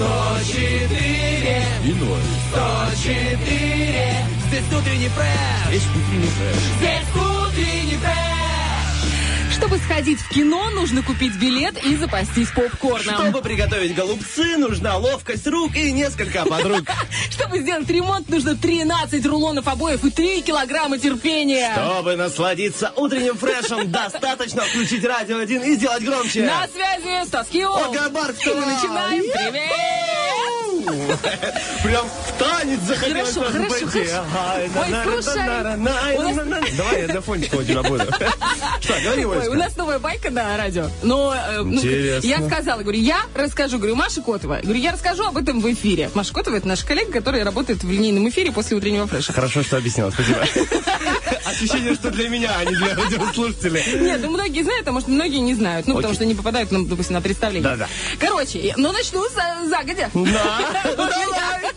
[0.00, 0.98] 104
[1.84, 2.20] И ноль.
[2.52, 6.56] 104 Здесь утренний фреш Есть утренний фреш.
[6.78, 7.29] Здесь
[9.60, 13.14] Чтобы сходить в кино, нужно купить билет и запастись попкорном.
[13.14, 16.84] Чтобы приготовить голубцы, нужна ловкость рук и несколько подруг.
[17.30, 21.74] Чтобы сделать ремонт, нужно 13 рулонов обоев и 3 килограмма терпения.
[21.74, 26.44] Чтобы насладиться утренним фрешем, достаточно включить радио один и сделать громче.
[26.44, 27.70] На связи Стас Кио.
[27.70, 28.54] Ольга Бархтова.
[28.54, 29.22] И мы начинаем.
[29.30, 30.09] Привет!
[31.82, 34.22] Прям в танец захотелось Хорошо, хорошо, хорошо.
[34.76, 38.04] Ой, слушай, Давай я для фончика у тебя буду.
[38.80, 40.88] Что, говори, Ой, у нас новая байка на радио.
[41.02, 44.60] Но э, ну, я сказала, говорю, я расскажу, говорю, Маша Котова.
[44.62, 46.10] Говорю, я расскажу об этом в эфире.
[46.14, 49.32] Маша Котова это наша коллега, которая работает в линейном эфире после утреннего фреша.
[49.32, 50.40] Хорошо, что объяснила, спасибо.
[51.44, 53.82] Ощущение, что для меня, а не для радиослушателей.
[54.00, 55.86] Нет, ну многие знают, а может многие не знают.
[55.86, 57.62] Ну, потому что не попадают, ну, допустим, на представление.
[57.70, 57.88] Да-да.
[58.18, 60.10] Короче, ну начну за- загодя.
[60.14, 60.60] Да,
[60.96, 61.69] ну давай.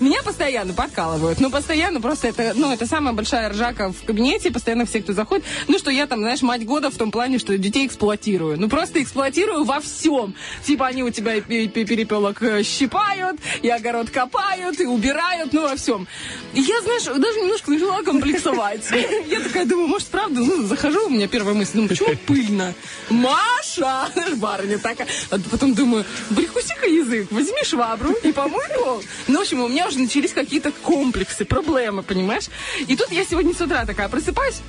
[0.00, 1.40] Меня постоянно подкалывают.
[1.40, 4.50] Ну, постоянно просто это, ну, это самая большая ржака в кабинете.
[4.50, 5.44] Постоянно все, кто заходит.
[5.68, 8.58] Ну, что я там, знаешь, мать года в том плане, что детей эксплуатирую.
[8.58, 10.34] Ну, просто эксплуатирую во всем.
[10.64, 16.06] Типа они у тебя перепелок э, щипают, и огород копают, и убирают, ну, во всем.
[16.52, 18.84] Я, знаешь, даже немножко начала комплексовать.
[19.28, 22.74] Я такая думаю, может, правда, ну, захожу, у меня первая мысль, ну, почему пыльно?
[23.10, 24.08] Маша!
[24.36, 25.06] Барыня такая.
[25.30, 26.04] А потом думаю,
[26.34, 29.02] прикуси-ка язык, возьми швабру и помой пол.
[29.28, 32.48] Ну, в общем, у меня уже начались какие-то комплексы, проблемы, понимаешь?
[32.86, 34.62] И тут я сегодня с утра такая просыпаюсь,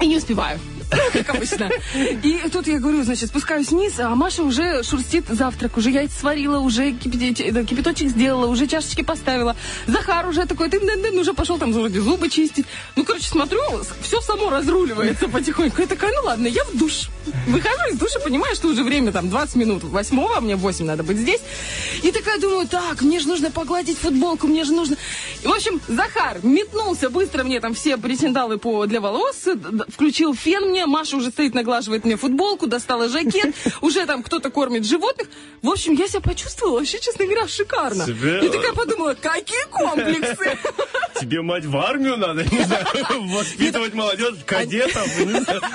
[0.00, 0.58] и не успеваю.
[1.12, 1.70] Как обычно.
[1.94, 6.58] И тут я говорю, значит, спускаюсь вниз, а Маша уже шурстит завтрак, уже яйца сварила,
[6.58, 9.56] уже да, кипяточек сделала, уже чашечки поставила.
[9.86, 10.80] Захар уже такой, ты
[11.18, 12.66] уже пошел там вроде зубы чистить.
[12.96, 13.60] Ну, короче, смотрю,
[14.02, 15.80] все само разруливается потихоньку.
[15.80, 17.08] Я такая, ну ладно, я в душ.
[17.46, 20.84] Выхожу из душа, понимаю, что уже время там 20 минут восьмого, а мне в 8
[20.84, 21.40] надо быть здесь.
[22.02, 24.96] И такая думаю, так, мне же нужно погладить футболку, мне же нужно...
[25.42, 29.48] И, в общем, Захар метнулся быстро мне там все причиндалы по для волос,
[29.88, 34.84] включил фен мне, Маша уже стоит, наглаживает мне футболку, достала жакет, уже там кто-то кормит
[34.86, 35.28] животных.
[35.62, 38.06] В общем, я себя почувствовала вообще, честно говоря, шикарно.
[38.06, 40.58] Себе- И такая подумала, какие комплексы.
[41.20, 42.84] Тебе, мать, в армию надо, не знаю,
[43.28, 45.06] воспитывать молодежь, кадетов.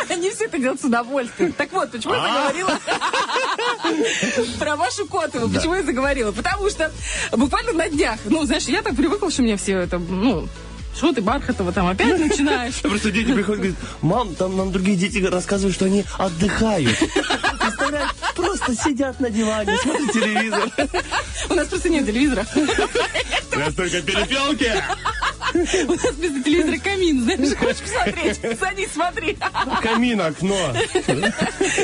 [0.10, 1.54] Они все это делают с удовольствием.
[1.54, 2.80] Так вот, почему я заговорила
[4.60, 5.50] про Машу Котову?
[5.54, 6.32] Почему я заговорила?
[6.32, 6.92] Потому что
[7.32, 10.48] буквально на днях, ну, знаешь, я так привыкла, что мне все это, ну,
[10.98, 12.76] что ты, Бархатова, там опять начинаешь?
[12.82, 16.98] Просто дети приходят и говорят, мам, там нам другие дети рассказывают, что они отдыхают.
[17.60, 20.70] Представляешь, просто сидят на диване, смотрят телевизор.
[21.50, 22.46] У нас просто нет телевизора.
[22.56, 24.74] У нас только перепелки.
[25.54, 28.60] У нас без телевизора камин, знаешь, хочешь посмотреть?
[28.60, 29.38] Садись, смотри.
[29.82, 30.74] Камин, окно.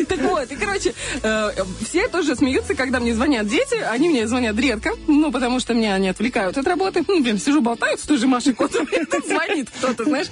[0.07, 1.51] Так вот, и, короче, э,
[1.87, 3.75] все тоже смеются, когда мне звонят дети.
[3.89, 7.03] Они мне звонят редко, ну, потому что меня они отвлекают от работы.
[7.07, 10.27] Ну, прям сижу, болтаю с той же Машей Котовой, тут звонит кто-то, знаешь.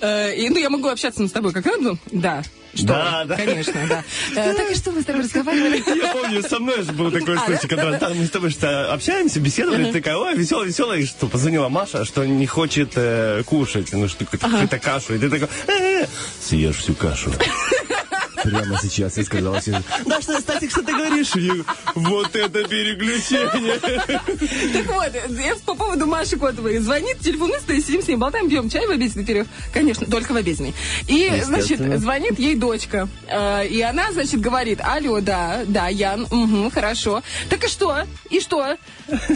[0.00, 1.96] Э, И, ну, я могу общаться с тобой как надо?
[2.10, 2.42] Да.
[2.74, 2.86] Что?
[2.86, 3.36] Да, да.
[3.36, 4.04] Конечно, да.
[4.36, 5.82] Э, Так и что, мы с тобой разговаривали?
[6.02, 7.98] Я помню, со мной же был такой А, случай, да?
[7.98, 12.04] когда мы с тобой что общаемся, беседовали, такая, ой, веселая, веселая, и что, позвонила Маша,
[12.04, 16.06] что не хочет э, кушать, ну, что какую-то кашу, и ты такой, «Э-э,
[16.40, 17.30] съешь всю кашу.
[18.42, 21.34] Прямо сейчас я сказала себе, да что, Стасик, что ты говоришь?
[21.36, 21.62] И
[21.94, 23.78] Вот это переключение.
[23.78, 26.78] Так вот, я по поводу Маши Котовой.
[26.78, 29.46] Звонит телефонист, и сидим с ней, болтаем, пьем чай в обеденный перерыв.
[29.72, 30.74] Конечно, только в обеденный.
[31.08, 33.08] И, значит, звонит ей дочка.
[33.28, 37.22] Э, И она, значит, говорит, алло, да, да, Ян, угу, хорошо.
[37.48, 38.04] Так и что?
[38.30, 38.76] И что?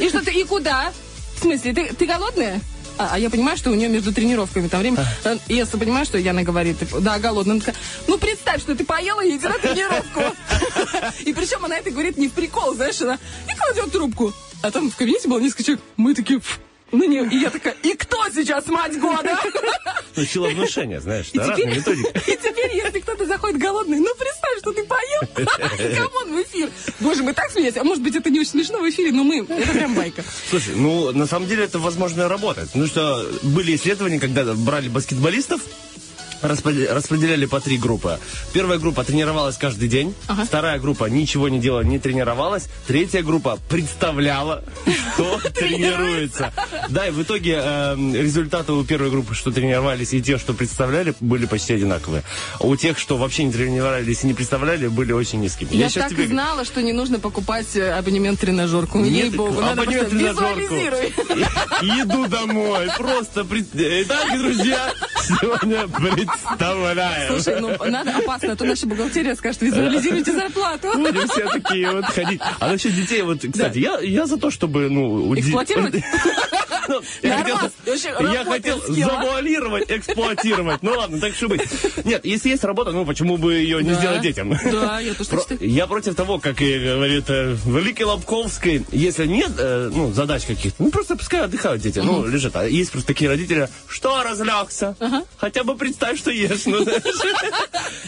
[0.01, 0.93] И что ты, и куда?
[1.37, 2.61] В смысле, ты, ты голодная?
[2.99, 5.05] А, а я понимаю, что у нее между тренировками там время.
[5.25, 7.61] Э, И я понимаю, что Яна говорит, типа, да, голодная.
[8.07, 10.23] Ну, представь, что ты поела и иди на тренировку.
[11.25, 13.19] И причем она это говорит не в прикол, знаешь, она
[13.51, 14.33] и кладет трубку.
[14.63, 15.85] А там в кабинете было несколько человек.
[15.97, 16.61] Мы такие, «Фу».
[16.93, 17.29] На нее.
[17.31, 19.39] И я такая, и кто сейчас мать года?
[20.15, 22.31] Ну, сила внушения, знаешь, И да, разные теперь, методики.
[22.31, 25.21] и теперь, если кто-то заходит голодный, ну представь, что ты поел.
[25.97, 26.71] Come on, в эфир.
[27.01, 27.77] Боже, мы так смеялись.
[27.77, 30.25] А может быть, это не очень смешно в эфире, но мы, это прям байка.
[30.49, 32.71] Слушай, ну, на самом деле это возможно работает.
[32.75, 35.61] Ну что, были исследования, когда брали баскетболистов,
[36.43, 38.19] распределяли, по три группы.
[38.53, 40.45] Первая группа тренировалась каждый день, Ага.
[40.45, 44.65] вторая группа ничего не делала, не тренировалась, третья группа представляла,
[45.15, 46.53] что тренируется.
[46.89, 51.15] Да, и в итоге э, результаты у первой группы, что тренировались, и те, что представляли,
[51.21, 52.23] были почти одинаковые.
[52.61, 55.69] А у тех, что вообще не тренировались и не представляли, были очень низкими.
[55.73, 58.99] Я, так тебе- знала, что не нужно покупать э, абонемент тренажерку.
[58.99, 60.75] Нет, надо абонемент тренажерку.
[61.83, 62.89] Иду домой.
[62.99, 63.47] Просто...
[63.75, 64.93] Итак, друзья,
[65.23, 65.87] сегодня
[66.27, 67.33] представляем.
[67.33, 70.93] Слушай, ну надо опасно, а то наша бухгалтерия скажет, визуализируйте зарплату.
[70.95, 72.41] Будем все такие вот ходить.
[72.61, 75.35] А насчет детей, вот, кстати, я, я за то, чтобы, ну...
[75.35, 75.95] Эксплуатировать?
[76.89, 80.83] Ну, я хотел, я хотел завуалировать, эксплуатировать.
[80.83, 81.63] Ну ладно, так что быть.
[82.05, 84.57] Нет, если есть работа, ну почему бы ее не сделать детям?
[84.71, 85.31] Да, я тоже.
[85.61, 90.83] Я против того, как и говорит э, Великий Лобковский, если нет э, ну, задач каких-то,
[90.83, 92.57] ну просто пускай отдыхают дети, ну лежат.
[92.57, 94.97] А есть просто такие родители, что разлягся?
[95.39, 96.67] Хотя бы представь, что ешь.
[96.67, 96.85] Ну.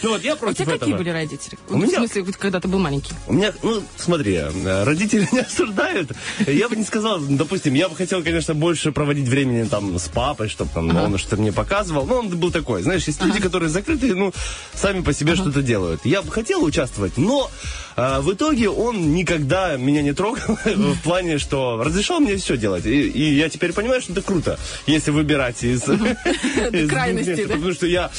[0.00, 0.99] Ну вот я У против тебя какие этого.
[0.99, 1.58] были родители?
[1.69, 3.12] У В меня- смысле, вот когда ты был маленький?
[3.26, 6.12] У меня, ну, смотри, э, родители не осуждают.
[6.46, 10.49] Я бы не сказал, допустим, я бы хотел, конечно, больше проводить времени там с папой,
[10.49, 12.06] чтобы там он что-то мне показывал.
[12.06, 14.32] Но он был такой, знаешь, есть люди, которые закрытые, ну,
[14.72, 16.05] сами по себе что-то делают.
[16.05, 17.50] Я бы хотел участвовать, но
[17.99, 22.87] э, в итоге он никогда меня не трогал в плане, что разрешал мне все делать.
[22.87, 25.83] И, и я теперь понимаю, что это круто, если выбирать из...
[26.89, 27.47] Крайности?
[27.47, 28.11] Потому что я,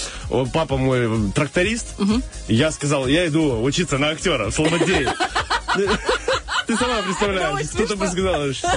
[0.53, 1.95] папа мой тракторист,
[2.47, 5.13] я сказал, я иду учиться на актера в Слободее.
[6.69, 8.69] Ты сама Это представляешь, кто-то бы сказал, что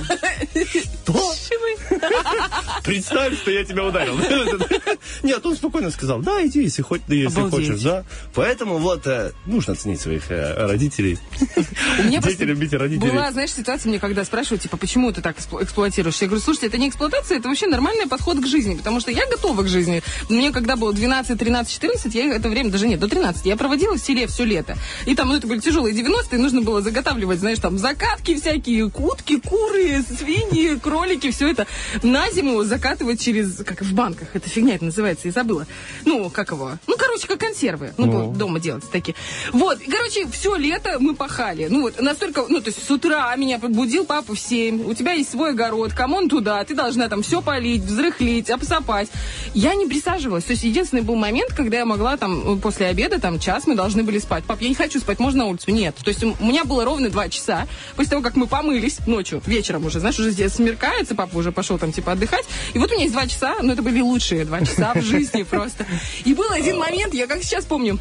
[2.85, 4.19] представь, что я тебя ударил.
[5.23, 8.05] Нет, он спокойно сказал, да, иди, если хоть, да, если хочешь, да.
[8.35, 11.19] Поэтому вот э, нужно ценить своих э, родителей.
[11.99, 13.11] Дети, любите родителей.
[13.11, 16.17] Была, знаешь, ситуация, мне когда спрашивают, типа, почему ты так эксплу- эксплуатируешь?
[16.23, 19.27] Я говорю, слушайте, это не эксплуатация, это вообще нормальный подход к жизни, потому что я
[19.27, 20.03] готова к жизни.
[20.31, 23.97] Мне когда было 12, 13, 14, я это время, даже нет, до 13, я проводила
[23.97, 24.79] в селе все лето.
[25.05, 29.41] И там, ну, это были тяжелые 90-е, нужно было заготавливать, знаешь, там, закатки всякие, утки,
[29.41, 31.67] куры, свиньи, кролики, все это
[32.03, 35.67] на зиму закатывать через, как в банках, эта фигня это называется, я забыла.
[36.05, 36.79] Ну, как его?
[36.87, 37.93] Ну, короче, как консервы.
[37.99, 38.33] Ну, Ну.
[38.33, 39.17] дома делать такие.
[39.53, 41.67] Вот, и, короче, все лето мы пахали.
[41.69, 45.13] Ну, вот, настолько, ну, то есть с утра меня будил папа в 7, у тебя
[45.13, 49.09] есть свой огород, come on туда, ты должна там все полить, взрыхлить, обсыпать.
[49.55, 50.45] Я не присаживалась.
[50.45, 54.05] То есть единственный был момент, когда я могла там после обеда, там, час мы должны
[54.05, 54.45] были спать.
[54.45, 55.73] Пап, я не хочу спать, можно на улицу?
[55.73, 55.97] Нет.
[55.97, 57.67] То есть у меня было ровно два часа.
[57.97, 61.79] После того, как мы помылись ночью, вечером уже, знаешь, уже здесь смеркается, папа уже пошел
[61.79, 62.45] там, типа, отдыхать.
[62.75, 65.43] И вот у меня есть два часа, но это были лучшие два часа в жизни
[65.51, 65.87] просто.
[66.25, 67.99] И был один момент, я как сейчас помню,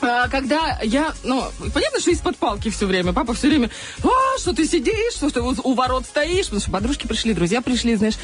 [0.00, 3.12] а, когда я, ну, понятно, что из-под палки все время.
[3.12, 3.70] Папа все время,
[4.02, 7.62] а, что ты сидишь, что ты у- у ворот стоишь, потому что подружки пришли, друзья
[7.62, 8.14] пришли, знаешь.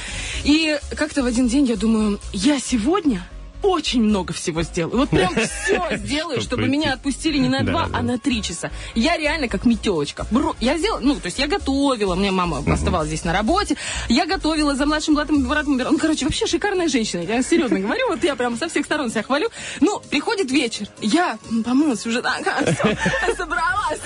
[0.42, 3.22] И как-то в один день я думаю, я сегодня
[3.62, 4.98] очень много всего сделаю.
[4.98, 8.70] Вот прям все сделаю, чтобы меня отпустили не на два, а на три часа.
[8.94, 10.26] Я реально как метелочка.
[10.60, 13.76] Я сделала, ну, то есть я готовила, мне мама оставалась здесь на работе,
[14.08, 18.24] я готовила за младшим братом, братом, ну, короче, вообще шикарная женщина, я серьезно говорю, вот
[18.24, 19.48] я прям со всех сторон себя хвалю.
[19.80, 24.00] Ну, приходит вечер, я помылась уже, так, всё, собралась.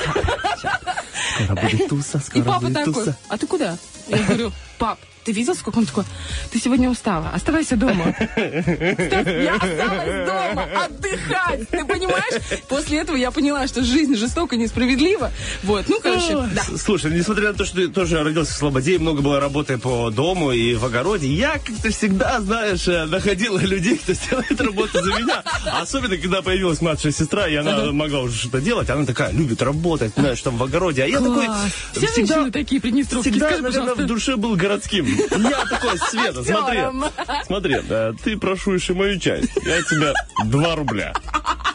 [1.44, 3.78] Скоро будет туса, И скоро папа будет такой, а ты куда?
[4.08, 6.04] Я говорю, пап, ты видел, сколько он такой?
[6.50, 8.14] Ты сегодня устала, оставайся дома.
[8.36, 12.42] Я осталась дома отдыхать, ты понимаешь?
[12.68, 15.30] После этого я поняла, что жизнь жестоко, несправедлива.
[15.62, 16.62] Вот, ну, короче, да.
[16.76, 20.52] Слушай, несмотря на то, что ты тоже родился в Слободе, много было работы по дому
[20.52, 25.42] и в огороде, я как-то всегда, знаешь, э, находил людей, кто сделает работу за меня.
[25.80, 30.12] Особенно, когда появилась младшая сестра, и она могла уже что-то делать, она такая любит работать,
[30.16, 31.04] знаешь, там в огороде.
[31.04, 31.46] А я такой.
[31.92, 35.11] Все всегда, такие приднестровские, всегда, наверное, в душе был городским.
[35.38, 36.80] Я такой, Света, смотри,
[37.46, 40.12] смотри, э, ты прошуешь и мою часть, я тебе
[40.44, 41.12] 2 рубля.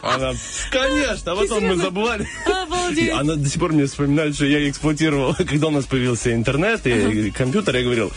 [0.02, 0.32] Она,
[0.70, 2.26] конечно, а потом мы забывали.
[2.46, 3.12] Обалдеть.
[3.12, 7.30] Она до сих пор мне вспоминает, что я эксплуатировал, когда у нас появился интернет и,
[7.30, 8.12] компьютер, я говорил,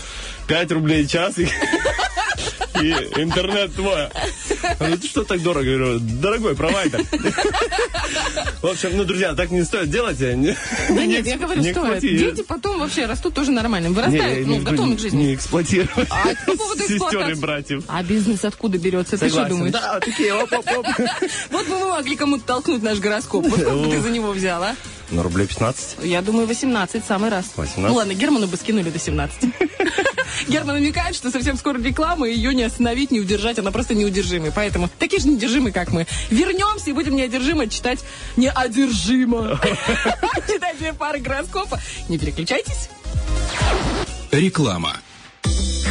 [0.47, 1.37] 5 рублей час
[2.81, 4.05] и, интернет твой.
[4.63, 5.65] Она говорит, что так дорого?
[5.65, 7.05] Говорю, дорогой провайдер.
[8.61, 10.21] В общем, ну, друзья, так не стоит делать.
[10.21, 10.55] а Не,
[10.89, 12.01] Да не нет, я говорю, стоит.
[12.01, 13.89] Дети потом вообще растут тоже нормально.
[13.89, 15.23] Вырастают, ну, готовы к жизни.
[15.23, 17.83] Не эксплуатировать А по поводу сестер и братьев.
[17.87, 19.17] А бизнес откуда берется?
[19.17, 19.73] Ты что думаешь?
[19.73, 20.85] Да, такие, оп-оп-оп.
[21.51, 23.45] Вот бы мы могли кому-то толкнуть наш гороскоп.
[23.45, 24.75] Вот бы ты за него взял, а?
[25.11, 25.97] Ну, рублей 15.
[26.03, 27.51] Я думаю, 18 самый раз.
[27.55, 27.89] 18?
[27.89, 29.49] Ну ладно, Герману бы скинули до 17.
[30.47, 34.51] Герман намекает, что совсем скоро реклама, и ее не остановить, не удержать, она просто неудержимая.
[34.51, 36.07] Поэтому такие же неудержимые, как мы.
[36.29, 37.99] Вернемся и будем неодержимо читать
[38.37, 39.59] неодержимо.
[40.47, 41.79] Читать две пары гороскопа.
[42.07, 42.89] Не переключайтесь.
[44.31, 44.97] Реклама.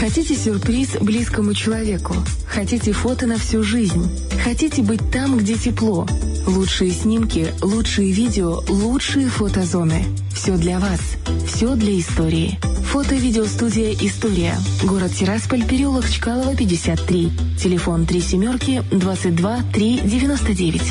[0.01, 2.17] Хотите сюрприз близкому человеку?
[2.47, 4.09] Хотите фото на всю жизнь?
[4.43, 6.07] Хотите быть там, где тепло?
[6.47, 10.07] Лучшие снимки, лучшие видео, лучшие фотозоны.
[10.35, 11.01] Все для вас.
[11.47, 12.59] Все для истории.
[12.91, 14.57] Фото-видеостудия «История».
[14.85, 17.31] Город Тирасполь, переулок Чкалова, 53.
[17.63, 20.83] Телефон 3 семерки 22 3 99.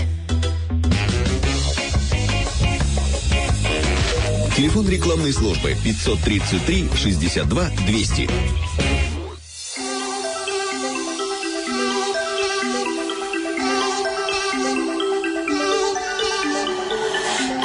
[4.56, 8.30] Телефон рекламной службы 533 62 200.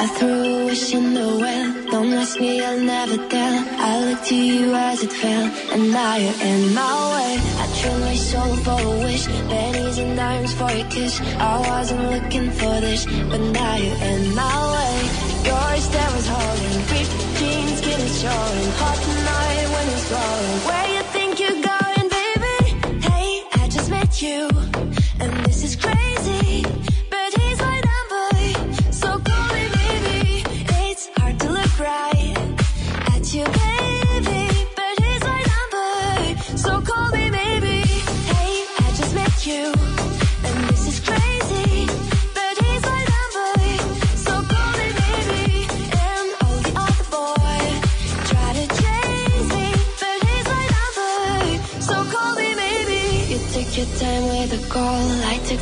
[0.05, 1.91] I threw a wish in the well.
[1.91, 3.57] Don't ask me, I'll never tell.
[3.89, 7.33] I looked to you as it fell, and now you're in my way.
[7.63, 11.23] I trade my soul for a wish, pennies and dimes for a kiss.
[11.39, 14.95] I wasn't looking for this, but now you're in my way.
[15.49, 18.69] Yours that was holding, ripped jeans, skin is showing.
[18.85, 20.59] Hot night when it's blowing.
[20.69, 22.57] Where you think you're going, baby?
[23.09, 24.51] Hey, I just met you,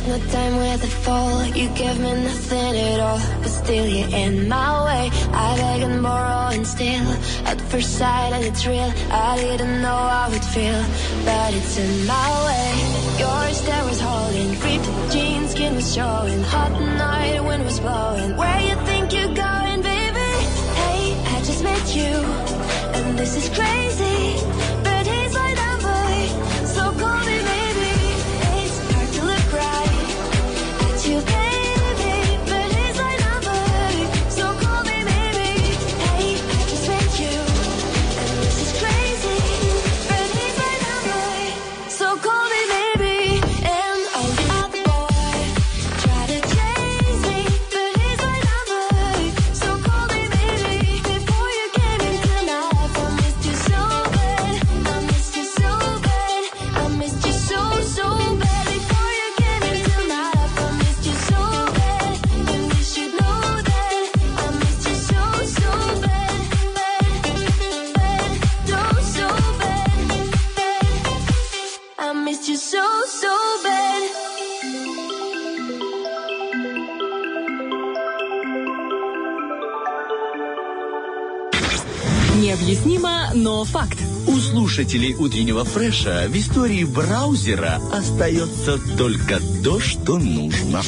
[0.07, 1.45] no time with a fall.
[1.45, 5.09] You give me nothing at all, but still you're in my way.
[5.31, 7.07] I beg and borrow and steal
[7.45, 8.91] at first sight, and it's real.
[9.11, 10.83] I didn't know how it feel,
[11.25, 12.69] but it's in my way.
[13.23, 16.41] Yours that was holding, ripped jeans, skin was showing.
[16.43, 18.35] Hot night, wind was blowing.
[18.35, 20.31] Where you think you're going, baby?
[20.81, 21.03] Hey,
[21.35, 22.13] I just met you,
[22.97, 24.52] and this is crazy.
[84.73, 90.81] Слушателей утреннего фреша в истории браузера остается только то, что нужно.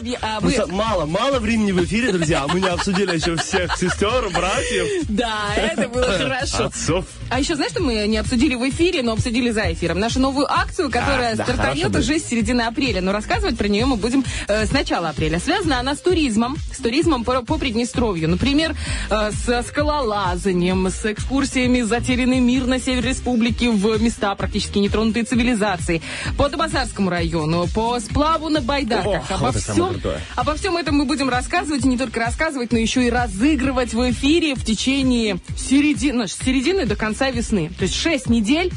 [0.00, 2.44] Объ- а, Ну, со- Мало, мало времени в эфире, друзья.
[2.52, 6.64] Мы не обсудили еще всех сестер, братьев, Да, это было хорошо.
[6.66, 7.04] отцов.
[7.30, 9.98] А еще, знаешь, что мы не обсудили в эфире, но обсудили за эфиром?
[9.98, 13.00] Нашу новую акцию, которая А, да, стартанет уже с середины апреля.
[13.02, 15.38] Но рассказывать про нее мы будем э, с начала апреля.
[15.38, 18.28] Связана она с туризмом, с туризмом по, по Приднестровью.
[18.28, 18.74] Например,
[19.10, 26.02] э, с скалолазанием, с экскурсиями «Затерянный мир» на севере республики в места, практически нетронутые цивилизацией.
[26.36, 29.30] По Табасарскому району, по сплаву на Байдарках.
[29.30, 29.56] О, обо, вот
[29.90, 30.20] всем, крутое.
[30.36, 34.10] обо всем этом мы будем рассказывать, и не только рассказывать, но еще и разыгрывать в
[34.10, 37.70] эфире в течение середины, с середины до конца весны.
[37.78, 38.70] То есть 6 недель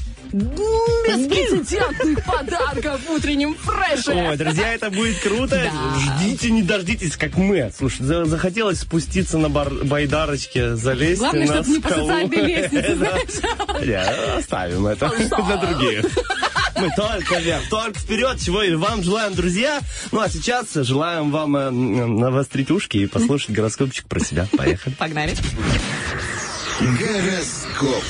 [1.07, 4.11] беспрецедентных подарков в утреннем фреше.
[4.29, 5.61] Ой, друзья, это будет круто.
[5.71, 6.21] Да.
[6.23, 7.71] Ждите, не дождитесь, как мы.
[7.77, 12.07] Слушай, за- захотелось спуститься на бар- байдарочке, залезть Главное, на чтоб не по скалу.
[12.07, 13.85] социальной лестнице, Да.
[13.85, 16.05] Не, Оставим это для других.
[16.81, 19.81] Мы только вверх, только вперед, чего и вам желаем, друзья.
[20.11, 24.47] Ну, а сейчас желаем вам э, навострить ушки и послушать гороскопчик про себя.
[24.57, 24.95] Поехали.
[24.95, 25.35] Погнали.
[26.79, 28.03] Гороскоп.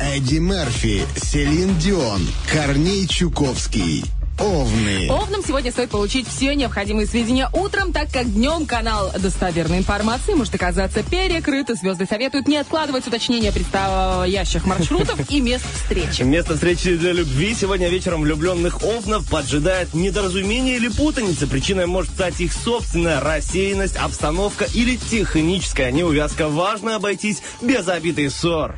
[0.00, 2.22] Эдди Мерфи, Селин Дион,
[2.52, 4.04] Корней Чуковский.
[4.38, 5.08] Овны.
[5.10, 10.54] Овнам сегодня стоит получить все необходимые сведения утром, так как днем канал достоверной информации может
[10.54, 16.22] оказаться перекрыт, и звезды советуют не откладывать уточнения предстоящих маршрутов и мест встречи.
[16.22, 21.46] Место встречи для любви сегодня вечером влюбленных овнов поджидает недоразумение или путаница.
[21.46, 26.48] Причиной может стать их собственная рассеянность, обстановка или техническая неувязка.
[26.48, 28.76] Важно обойтись без обид и ссор.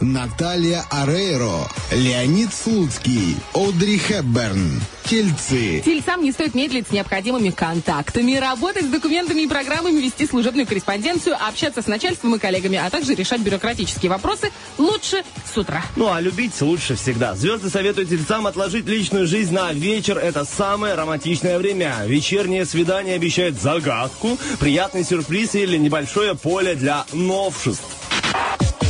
[0.00, 4.80] Наталья Арейро, Леонид Слуцкий, Одри Хепберн.
[5.04, 5.80] Тельцы.
[5.82, 11.34] Тельцам не стоит медлить с необходимыми контактами, работать с документами и программами, вести служебную корреспонденцию,
[11.34, 15.82] общаться с начальством и коллегами, а также решать бюрократические вопросы лучше с утра.
[15.96, 17.34] Ну а любить лучше всегда.
[17.34, 20.18] Звезды советуют тельцам отложить личную жизнь на вечер.
[20.18, 21.96] Это самое романтичное время.
[22.04, 27.97] Вечернее свидание обещает загадку, приятный сюрприз или небольшое поле для новшеств.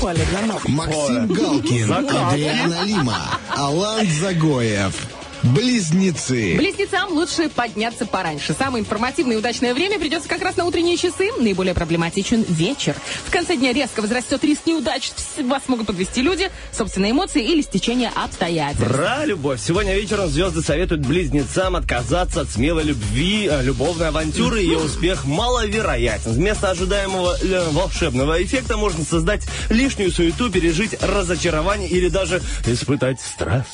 [0.00, 0.68] Ног.
[0.68, 1.92] Максим Галкин.
[1.92, 3.18] Адриана Лима,
[3.56, 5.17] Алан Загоев.
[5.42, 6.56] Близнецы.
[6.56, 8.54] Близнецам лучше подняться пораньше.
[8.58, 11.30] Самое информативное и удачное время придется как раз на утренние часы.
[11.38, 12.94] Наиболее проблематичен вечер.
[13.24, 15.12] В конце дня резко возрастет риск неудач.
[15.44, 18.84] Вас могут подвести люди, собственные эмоции или стечение обстоятельств.
[18.84, 19.60] Про любовь.
[19.60, 24.60] Сегодня вечером звезды советуют близнецам отказаться от смелой любви, э, любовной авантюры.
[24.60, 26.32] Ее успех маловероятен.
[26.32, 33.66] Вместо ожидаемого э, волшебного эффекта можно создать лишнюю суету, пережить разочарование или даже испытать стресс.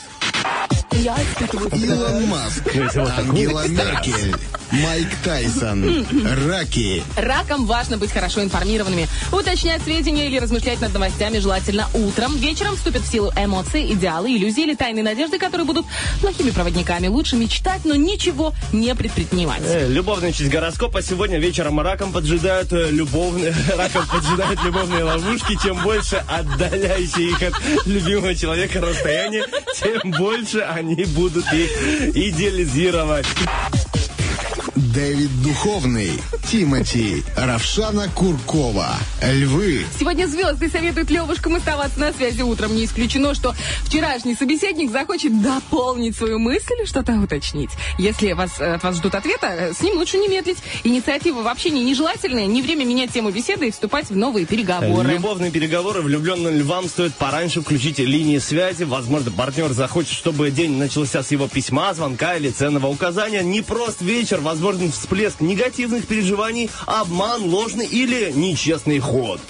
[1.02, 2.62] Я испытываю Илон Маск,
[3.18, 4.36] Ангела Меркель,
[4.70, 6.06] Майк Тайсон,
[6.48, 9.08] Раки, Ракам важно быть хорошо информированными.
[9.32, 12.36] Уточнять сведения или размышлять над новостями желательно утром.
[12.36, 15.84] Вечером вступят в силу эмоции, идеалы, иллюзии или тайные надежды, которые будут
[16.20, 17.08] плохими проводниками.
[17.08, 19.62] Лучше мечтать, но ничего не предпринимать.
[19.64, 21.02] Э, Любовная часть гороскопа.
[21.02, 23.52] Сегодня вечером раком поджидают э, любовные...
[23.76, 25.58] Раком поджидают любовные ловушки.
[25.62, 27.54] Чем больше отдаляющие их от
[27.86, 30.83] любимого человека расстояние, тем больше они
[31.14, 31.70] будут их
[32.14, 33.26] идеализировать.
[34.94, 36.12] Дэвид Духовный,
[36.48, 38.90] Тимати, Равшана Куркова,
[39.22, 39.84] Львы.
[39.98, 42.76] Сегодня звезды советуют Левушкам оставаться на связи утром.
[42.76, 47.70] Не исключено, что вчерашний собеседник захочет дополнить свою мысль и что-то уточнить.
[47.98, 50.58] Если вас, э, от вас ждут ответа, э, с ним лучше не медлить.
[50.84, 52.46] Инициатива в общении нежелательная.
[52.46, 55.10] Не время менять тему беседы и вступать в новые переговоры.
[55.10, 58.84] Любовные переговоры влюбленным львам стоит пораньше включить линии связи.
[58.84, 63.42] Возможно, партнер захочет, чтобы день начался с его письма, звонка или ценного указания.
[63.42, 64.40] Не прост вечер,
[64.84, 69.40] возможен всплеск негативных переживаний, обман, ложный или нечестный ход.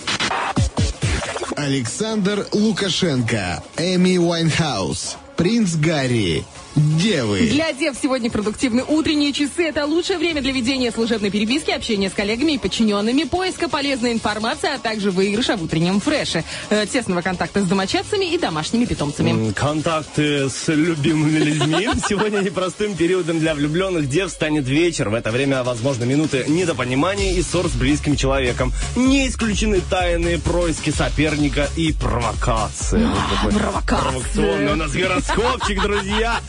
[1.56, 6.44] Александр Лукашенко, Эми Уайнхаус, Принц Гарри,
[6.76, 7.48] Девы.
[7.50, 9.64] Для дев сегодня продуктивны утренние часы.
[9.68, 14.70] Это лучшее время для ведения служебной переписки, общения с коллегами и подчиненными, поиска полезной информации,
[14.74, 19.52] а также выигрыша в утреннем фреше, э, тесного контакта с домочадцами и домашними питомцами.
[19.52, 21.88] Контакты с любимыми людьми.
[22.08, 25.10] Сегодня непростым периодом для влюбленных дев станет вечер.
[25.10, 28.72] В это время, возможно, минуты недопонимания и ссор с близким человеком.
[28.96, 33.04] Не исключены тайные происки соперника и провокации.
[33.04, 34.02] Вот такой провокации.
[34.02, 36.40] Провокационный у нас гороскопчик, друзья.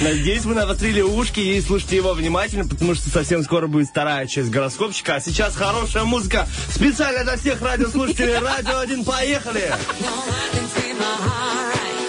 [0.00, 4.50] Надеюсь, вы навострили ушки и слушайте его внимательно, потому что совсем скоро будет вторая часть
[4.50, 5.16] гороскопчика.
[5.16, 6.48] А сейчас хорошая музыка.
[6.70, 9.04] Специально для всех радиослушателей Радио 1.
[9.04, 9.72] Поехали!
[10.84, 12.03] Keeping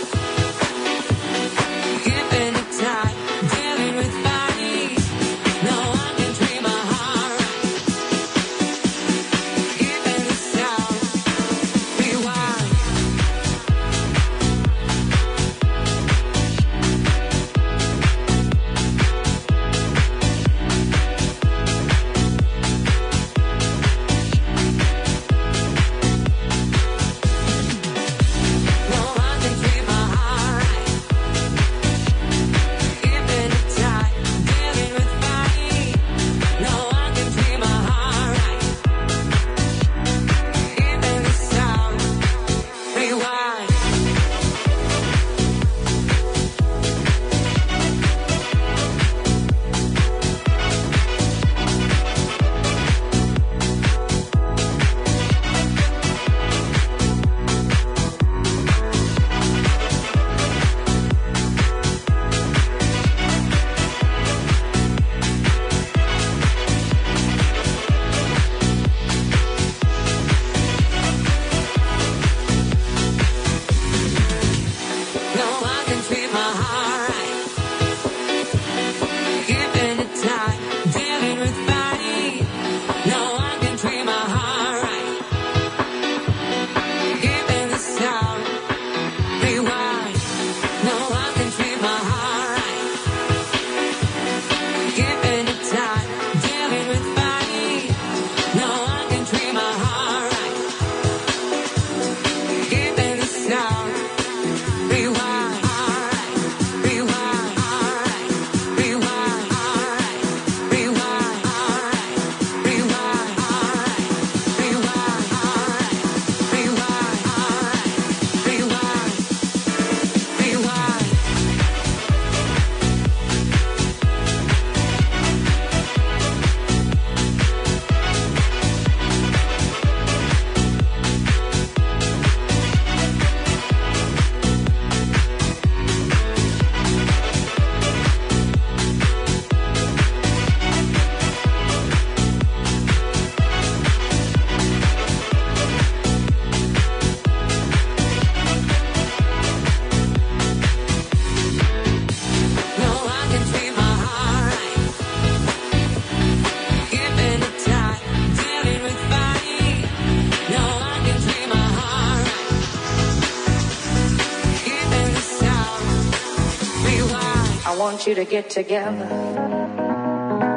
[168.08, 169.08] you to get together.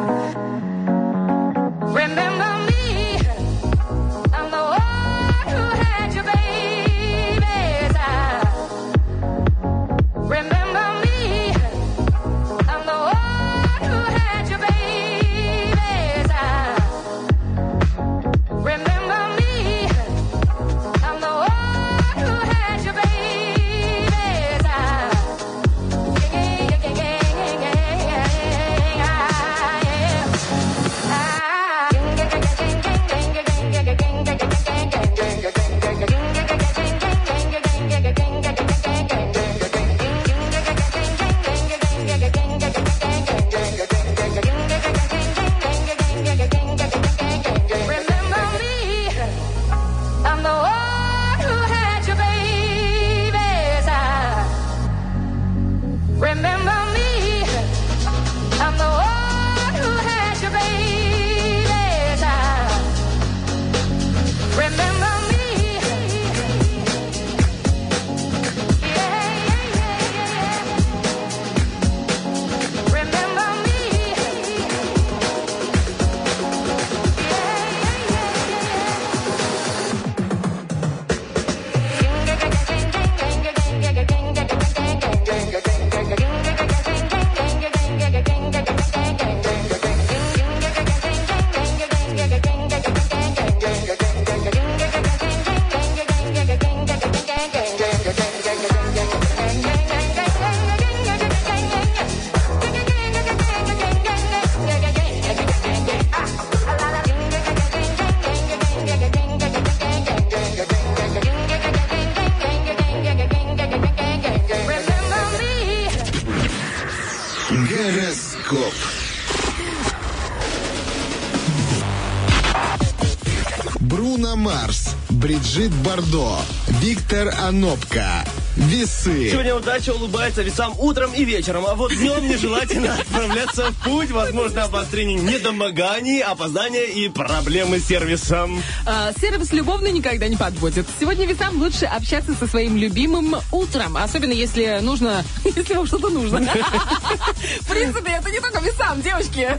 [125.56, 126.36] Бриджит Бардо,
[126.82, 128.26] Виктор Анопка.
[128.58, 129.32] Весы.
[129.32, 134.12] Сегодня удача улыбается весам утром и вечером, а вот днем нежелательно отправляться в путь.
[134.12, 138.62] Возможно обострение недомоганий, опоздания и проблемы с сервисом.
[138.86, 140.86] А, сервис любовный никогда не подводит.
[141.00, 143.98] Сегодня весам лучше общаться со своим любимым утром.
[143.98, 145.24] Особенно если нужно...
[145.44, 146.39] Если вам что-то нужно.
[147.62, 149.50] В принципе, это не только весам, девочки.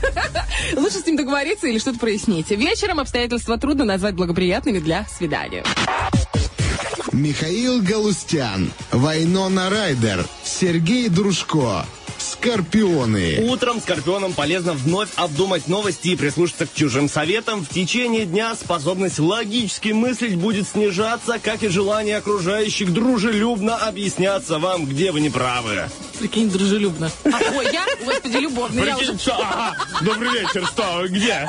[0.75, 2.51] Лучше с ним договориться или что-то прояснить.
[2.51, 5.65] Вечером обстоятельства трудно назвать благоприятными для свидания.
[7.17, 11.87] Михаил Галустян, Вайнона Райдер, Сергей Дружко.
[12.19, 13.47] Скорпионы.
[13.49, 17.65] Утром скорпионам полезно вновь обдумать новости и прислушаться к чужим советам.
[17.65, 24.85] В течение дня способность логически мыслить будет снижаться, как и желание окружающих дружелюбно объясняться вам,
[24.85, 25.89] где вы не правы.
[26.19, 27.11] Прикинь, дружелюбно.
[27.25, 28.87] А, ой, я, господи, любовный.
[28.87, 29.35] Я уже Прикинь, что?
[29.37, 31.49] Ага, добрый вечер, что, где?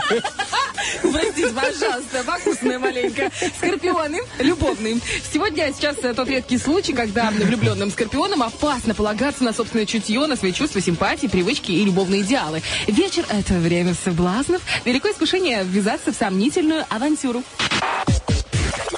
[1.12, 3.32] Простите, пожалуйста, покусная маленько.
[3.58, 5.00] Скорпионы, любовные.
[5.32, 10.36] Сегодня сейчас э, тот редкий случай, когда влюбленным скорпионам опасно полагаться на собственное чутье, на
[10.36, 12.62] свои чувства, симпатии, привычки и любовные идеалы.
[12.88, 14.62] Вечер— это время соблазнов.
[14.86, 17.44] Великое искушение ввязаться в сомнительную авантюру.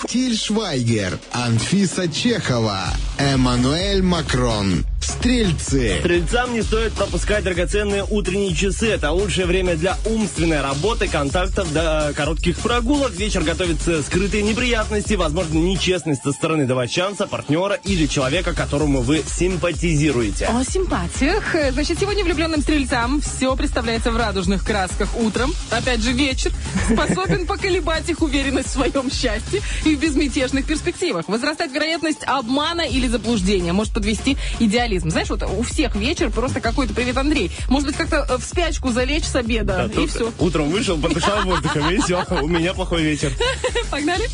[0.08, 2.86] Тиль Швайгер, Анфиса Чехова,
[3.19, 4.86] Эммануэль Макрон.
[5.10, 5.98] Стрельцы.
[6.00, 8.89] Стрельцам не стоит пропускать драгоценные утренние часы.
[8.89, 13.13] Это лучшее время для умственной работы, контактов до коротких прогулок.
[13.13, 20.45] Вечер готовится скрытые неприятности, возможно, нечестность со стороны давачанца, партнера или человека, которому вы симпатизируете.
[20.45, 21.56] О симпатиях.
[21.74, 25.52] Значит, сегодня влюбленным стрельцам все представляется в радужных красках утром.
[25.72, 26.52] Опять же, вечер
[26.86, 31.28] способен поколебать их уверенность в своем счастье и в безмятежных перспективах.
[31.28, 34.99] Возрастать вероятность обмана или заблуждения может подвести идеализм.
[35.02, 37.52] Знаешь, вот у всех вечер просто какой-то «Привет, Андрей».
[37.68, 40.32] Может быть, как-то э, в спячку залечь с обеда, А и тут все.
[40.40, 43.32] Утром вышел, подышал воздухом, и все, у меня плохой вечер.
[43.92, 44.30] Погнали.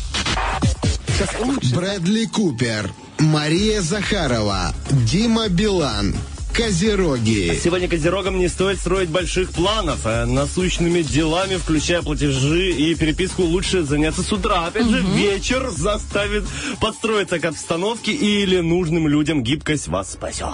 [1.08, 1.74] Сейчас лучше.
[1.74, 6.14] Брэдли Купер, Мария Захарова, Дима Билан.
[6.56, 7.52] Козероги.
[7.62, 10.06] Сегодня козерогам не стоит строить больших планов.
[10.06, 14.64] Э, Насущными делами, включая платежи и переписку, лучше заняться с утра.
[14.64, 16.44] Опять же, вечер заставит
[16.80, 20.48] подстроиться к обстановке или нужным людям гибкость вас спасет.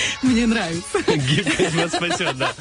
[0.22, 1.02] Мне нравится.
[1.06, 2.52] Гибкость вас спасет, да.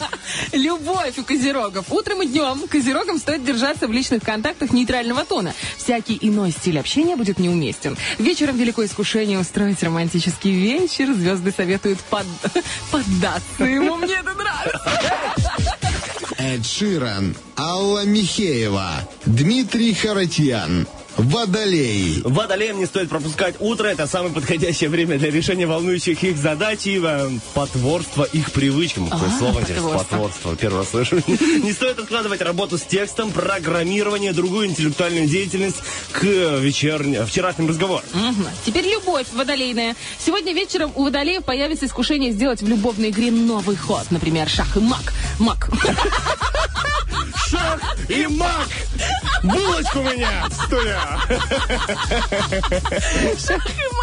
[0.54, 1.92] Любовь у козерогов.
[1.92, 5.54] Утром и днем козерогам стоит держаться в личных контактах нейтрального тона.
[5.78, 7.98] Всякий иной стиль общения будет неуместен.
[8.18, 11.14] Вечером великое искушение устроить романтический вечер.
[11.14, 12.26] Звезды советуют под...
[12.92, 13.96] поддаться ему.
[13.96, 14.92] Мне это нравится.
[16.38, 20.88] Эд Ширан, Алла Михеева, Дмитрий Харатьян.
[21.20, 22.22] Водолей.
[22.24, 23.88] Водолеям не стоит пропускать утро.
[23.88, 29.10] Это самое подходящее время для решения волнующих их задач и э, потворства их привычкам.
[29.10, 29.78] Какое слово здесь?
[29.78, 30.56] потворство.
[30.62, 31.18] Раз слышу.
[31.28, 35.78] Не стоит откладывать работу с текстом, программирование, другую интеллектуальную деятельность
[36.14, 38.06] к вечерним, вчерашним разговорам.
[38.14, 38.48] Мгм.
[38.66, 39.96] Теперь любовь водолейная.
[40.18, 44.06] Сегодня вечером у водолеев появится искушение сделать в любовной игре новый ход.
[44.10, 45.14] Например, шах и мак.
[45.38, 45.70] Мак.
[47.50, 48.68] Шах и мак!
[49.44, 50.48] Булочку меня!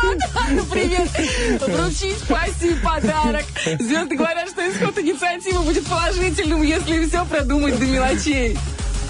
[0.02, 0.18] Мак.
[0.50, 1.06] Например,
[1.60, 3.44] вручить пассии подарок.
[3.78, 8.58] Звезды говорят, что исход инициативы будет положительным, если все продумать до мелочей.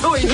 [0.04, 0.22] Ой,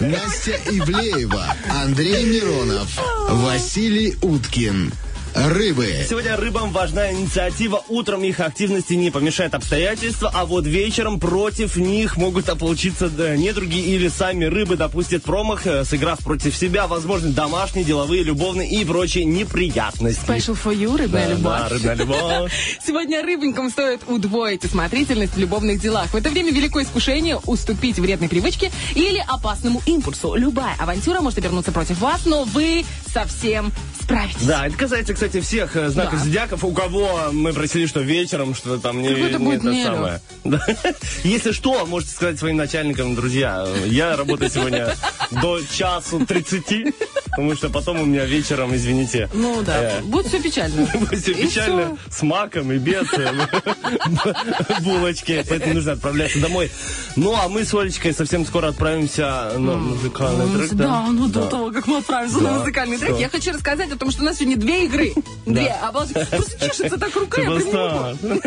[0.00, 2.88] Настя Ивлеева, Андрей Миронов,
[3.28, 4.90] Василий Уткин.
[5.36, 6.06] Рыбы.
[6.08, 7.82] Сегодня рыбам важна инициатива.
[7.88, 13.76] Утром их активности не помешает обстоятельства, а вот вечером против них могут ополчиться да, недруги
[13.76, 19.26] или сами рыбы допустят промах, э, сыграв против себя, возможно, домашние, деловые, любовные и прочие
[19.26, 20.24] неприятности.
[20.26, 21.42] Special for you, рыбная Да, любовь.
[21.44, 22.52] да, рыбная любовь.
[22.86, 26.06] Сегодня рыбонькам стоит удвоить осмотрительность в любовных делах.
[26.14, 30.34] В это время великое искушение уступить вредной привычке или опасному импульсу.
[30.34, 33.70] Любая авантюра может обернуться против вас, но вы совсем
[34.00, 34.42] справитесь.
[34.46, 36.24] Да, это касается, кстати, всех э, знаков Да.
[36.24, 39.84] зодиаков, у кого мы просили, что вечером, что там не, не будет это нелюб.
[39.84, 40.20] самое.
[40.44, 40.64] Да.
[41.24, 44.94] Если что, можете сказать своим начальникам, друзья, я работаю сегодня
[45.30, 46.94] до часу 30,
[47.30, 50.86] потому что потом у меня вечером, извините, Ну да, э, будет все печально.
[51.12, 53.28] все И печально, с маком и без э,
[54.82, 56.70] булочки, поэтому нужно отправляться домой.
[57.16, 60.72] Ну, а мы с Олечкой совсем скоро отправимся на музыкальный трек.
[60.74, 64.10] Да, ну до того, как мы отправимся на музыкальный трек, я хочу рассказать о том,
[64.10, 65.05] что у нас сегодня две игры.
[65.46, 65.68] Две.
[65.82, 66.28] Обалдеть.
[66.30, 68.40] Просто чешется так рука, я прям не могу.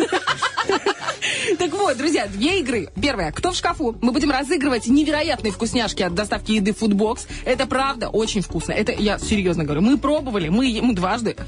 [1.57, 2.89] Так вот, друзья, две игры.
[3.01, 3.97] Первая, кто в шкафу?
[4.01, 7.27] Мы будем разыгрывать невероятные вкусняшки от доставки еды Foodbox.
[7.45, 8.73] Это правда очень вкусно.
[8.73, 9.81] Это я серьезно говорю.
[9.81, 11.35] Мы пробовали, мы, мы дважды.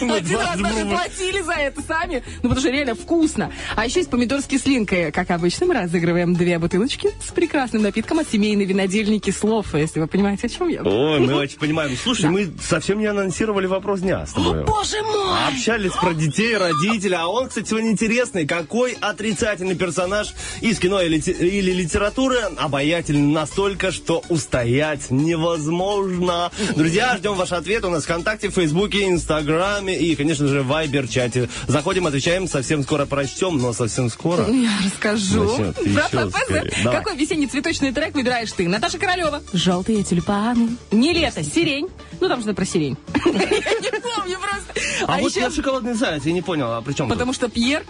[0.00, 2.22] Мы Один раз дважды даже платили за это сами.
[2.36, 3.52] Ну, потому что реально вкусно.
[3.74, 5.10] А еще есть помидор с кислинкой.
[5.10, 10.06] Как обычно, мы разыгрываем две бутылочки с прекрасным напитком от семейной винодельни слов, если вы
[10.06, 10.82] понимаете, о чем я.
[10.82, 11.96] Ой, мы очень понимаем.
[11.96, 14.64] Слушай, мы совсем не анонсировали вопрос дня с тобой.
[14.64, 15.48] Боже мой!
[15.48, 17.16] Общались про детей, родителей.
[17.16, 18.46] А он, кстати, сегодня интересный.
[18.48, 20.32] Какой отрицательный персонаж
[20.62, 26.50] из кино или, или литературы обаятельный настолько, что устоять невозможно.
[26.74, 27.84] Друзья, ждем ваш ответ.
[27.84, 31.50] У нас ВКонтакте, Фейсбуке, Инстаграме и, конечно же, в Вайбер-чате.
[31.66, 32.48] Заходим, отвечаем.
[32.48, 34.46] Совсем скоро прочтем, но совсем скоро.
[34.50, 35.74] Я расскажу.
[35.84, 36.96] Давай.
[36.98, 38.66] Какой весенний цветочный трек выбираешь ты?
[38.66, 39.42] Наташа Королева.
[39.52, 40.70] Желтые тюльпаны.
[40.90, 41.88] Не лето, сирень.
[42.20, 42.96] Ну, там что-то про сирень.
[43.14, 45.04] Я не помню просто.
[45.06, 45.40] А, А вот еще...
[45.40, 47.14] я шоколадный заяц, я не понял, а при чем тут?
[47.14, 47.84] Потому что Пьер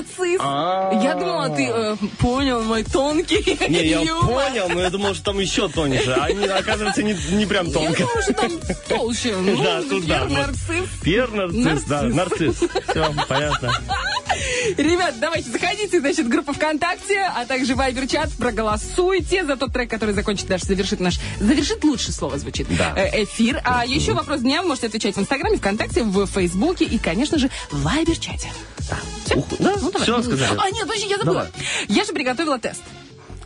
[0.00, 0.40] нарцисс.
[1.04, 5.38] Я думала, ты э, понял мой тонкий Не, я понял, но я думал, что там
[5.38, 6.10] еще тоньше.
[6.10, 7.98] А они, оказывается, не, прям Я тонко.
[8.02, 8.52] думала, что там
[8.88, 9.36] толще.
[9.36, 10.88] Ну, Да, тут да, нарцисс.
[11.02, 12.56] Пьер нарцисс, да, нарцисс.
[12.56, 13.72] Все, понятно.
[14.76, 20.14] Ребят, давайте заходите, значит, в группу ВКонтакте, а также Вайбер-чат, проголосуйте за тот трек, который
[20.14, 22.94] закончит наш, завершит наш, завершит лучше слово звучит, Да.
[22.96, 23.60] э, эфир.
[23.64, 27.50] А еще вопрос дня вы можете отвечать в Инстаграме, ВКонтакте, в Фейсбуке и, конечно же,
[27.70, 28.48] в Вайбер-чате.
[29.24, 29.36] Всё?
[29.36, 30.22] Ух, да, Ну, давай.
[30.22, 30.58] всё сказали.
[30.60, 31.34] А, нет, подожди, я забыла.
[31.44, 31.50] Давай.
[31.88, 32.82] Я же приготовила тест.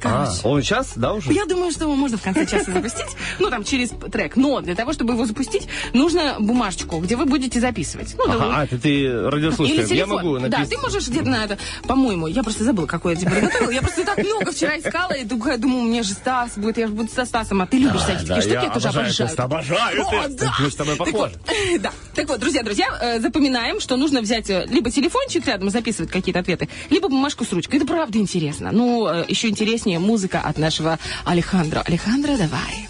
[0.04, 0.40] А, Короче.
[0.44, 1.32] он сейчас, да, уже?
[1.32, 3.06] Я думаю, что его можно в конце часа запустить,
[3.38, 4.36] ну, там, через трек.
[4.36, 8.14] Но для того, чтобы его запустить, нужно бумажечку, где вы будете записывать.
[8.18, 9.82] Ну, да, Ага, а, ты радиослушатель.
[9.84, 10.68] или Я могу Да, написать.
[10.70, 13.70] ты можешь где-то на это, по-моему, я просто забыла, какой я тебе приготовила.
[13.70, 17.10] Я просто так много вчера искала, и думаю, мне же Стас будет, я же буду
[17.10, 20.36] со Стасом, а ты любишь всякие да, такие штуки, я тоже обожаю обожаю.
[20.38, 20.54] да.
[20.60, 21.34] Мы с тобой Так похожи.
[21.46, 21.92] вот, Да.
[22.14, 26.40] Так вот, друзья, друзья, э, запоминаем, что нужно взять э, либо телефончик рядом записывать какие-то
[26.40, 27.76] ответы, либо бумажку с ручкой.
[27.76, 28.70] Это правда интересно.
[28.72, 31.82] Ну, э, еще интереснее музыка от нашего Алехандро.
[31.86, 32.88] Алехандро, давай.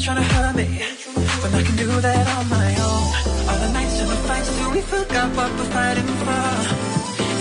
[0.00, 0.64] Trying to but hurt me
[1.42, 3.09] when I can do that on my own?
[4.72, 6.46] We forgot what we're fighting for.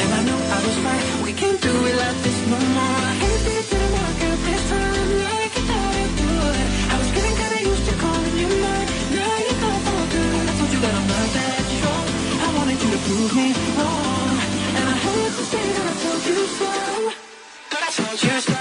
[0.02, 1.06] And I knew I was right.
[1.26, 3.00] We can't do it like this no more.
[3.10, 5.10] I hate that it didn't out this time.
[5.30, 6.68] Like I thought it would.
[6.94, 8.88] I was getting kinda used to calling you mine.
[9.18, 10.44] Now you thought for good.
[10.50, 12.08] I told you that I'm not that strong.
[12.46, 14.36] I wanted you to prove me wrong.
[14.78, 16.72] And I hate to say that I told you so.
[17.72, 18.59] But I told you so.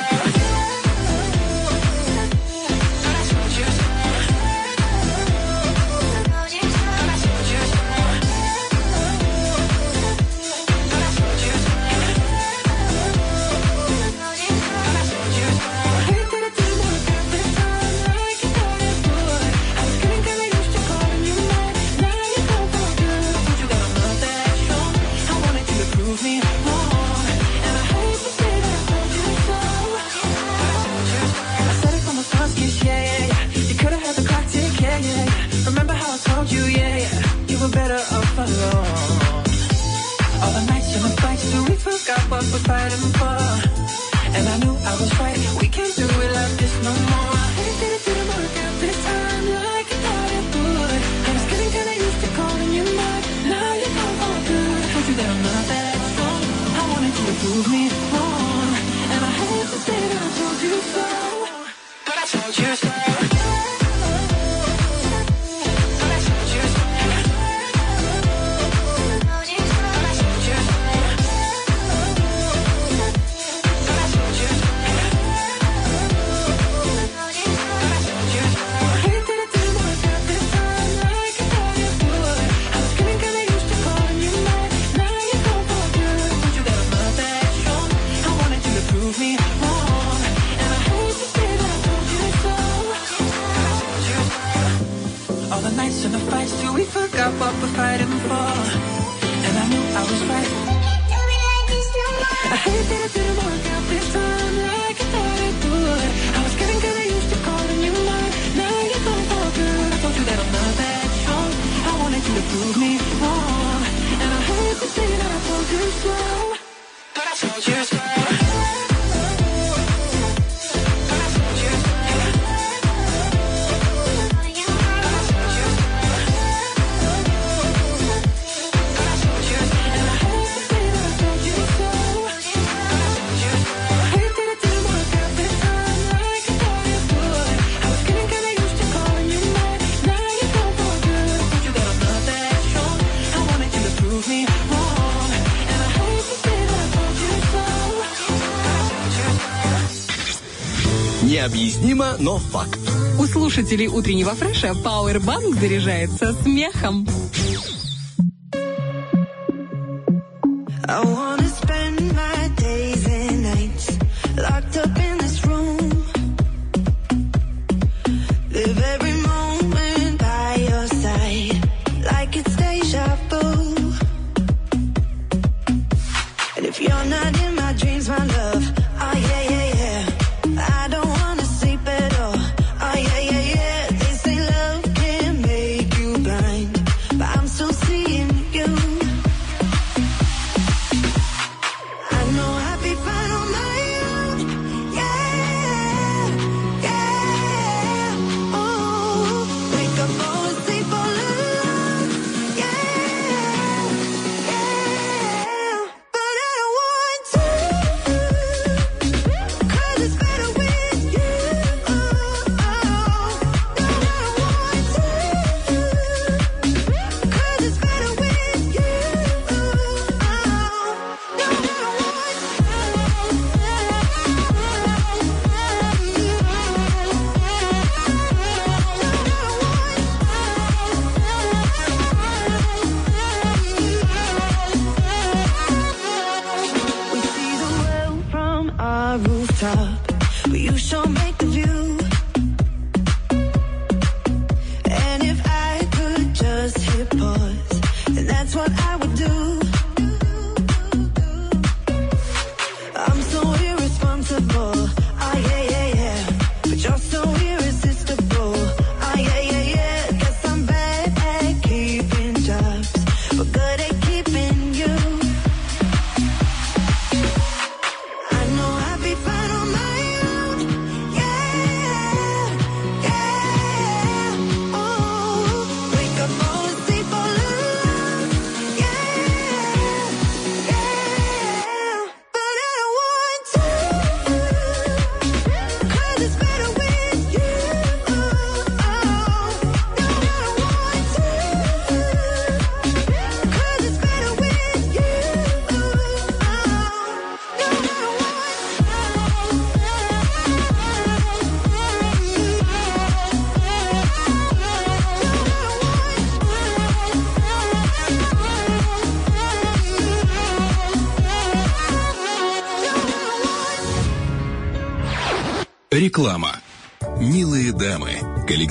[152.18, 152.78] но факт.
[153.18, 157.06] У слушателей утреннего фреша Powerbank заряжается смехом.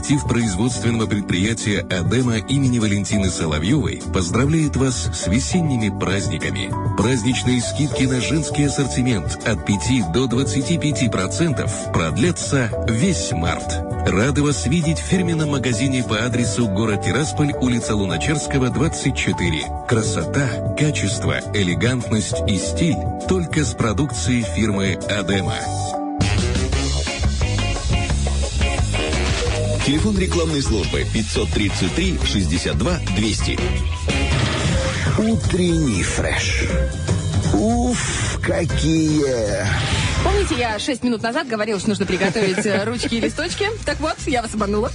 [0.08, 6.72] коллектив производственного предприятия «Адема» имени Валентины Соловьевой поздравляет вас с весенними праздниками.
[6.96, 13.68] Праздничные скидки на женский ассортимент от 5 до 25% продлятся весь март.
[14.08, 19.66] Рады вас видеть в фирменном магазине по адресу город Тирасполь, улица Луначарского, 24.
[19.90, 22.96] Красота, качество, элегантность и стиль
[23.28, 25.56] только с продукцией фирмы «Адема».
[29.88, 33.60] Телефон рекламной службы 533 62 200.
[35.18, 36.66] Утренний фреш.
[37.54, 39.66] Уф, какие!
[40.26, 43.70] Помните, я 6 минут назад говорила, что нужно приготовить э, ручки и листочки?
[43.86, 44.92] Так вот, я вас обманула.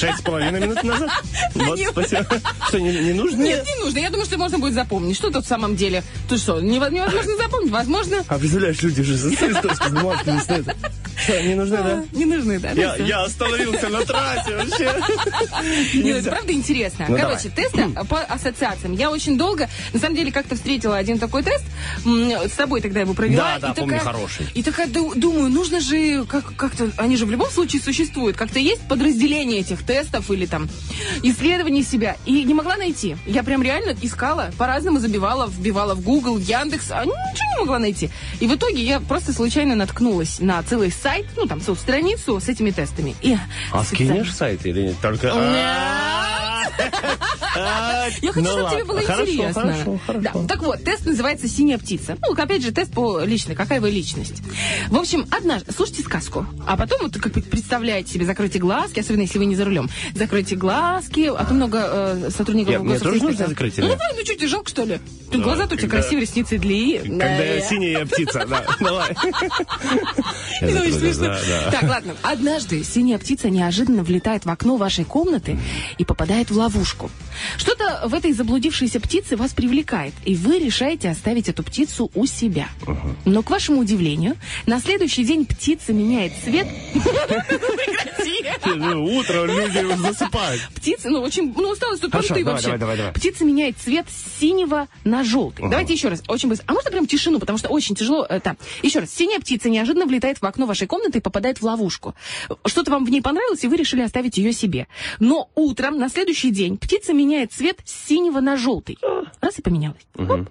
[0.00, 1.10] Шесть с половиной минут назад.
[1.54, 1.90] Вот, Нет.
[1.92, 2.26] спасибо.
[2.68, 3.40] Что, не, не нужно?
[3.40, 3.98] Нет, не нужно.
[3.98, 5.16] Я думаю, что можно будет запомнить.
[5.16, 6.02] Что тут в самом деле?
[6.28, 7.70] Ты что, нево- невозможно запомнить?
[7.70, 8.24] Возможно.
[8.26, 10.76] А представляешь, люди же за листочки с бумажками стоят.
[11.24, 12.04] Что, не нужны, да?
[12.12, 12.70] Не нужны, да?
[12.72, 14.84] Я, я остановился на трассе вообще.
[14.84, 16.30] Нет, это Нельзя.
[16.30, 17.06] правда интересно.
[17.08, 18.94] Ну, Короче, тесты по ассоциациям.
[18.94, 21.64] Я очень долго, на самом деле, как-то встретила один такой тест.
[22.04, 23.58] С тобой тогда его провела.
[23.58, 24.46] Да, да, и помню, такая- хороший.
[24.54, 28.36] И такая ду- думаю, нужно же как- как-то, они же в любом случае существуют.
[28.36, 30.68] Как-то есть подразделение этих тестов или там
[31.22, 32.16] исследований себя.
[32.26, 33.16] И не могла найти.
[33.26, 37.78] Я прям реально искала, по-разному забивала, вбивала в Google, в Яндекс, а ничего не могла
[37.78, 38.10] найти.
[38.40, 42.48] И в итоге я просто случайно наткнулась на целый сайт, ну там целую страницу с
[42.48, 43.14] этими тестами.
[43.22, 43.36] И
[43.72, 44.96] А специально- скинешь сайт или нет?
[45.02, 45.32] Только...
[47.56, 49.98] Я хочу, ну чтобы тебе было интересно.
[50.48, 52.16] Так вот, тест называется «Синяя птица».
[52.20, 53.54] Ну, опять же, тест по личной.
[53.54, 54.42] Какая вы личность?
[54.88, 59.38] В общем, однажды, слушайте сказку, а потом вот как представляете себе, закройте глазки, особенно если
[59.38, 59.88] вы не за рулем.
[60.14, 64.34] Закройте глазки, а то много э, сотрудников мне тоже нужно закрыть Ну, давай, ну что,
[64.34, 64.98] тебе жалко, что ли?
[65.30, 67.00] Тут Давай, глаза-то у тебя красивые, ресницы длинные.
[67.00, 69.16] Когда я синяя птица, да, давай.
[70.60, 71.70] Ну, глаза.
[71.70, 72.14] Так, ладно.
[72.22, 75.58] Однажды синяя птица неожиданно влетает в окно вашей комнаты
[75.98, 76.63] и попадает в ловушку.
[77.56, 82.68] Что-то в этой заблудившейся птице вас привлекает, и вы решаете оставить эту птицу у себя.
[83.24, 84.36] Но, к вашему удивлению,
[84.66, 86.66] на следующий день птица меняет цвет.
[88.64, 90.60] Утром люди засыпают.
[90.74, 92.78] Птица, ну, очень, ну, усталость тут понты вообще.
[93.14, 95.68] Птица меняет цвет с синего на желтый.
[95.68, 96.64] Давайте еще раз, очень быстро.
[96.68, 98.26] А можно прям тишину, потому что очень тяжело.
[98.28, 98.56] э, там.
[98.82, 99.10] Еще раз.
[99.10, 102.14] Синяя птица неожиданно влетает в окно вашей комнаты и попадает в ловушку.
[102.66, 104.86] Что-то вам в ней понравилось, и вы решили оставить ее себе.
[105.18, 108.98] Но утром, на следующий день, птица меняет цвет с синего на желтый.
[109.40, 110.06] Раз и поменялась.
[110.16, 110.28] Оп.
[110.28, 110.46] Ну,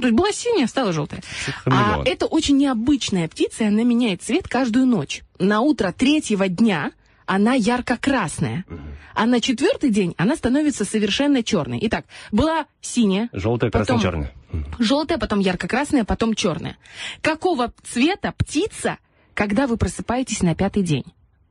[0.00, 1.22] то есть была синяя, стала желтая.
[1.64, 5.22] А это очень необычная птица, и она меняет цвет каждую ночь.
[5.38, 6.92] На утро третьего дня
[7.24, 8.64] она ярко-красная.
[9.14, 11.78] А на четвертый день она становится совершенно черной.
[11.82, 14.32] Итак, была синяя, Желтая, Потом- красная, черная.
[14.78, 16.76] желтая, потом ярко-красная, потом черная.
[17.22, 18.98] Какого цвета птица,
[19.34, 21.04] когда вы просыпаетесь на пятый день?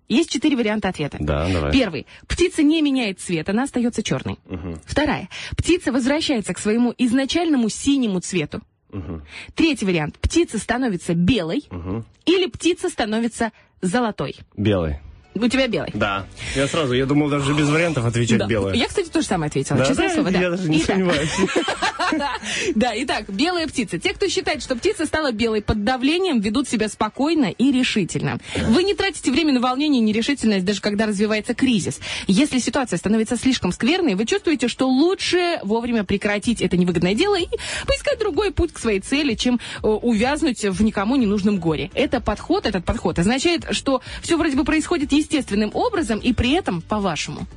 [0.07, 1.17] Есть четыре варианта ответа.
[1.19, 1.71] Да, давай.
[1.71, 2.05] Первый.
[2.27, 4.37] Птица не меняет цвет, она остается черной.
[4.85, 5.29] Вторая.
[5.57, 8.61] Птица возвращается к своему изначальному синему цвету.
[9.55, 10.17] Третий вариант.
[10.19, 11.63] Птица становится белой
[12.25, 13.51] или птица становится
[13.81, 14.35] золотой.
[14.55, 14.99] Белый.
[15.35, 15.91] У тебя белый.
[15.93, 16.25] Да.
[16.55, 18.47] Я сразу, я думал даже без вариантов отвечать Да.
[18.47, 18.73] белое.
[18.73, 19.77] Я, кстати, тоже самое ответила.
[19.79, 20.39] Да, честное да, слово, да.
[20.39, 20.87] я даже не Итак.
[20.87, 21.29] сомневаюсь.
[22.75, 23.97] Да, итак, белая птица.
[23.99, 28.39] Те, кто считает, что птица стала белой под давлением, ведут себя спокойно и решительно.
[28.69, 31.99] Вы не тратите время на волнение и нерешительность, даже когда развивается кризис.
[32.27, 37.47] Если ситуация становится слишком скверной, вы чувствуете, что лучше вовремя прекратить это невыгодное дело и
[37.87, 41.89] поискать другой путь к своей цели, чем э, увязнуть в никому ненужном горе.
[41.95, 46.81] Это подход, этот подход означает, что все вроде бы происходит естественным образом и при этом
[46.81, 47.47] по-вашему.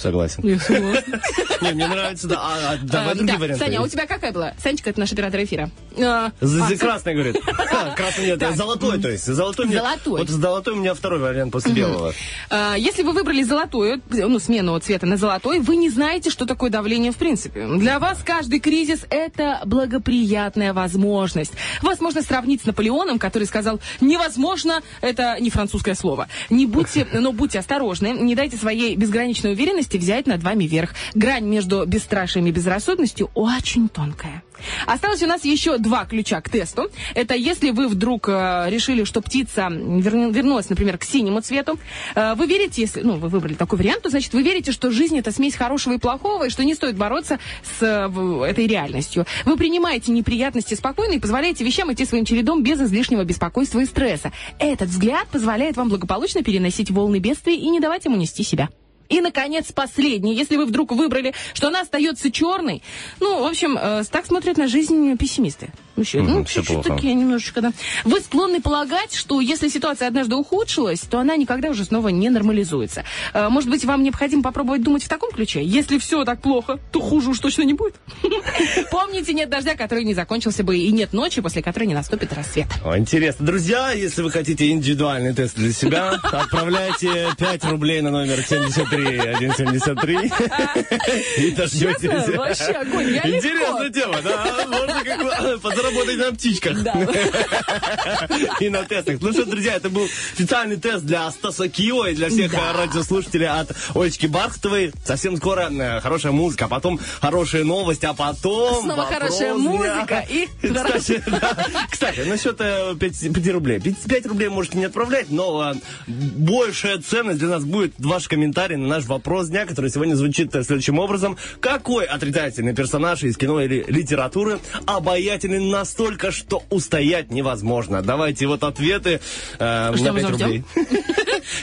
[0.00, 0.42] Согласен.
[0.46, 1.20] Я согласна.
[1.60, 2.36] Не, мне нравится, да.
[2.40, 3.38] А, а, давай А, другие да.
[3.38, 3.64] варианты.
[3.64, 4.54] Саня, а у тебя какая была?
[4.62, 5.70] Санечка, это наш оператор эфира.
[5.98, 7.36] А, а, красный, говорит.
[7.72, 8.56] А, Красный нет, Так.
[8.56, 9.24] золотой, то есть.
[9.26, 10.20] Золотой мне- Золотой.
[10.20, 12.12] Вот золотой у меня второй вариант после белого.
[12.50, 16.70] А, Если вы выбрали золотую, ну, смену цвета на золотой, вы не знаете, что такое
[16.70, 17.66] давление в принципе.
[17.66, 21.52] Для вас каждый кризис– это благоприятная возможность.
[21.82, 26.28] Вас можно сравнить с Наполеоном, который сказал «невозможно»– это не французское слово.
[26.48, 30.94] Не будьте, но будьте осторожны, не дайте своей безграничной уверенности взять над вами верх.
[31.14, 34.42] Грань между бесстрашием и безрассудностью очень тонкая.
[34.86, 36.90] Осталось у нас еще два ключа к тесту.
[37.14, 41.78] Это если вы вдруг э, решили, что птица верну- вернулась, например, к синему цвету,
[42.14, 45.18] э, вы верите, если, ну, вы выбрали такой вариант, то значит вы верите, что жизнь
[45.18, 47.38] это смесь хорошего и плохого, и что не стоит бороться
[47.78, 49.26] с э, этой реальностью.
[49.44, 54.32] Вы принимаете неприятности спокойно и позволяете вещам идти своим чередом без излишнего беспокойства и стресса.
[54.58, 58.68] Этот взгляд позволяет вам благополучно переносить волны бедствия и не давать ему нести себя.
[59.10, 60.34] И, наконец, последний.
[60.34, 62.82] Если вы вдруг выбрали, что она остается черной,
[63.18, 65.70] ну, в общем, э, так смотрят на жизнь пессимисты.
[65.96, 66.94] Вообще, Мгм, ну, всё чуть-чуть плохо.
[66.94, 67.72] такие немножечко, да.
[68.04, 73.04] Вы склонны полагать, что если ситуация однажды ухудшилась, то она никогда уже снова не нормализуется.
[73.34, 75.62] Э, Может быть, вам необходимо попробовать думать в таком ключе?
[75.62, 77.94] Если все так плохо, то хуже уж точно не будет.
[78.90, 82.66] Помните, нет дождя, который не закончился бы, и нет ночи, после которой не наступит рассвет.
[82.84, 83.44] О, интересно.
[83.46, 90.16] Друзья, если вы хотите индивидуальный тест для себя, отправляйте 5 рублей на номер 73173
[91.46, 92.36] и дождетесь.
[92.36, 93.06] Вообще огонь.
[93.24, 94.66] Интересная тема, да?
[94.68, 95.58] Можно как бы
[95.90, 96.78] подзаработать на птичках.
[98.60, 99.16] И на тестах.
[99.20, 102.72] Ну что, друзья, это был специальный тест для Стаса Кио и для всех Да.
[102.72, 104.92] э, радиослушателей от Олечки Бархтовой.
[105.04, 108.82] Совсем скоро э, хорошая музыка, а потом хорошие новости, а потом...
[108.82, 111.56] Снова вопрос хорошая музыка и Кстати, да.
[111.90, 113.80] Кстати, насчет 5, рублей.
[113.80, 115.74] 5, рублей можете не отправлять, но э,
[116.06, 120.62] большая ценность для нас будет ваш комментарий на наш вопрос дня, который сегодня звучит э,
[120.62, 121.36] следующим образом.
[121.60, 128.02] Какой отрицательный персонаж из кино или литературы обаятельный настолько, что устоять невозможно?
[128.02, 129.20] Давайте вот ответы
[129.58, 130.46] э, Ждем, на 5 ждем, ждем.
[130.46, 130.64] рублей.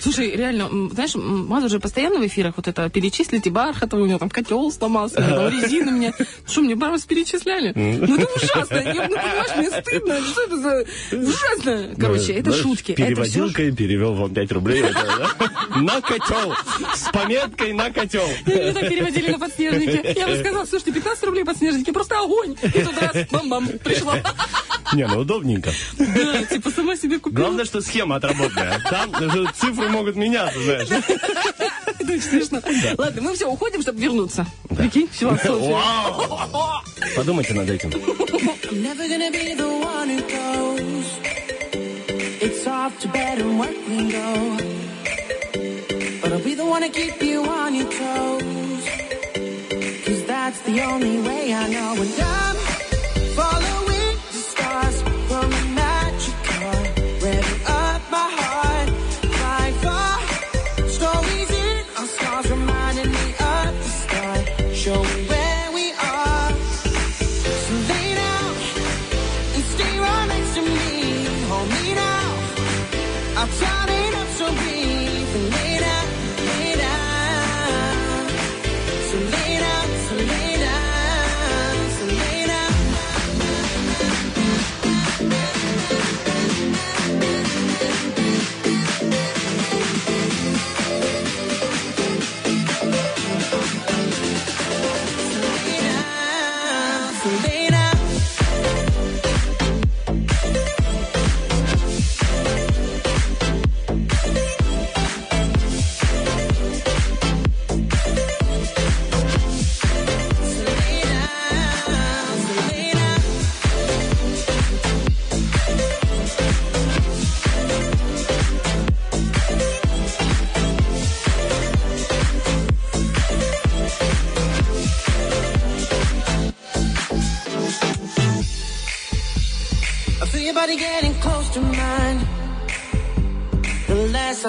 [0.02, 4.20] Слушай, реально, знаешь, м, Маза же постоянно в эфирах вот это перечислите Бархатова, у него
[4.20, 6.14] там котел сломался, у там резина меня.
[6.48, 7.72] Что, мне прямо перечисляли?
[7.76, 10.86] Ну это ужасно, я, ну понимаешь, мне стыдно, что это за
[11.18, 11.96] ужасно.
[12.00, 12.94] Короче, это шутки.
[12.94, 14.84] Переводилкой перевел вам 5 рублей.
[15.76, 16.54] На котел.
[16.96, 18.28] С пометкой на котел.
[18.46, 20.18] Меня так переводили на подснежники.
[20.18, 22.56] Я бы сказала, слушайте, 15 рублей подснежники, просто огонь.
[22.62, 24.14] И тут раз, бам-бам, пришло.
[24.94, 25.72] Не, ну удобненько.
[25.98, 27.42] Да, типа сама себе купила.
[27.42, 28.82] Главное, что схема отработанная.
[28.90, 29.48] Там даже
[29.78, 30.88] цифры могут меняться, знаешь.
[30.90, 32.62] Это очень смешно.
[32.98, 34.46] Ладно, мы все, уходим, чтобы вернуться.
[34.76, 35.78] Прикинь, философия.
[37.16, 37.90] Подумайте над этим.
[37.90, 38.08] The.
[42.40, 44.58] It's off to bed and work we go.
[46.22, 48.86] But I'll be the one to keep you on your toes.
[50.06, 51.96] Cause that's the only way I know.
[52.00, 52.56] And I'm
[53.36, 55.87] following the stars from a magic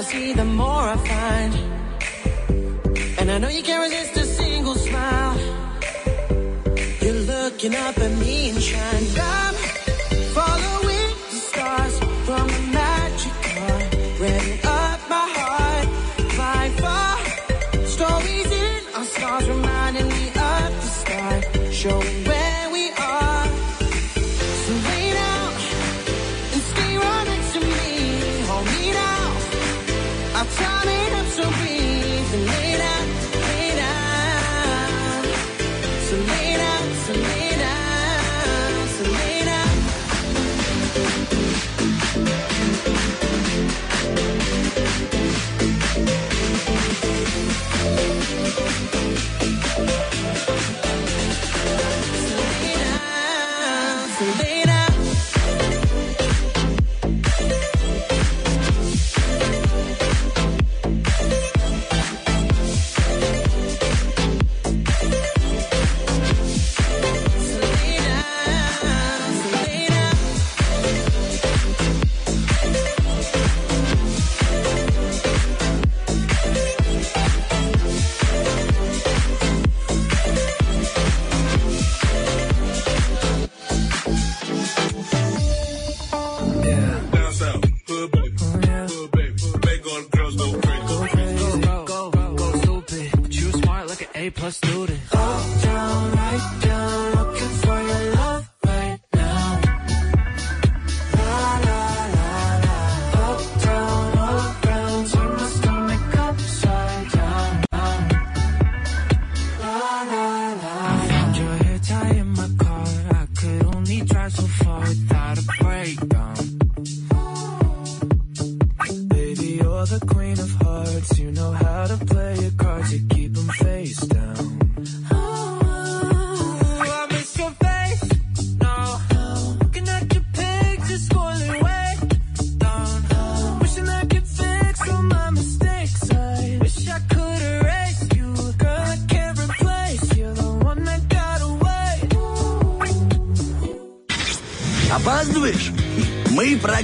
[0.09, 0.48] see them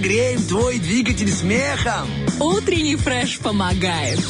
[0.05, 2.09] Мы прогреем твой двигатель смехом.
[2.39, 4.21] Утренний фреш помогает.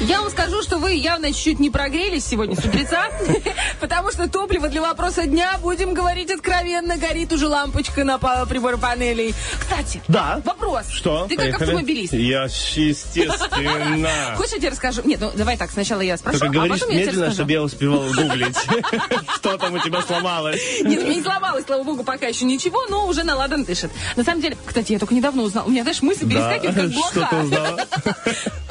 [0.00, 3.08] Я вам скажу, что вы явно чуть-чуть не прогрелись сегодня с утреца,
[3.80, 9.34] потому что топливо для вопроса дня, будем говорить откровенно, горит уже лампочка на прибор панелей.
[9.60, 10.40] Кстати, Да.
[10.46, 10.88] вопрос.
[10.88, 11.26] Что?
[11.28, 12.14] Ты как автомобилист.
[12.14, 13.34] Я, естественно.
[14.36, 15.02] Хочешь, я тебе расскажу?
[15.04, 17.52] Нет, ну давай так, сначала я спрошу, Только а говоришь потом я тебе медленно, чтобы
[17.52, 18.56] я успевал гуглить,
[19.36, 20.62] что там у тебя сломалось.
[20.82, 23.90] Нет, у меня не сломалось, слава богу, пока еще ничего, но уже на ладан дышит.
[24.16, 25.73] На самом деле, кстати, я только недавно узнала.
[25.74, 27.86] Меня, знаешь, мысли Да, перескакивают как блоха.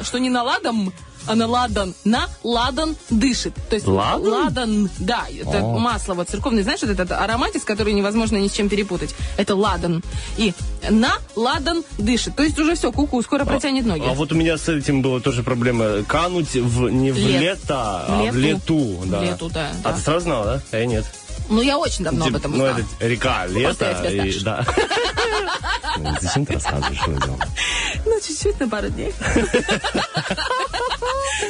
[0.02, 0.90] что не на ладан,
[1.26, 1.94] а на ладан.
[2.04, 3.52] На ладан дышит.
[3.68, 4.26] То есть Ладан?
[4.26, 5.78] ладан, да, это О.
[5.78, 6.62] масло вот церковное.
[6.62, 9.14] Знаешь, вот этот ароматис, который невозможно ни с чем перепутать.
[9.36, 10.02] Это ладан.
[10.38, 10.54] И
[10.88, 12.36] на ладан дышит.
[12.36, 14.04] То есть уже все, куку, скоро протянет ноги.
[14.06, 16.02] А вот у меня с этим была тоже проблема.
[16.08, 17.40] Кануть в, не в Лет.
[17.42, 18.78] лето, а В в лету.
[18.78, 19.02] лету.
[19.06, 19.18] Да.
[19.20, 19.92] В лету, да, А да.
[19.92, 20.62] ты сразу знала, да?
[20.72, 21.04] А я нет.
[21.48, 22.78] Ну, я очень давно об этом Ну, узнала.
[22.78, 23.90] это река, лето.
[24.10, 24.40] и-.
[24.42, 24.64] Да.
[25.96, 27.38] Ну, Зачем ты рассказываешь людям?
[28.04, 29.14] Ну, чуть-чуть на пару дней.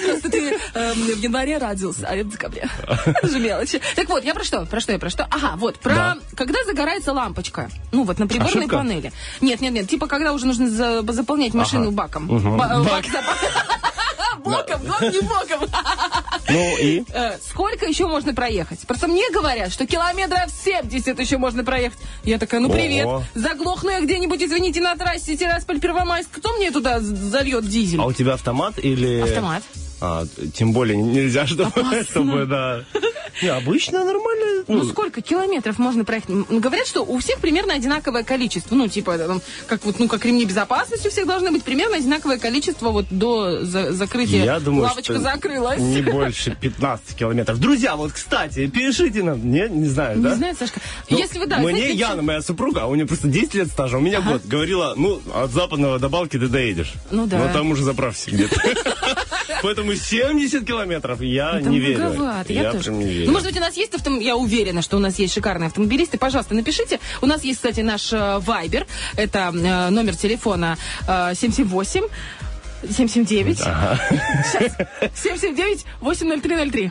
[0.05, 2.69] Просто ты эм, в январе родился, а я в декабре.
[3.07, 3.81] Это же мелочи.
[3.97, 4.67] Так вот, я про что?
[4.67, 5.27] Про что я про что?
[5.31, 6.17] Ага, вот, про Да.
[6.37, 7.71] когда загорается лампочка.
[7.93, 9.13] Ну, вот на приборной панели.
[9.41, 12.31] Нет, нет, нет, типа когда уже нужно за- заполнять машину баком.
[12.31, 12.85] Э, Бак.
[12.85, 13.05] бак
[14.45, 15.69] Боком, но не боком.
[16.51, 17.03] Ну и?
[17.15, 18.81] Э, Сколько еще можно проехать?
[18.87, 21.99] Просто мне говорят, что километров 70 еще можно проехать.
[22.25, 23.25] Я такая, ну привет, Ого.
[23.35, 26.29] заглохну я где-нибудь, извините, на трассе Тирасполь-Первомайск.
[26.33, 28.01] Кто мне туда зальет дизель?
[28.01, 29.21] А у тебя автомат или...
[29.21, 29.63] Автомат.
[30.01, 30.25] А,
[30.55, 31.71] тем более нельзя, чтобы,
[32.09, 32.85] чтобы да.
[33.43, 34.65] Не, обычно нормально.
[34.69, 36.31] Ну, сколько километров можно проехать?
[36.49, 38.75] Говорят, что у всех примерно одинаковое количество.
[38.75, 42.39] Ну, типа, там, как вот, ну, как ремни безопасности у всех должны быть примерно одинаковое
[42.39, 44.45] количество вот до за- закрытия.
[44.45, 45.81] Я думаю, Лавочка что закрылась.
[45.81, 47.59] не больше 15 километров.
[47.59, 49.51] Друзья, вот, кстати, пишите нам.
[49.51, 50.31] Не, не знаю, да?
[50.31, 50.81] Не знаю, Сашка.
[51.11, 53.69] Ну, Если вы, да, Мне знаете, Яна, моя супруга, а у нее просто 10 лет
[53.69, 54.43] стажа, у меня год.
[54.47, 56.93] Говорила, ну, от западного до Балки ты доедешь.
[57.11, 57.39] Ну да.
[57.39, 58.55] Но там уже заправься где-то.
[59.63, 61.99] Поэтому 70 километров я Там не верю.
[61.99, 62.91] многовато, я, тоже.
[62.93, 63.27] не верю.
[63.27, 66.19] Ну, может быть, у нас есть автомобиль, я уверена, что у нас есть шикарные автомобилисты.
[66.19, 66.99] Пожалуйста, напишите.
[67.23, 68.87] У нас есть, кстати, наш э, Вайбер.
[69.17, 70.77] Это э, номер телефона
[71.07, 72.03] э, 778
[72.91, 73.99] 779 Сейчас.
[75.15, 76.91] 779 80303.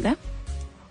[0.00, 0.16] Да?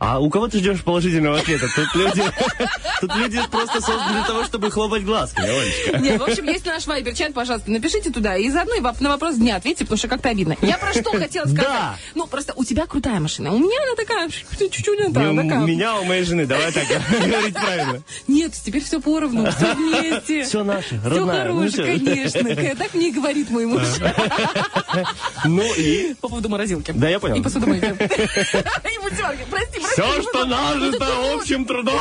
[0.08, 1.68] А у кого ты ждешь положительного ответа?
[1.76, 2.24] Тут люди,
[3.02, 5.98] тут люди просто созданы для того, чтобы хлопать глазками, Олечка.
[5.98, 8.36] Нет, в общем, есть наш вайбер-чат, пожалуйста, напишите туда.
[8.38, 10.56] И заодно и на вопрос дня ответьте, потому что как-то обидно.
[10.62, 11.66] Я про что хотела сказать?
[11.66, 11.96] Да.
[12.14, 13.52] Ну, просто у тебя крутая машина.
[13.52, 15.60] У меня она такая, чуть-чуть не Не та, у такая.
[15.66, 18.04] меня, у моей жены, давай так говорить правильно.
[18.28, 20.44] Нет, теперь все поровну, все вместе.
[20.44, 21.46] Все наше, Все родная.
[21.46, 22.76] ну хорошее, конечно.
[22.76, 23.82] Так мне и говорит мой муж.
[25.46, 26.14] Ну и?
[26.22, 26.92] По поводу морозилки.
[26.92, 27.36] Да, я понял.
[27.38, 27.86] И посудомойки.
[27.86, 29.46] И мультиварки.
[29.50, 29.95] Прости, прости.
[29.96, 32.00] Все, что нажито общим трудом.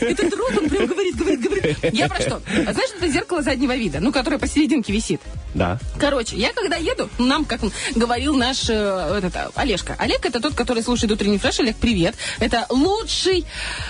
[0.00, 1.78] Это труд, он прям говорит, говорит, говорит.
[1.92, 2.40] Я про что?
[2.50, 5.20] Знаешь, это зеркало заднего вида, ну, которое посерединке висит.
[5.54, 5.78] Да.
[5.98, 7.60] Короче, я когда еду, нам, как
[7.94, 9.94] говорил наш э, этот, а, Олежка.
[9.98, 11.60] Олег это тот, который слушает утренний фреш.
[11.60, 12.14] Олег, привет.
[12.38, 13.44] Это лучший...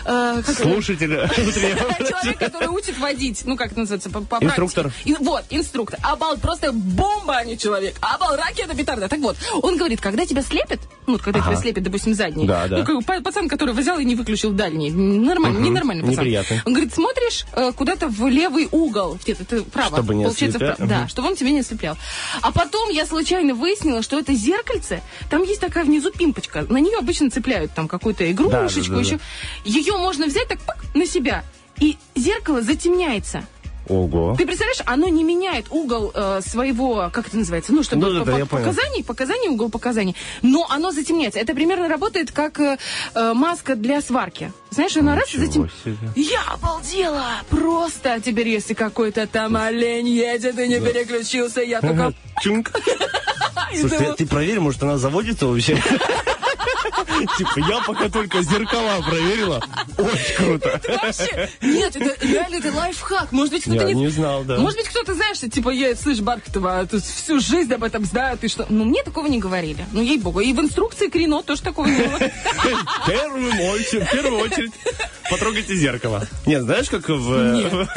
[0.05, 0.43] э?
[0.45, 1.28] Слушатели.
[2.09, 3.43] Человек, который учит водить.
[3.45, 4.11] Ну, как это называется?
[4.11, 4.93] По, по Инструктор.
[5.05, 5.99] И- вот, инструктор.
[6.03, 7.97] Обал, просто бомба, а не человек.
[8.01, 9.09] Обал, ракета, петарда.
[9.09, 11.51] Так вот, он говорит, когда тебя слепят, ну, вот когда Ага.
[11.53, 12.47] тебя слепят, допустим, задний.
[12.47, 12.79] Да, да.
[12.79, 14.91] Ну, как бы па- пацан, который взял и не выключил дальний.
[14.91, 15.65] Нормально, Мгм.
[15.69, 16.19] ненормальный пацан.
[16.25, 16.61] Неприятный.
[16.65, 19.19] Он говорит, смотришь э, куда-то в левый угол.
[19.23, 19.97] Где-то ты право.
[19.97, 20.77] Чтобы не Получается, вправо.
[20.87, 21.09] Да, Мгм.
[21.09, 21.97] чтобы он тебя не ослеплял.
[22.43, 26.67] А потом я случайно выяснила, что это зеркальце, там есть такая внизу пимпочка.
[26.69, 29.19] На нее обычно цепляют там какую-то игрушечку, Да, да, да, еще.
[29.65, 31.43] Ее можно взять так пак, на себя.
[31.81, 33.45] И зеркало затемняется.
[33.89, 34.34] Ого.
[34.36, 38.24] Ты представляешь, оно не меняет угол э, своего, как это называется, ну, чтобы Ну, да,
[38.30, 41.39] по- да, показаний, показаний, угол показаний, но оно затемняется.
[41.39, 42.78] Это примерно работает как э,
[43.14, 44.53] э, маска для сварки.
[44.70, 45.70] Знаешь, она раз затем...
[46.14, 47.24] Я обалдела!
[47.49, 52.12] Просто теперь, если какой-то там олень едет и не переключился, я только...
[52.43, 52.72] Чунг.
[53.78, 55.82] Слушай, ты проверь, может, она заводится вообще?
[57.39, 59.62] Типа, я пока только зеркала проверила.
[59.97, 60.80] Очень круто.
[60.89, 61.49] вообще...
[61.61, 63.32] Нет, это реально это лайфхак.
[63.32, 63.95] Может быть, кто-то не...
[63.95, 64.59] не знал, да.
[64.59, 68.49] Может быть, кто-то, знаешь, что, типа, я, слышь, Бархатова, всю жизнь об этом знаю, ты
[68.49, 68.66] что?
[68.68, 69.84] Ну, мне такого не говорили.
[69.93, 70.41] Ну, ей-богу.
[70.41, 72.18] И в инструкции Крино тоже такого не было.
[72.18, 74.72] В первую очередь, в первую очередь.
[75.31, 76.26] Потрогайте зеркало.
[76.47, 77.89] Нет, знаешь, как в...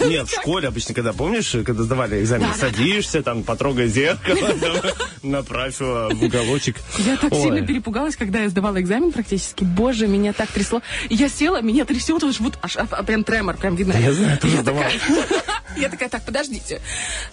[0.06, 4.54] Нет, в школе обычно, когда, помнишь, когда сдавали экзамен, садишься, там, потрогай зеркало,
[5.22, 6.76] направь его в уголочек.
[6.98, 9.64] Я так сильно перепугалась, когда я сдавала экзамен практически.
[9.64, 10.82] Боже, меня так трясло.
[11.08, 13.94] Я села, меня трясет, вот аж, а, а, прям тремор, прям видно.
[13.98, 14.84] Я знаю, тоже я сдавал.
[14.84, 16.80] такая, я такая, так, подождите.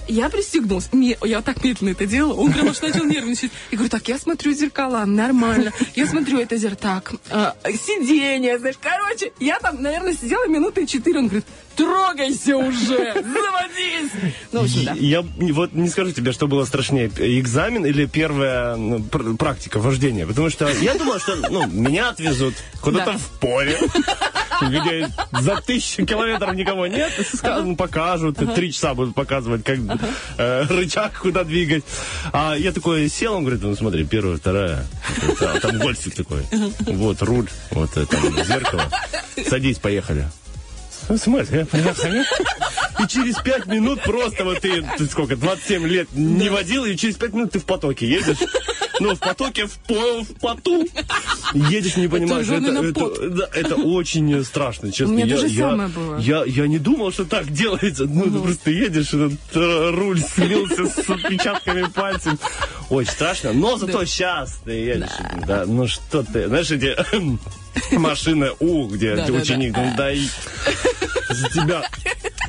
[0.08, 0.90] Я пристегнулась.
[0.92, 2.34] Ме- Я так медленно это делала.
[2.34, 3.52] Он прям аж начал нервничать.
[3.72, 5.72] Я говорю, так, я смотрю зеркала, нормально.
[5.96, 6.76] Я смотрю это зеркало.
[6.76, 8.76] Так, а, сиденье, знаешь.
[8.82, 11.20] Короче, я там, наверное, сидела минуты четыре.
[11.20, 14.12] Он говорит, трогайся уже, заводись.
[14.52, 14.94] Ну, в общем, да.
[14.94, 20.26] Я вот не скажу тебе, что было страшнее, экзамен или первая ну, пр- практика вождения,
[20.26, 23.18] потому что я думал, что ну, меня отвезут куда-то Да.
[23.18, 23.78] в поле,
[24.62, 29.78] где за тысячу километров никого нет, скажем, покажут, три часа будут показывать, как
[30.38, 31.84] э, рычаг куда двигать.
[32.32, 34.86] А я такой сел, он говорит, ну смотри, первая, вторая,
[35.42, 36.44] а там гольфик такой,
[36.80, 38.90] вот руль, вот это зеркало,
[39.48, 40.26] садись, поехали.
[41.10, 41.68] В смысле?
[43.00, 47.16] И через пять минут просто вот ты, ты сколько, 27 лет не водил, и через
[47.16, 48.38] пять минут ты в потоке едешь.
[49.00, 50.88] Ну, в потоке, в, по, в поту.
[51.54, 52.48] Едешь, не понимаешь.
[52.48, 53.36] Это, это, пот.
[53.36, 55.14] да, это очень страшно, честно.
[55.14, 56.18] У меня я, то же я- самое было.
[56.18, 58.06] Я, я не думал, что так делается.
[58.06, 62.40] Ну, ты просто едешь, этот э, руль слился с отпечатками пальцев.
[62.90, 63.52] Очень страшно.
[63.52, 65.10] Но зато сейчас ты едешь.
[65.46, 65.66] Да.
[65.66, 66.96] ну что ты, знаешь, эти
[67.92, 69.82] машины У, где Да, да, ученик, да.
[69.82, 70.30] ну дай
[71.30, 71.84] за тебя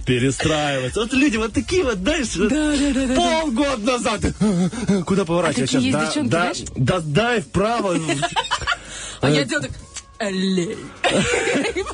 [0.05, 1.01] перестраиваться.
[1.01, 3.15] Вот люди вот такие вот, знаешь, да, да, да.
[3.15, 4.21] полгода назад.
[5.07, 6.17] Куда поворачивать такие сейчас?
[6.17, 7.97] есть девчонки, да, да, дай вправо.
[9.23, 9.73] А я делаю так,
[10.19, 10.77] аллей.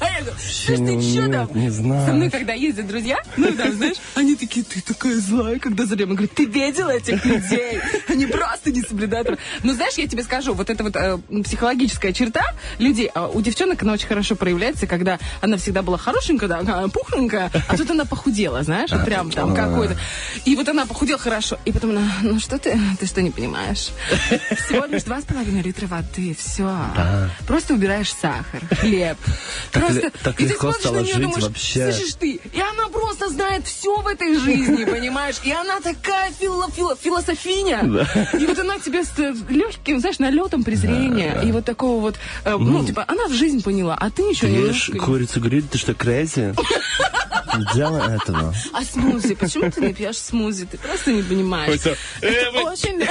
[0.62, 1.48] Слушай, ты нет, там?
[1.54, 2.06] не знаю.
[2.06, 5.94] Со мной, когда ездят друзья, ну там, знаешь, они такие, ты такая злая, когда за
[5.94, 6.10] рулем.
[6.10, 7.80] Я говорю, ты видела этих людей?
[8.08, 9.26] Они просто не соблюдают.
[9.26, 9.38] прав».
[9.62, 12.42] Ну, знаешь, я тебе скажу, вот эта вот э, психологическая черта
[12.78, 16.88] людей, а у девчонок она очень хорошо проявляется, когда она всегда была хорошенькая, да, а,
[16.88, 19.96] пухленькая, а тут она похудела, знаешь, вот прям там какой-то.
[20.44, 23.90] И вот она похудела хорошо, и потом она, ну что ты, ты что не понимаешь?
[24.66, 26.72] Всего лишь два с половиной литра воды, все.
[27.46, 29.01] Просто убираешь сахар, хлеб.
[29.72, 31.92] Так просто, ле- так и ты легко стало жить думаешь, вообще.
[31.92, 35.36] слышишь ты, и она просто знает все в этой жизни, понимаешь?
[35.44, 37.80] И она такая фило, фило- философиня.
[38.38, 39.11] И вот она тебе с
[39.48, 41.40] легким, знаешь, налетом презрения.
[41.42, 44.53] И вот такого вот, э, ну, типа, она в жизнь поняла, а ты ничего Ты
[44.53, 44.90] не можешь.
[45.00, 46.57] курицу гриль, ты что, crazy?
[47.74, 48.55] Дело этого.
[48.72, 49.34] А смузи?
[49.34, 50.66] Почему ты не пьешь смузи?
[50.66, 51.80] Ты просто не понимаешь.
[51.84, 53.03] Э, Это вы- очень...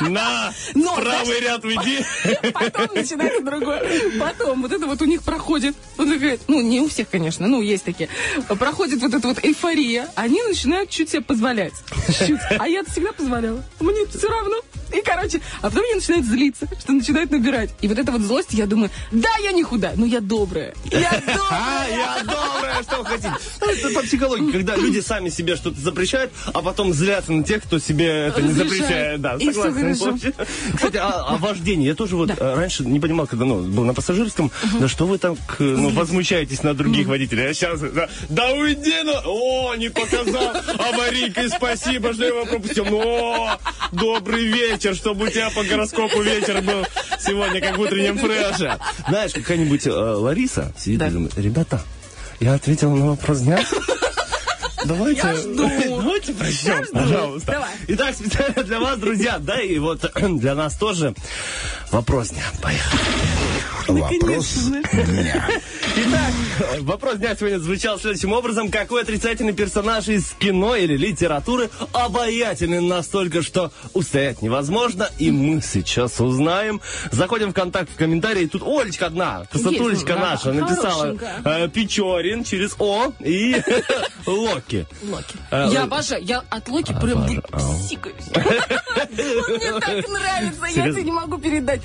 [0.00, 2.04] На, Но, правый ряд уйди.
[2.52, 4.18] Потом начинается другое.
[4.18, 5.76] Потом вот это вот у них проходит.
[5.96, 8.08] Вот такая, ну, не у всех, конечно, ну, есть такие.
[8.48, 10.08] Проходит вот эта вот эйфория.
[10.16, 11.74] Они начинают чуть себе позволять.
[12.26, 12.40] Чуть.
[12.58, 13.62] А я всегда позволяла.
[13.80, 14.56] Мне все равно.
[14.92, 17.70] И, короче, а потом они начинают злиться, что начинают набирать.
[17.80, 20.74] И вот эта вот злость, я думаю, да, я не худая, но я добрая.
[20.84, 21.88] Я добрая.
[21.90, 23.32] я добрая, что хотите.
[23.60, 27.62] Ну, Это по психологии, когда люди сами себе что-то запрещают, а потом злятся на тех,
[27.62, 29.20] кто себе это не запрещает.
[29.20, 30.32] Да, И согласен.
[30.74, 31.86] Кстати, о, о вождении.
[31.86, 34.50] Я тоже вот э, раньше не понимал, когда ну, был на пассажирском,
[34.80, 37.50] да что вы там к, ну, возмущаетесь на других водителей.
[37.50, 42.84] А сейчас, да, да уйди, ну, о, не показал, аварийкой спасибо, что я его пропустил.
[42.84, 43.58] Ну, о,
[43.92, 46.84] добрый вечер, чтобы у тебя по гороскопу вечер был
[47.20, 48.78] сегодня, как в утреннем фреше.
[49.08, 51.08] Знаешь, какая-нибудь э, Лариса сидит Да.
[51.08, 51.82] и думает, ребята,
[52.42, 53.60] я ответила на вопрос дня.
[54.84, 55.22] Давайте.
[56.20, 56.32] Давайте
[56.84, 56.92] жду.
[56.92, 57.52] пожалуйста.
[57.52, 57.70] Давай.
[57.88, 61.14] Итак, специально для вас, друзья, да, и вот для нас тоже
[61.90, 62.44] вопрос дня.
[62.60, 63.00] Поехали.
[63.88, 65.44] Вопрос дня.
[65.96, 66.32] Итак,
[66.82, 68.70] вопрос дня сегодня звучал следующим образом.
[68.70, 75.10] Какой отрицательный персонаж из кино или литературы обаятельный настолько, что устоять невозможно?
[75.18, 76.80] И мы сейчас узнаем.
[77.10, 78.46] Заходим в контакт, в комментарии.
[78.46, 83.60] Тут Олечка одна, красотулечка наша, написала э, Печорин через О и
[84.26, 84.86] Локи.
[85.02, 85.36] Локи.
[85.50, 86.24] Э, Я обожаю.
[86.24, 87.26] Я от Локи прям
[87.88, 88.16] сикаюсь.
[88.34, 90.66] Он мне так нравится.
[90.74, 91.80] Я тебе не могу передать.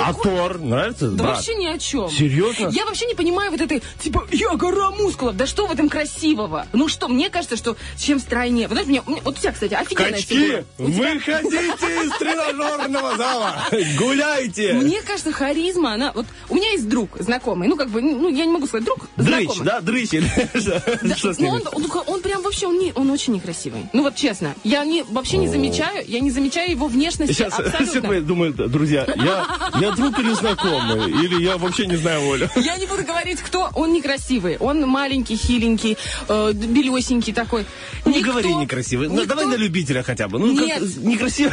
[0.00, 1.08] А Тор нравится?
[1.10, 2.10] Да вообще ни о чем.
[2.10, 2.68] Серьезно?
[2.68, 5.36] Я вообще не понимаю вот этой, типа, я гора мускулов.
[5.36, 6.66] Да что в этом красивого?
[6.72, 8.68] Ну что, мне кажется, что чем стройнее.
[8.68, 13.64] Вот, мне- вот у тебя, кстати, офигенная Качки, выходите из тренажерного зала,
[13.98, 14.72] гуляйте.
[14.74, 16.12] Мне кажется, харизма, она...
[16.12, 19.06] Вот у меня есть друг знакомый, ну, как бы, ну, я не могу сказать друг,
[19.16, 19.64] Дрыч, знакомый.
[19.66, 21.48] да, дрыч Да, но ним?
[21.48, 23.57] он, он, он прям вообще, он, не, он очень некрасивый.
[23.92, 27.62] Ну вот честно, я не, вообще не замечаю, я не замечаю его внешности Сейчас все
[27.62, 28.20] абсолютно.
[28.20, 29.46] думают, друзья, я,
[29.80, 32.48] я друг или знакомый, или я вообще не знаю Олю.
[32.56, 33.70] Я не буду говорить кто?
[33.74, 34.56] Он некрасивый.
[34.58, 35.96] Он маленький, хиленький,
[36.28, 37.64] э, белесенький такой.
[38.04, 39.08] Ну, Не Никто- говори некрасивый.
[39.08, 40.38] Ну, никто- давай на любителя хотя бы.
[40.38, 40.96] Ну, как- Нет.
[40.98, 41.52] некрасивый.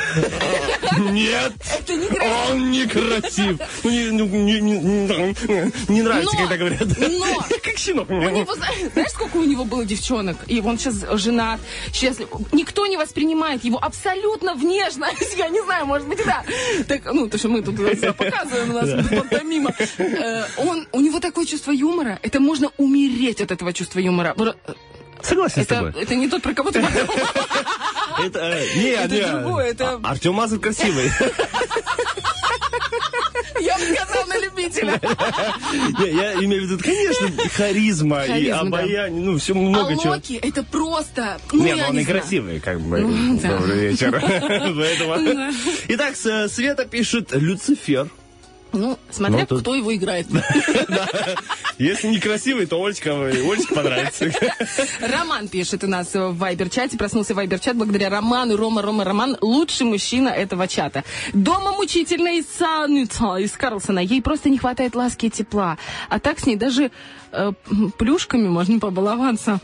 [1.12, 1.54] Нет.
[1.80, 2.52] Это некрасиво.
[2.52, 3.60] Он некрасив.
[3.84, 6.82] Ну, не, ну, не, не- не- не нравится, Но- когда говорят.
[7.00, 8.08] но- Как щенок.
[8.08, 10.38] Знаешь, сколько у него было девчонок?
[10.48, 11.60] И он сейчас женат,
[11.96, 12.28] счастлив.
[12.52, 15.36] Никто не воспринимает его абсолютно внешность.
[15.38, 16.44] Я не знаю, может быть, да.
[16.88, 19.72] Так, ну, то, что мы тут э, показываем, у нас пантомима.
[19.98, 22.20] Э, Он, у него такое чувство юмора.
[22.22, 24.34] Это можно умереть от этого чувства юмора.
[24.38, 24.56] Бро-
[25.22, 25.94] Согласен с Это, тобой.
[26.04, 27.08] это не тот, про кого ты подумал.
[28.24, 29.22] Это, э, не, Это не.
[29.42, 31.10] другое, это- А- Артем Мазур красивый.
[33.60, 35.00] Я бы сказал на любителя.
[36.00, 40.14] Я имею в виду, конечно, харизма и обаяние, ну, все А много чего.
[40.14, 41.40] Локи, это просто...
[41.52, 43.00] Ну, Не, я ну он и красивый, как бы.
[43.00, 43.40] Ну.
[43.40, 44.22] Добрый вечер.
[45.88, 48.10] Итак, Света пишет Люцифер.
[48.76, 50.28] Ну, смотря Ну, тут- кто его играет.
[51.78, 54.32] Если не красивый, то Олечка, Олечке понравится.
[55.02, 56.98] Роман пишет у нас в Вайбер-чате.
[56.98, 58.56] Проснулся Вайбер-чат благодаря Роману.
[58.56, 59.38] Рома, Рома, Роман.
[59.42, 61.04] Лучший мужчина этого чата.
[61.34, 64.00] Дома мучительная из Саныца, из Карлсона.
[64.00, 65.78] Ей просто не хватает ласки и тепла.
[66.10, 66.92] А так с ней даже
[67.36, 67.52] э,
[67.98, 69.60] плюшками можно побаловаться.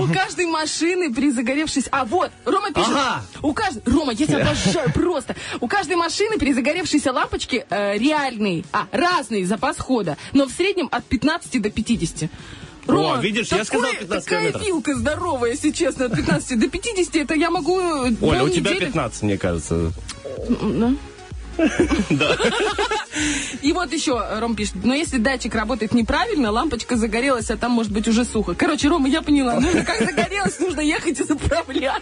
[0.00, 1.88] У каждой машины при загоревшейся...
[1.92, 2.90] А вот, Рома пишет...
[2.90, 3.22] Ага.
[3.42, 3.82] У каждой...
[3.92, 5.34] Рома, я тебя обожаю просто.
[5.60, 10.16] У каждой машины при загоревшейся лампочке э, реальный, а, разный запас хода.
[10.32, 12.30] Но в среднем от 15 до 50.
[12.86, 14.66] Рома, видишь, я сказал такой- 15 такая километров.
[14.66, 17.76] вилка здоровая, если честно, от 15 до 50, это я могу...
[17.78, 19.92] Оля, у тебя полнедели- 15, мне кажется.
[20.60, 20.98] М,
[22.10, 22.36] Да.
[23.62, 27.90] И вот еще Ром пишет, но если датчик работает неправильно, лампочка загорелась, а там может
[27.92, 28.54] быть уже сухо.
[28.54, 32.00] Короче, Рома, я поняла, нужно как загорелось, нужно ехать и заправляться.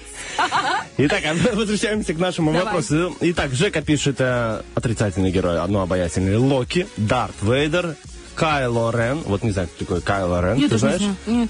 [0.99, 2.67] Итак, а возвращаемся к нашему Давай.
[2.67, 3.17] вопросу.
[3.21, 6.37] Итак, Жека пишет э, отрицательный герой, одно обаятельный.
[6.37, 7.97] Локи, Дарт Вейдер,
[8.35, 9.23] Кайло Рен.
[9.25, 11.01] Вот не знаю, кто такой Кайло Рен, Я ты не знаешь?
[11.01, 11.17] знаю.
[11.27, 11.49] Нет.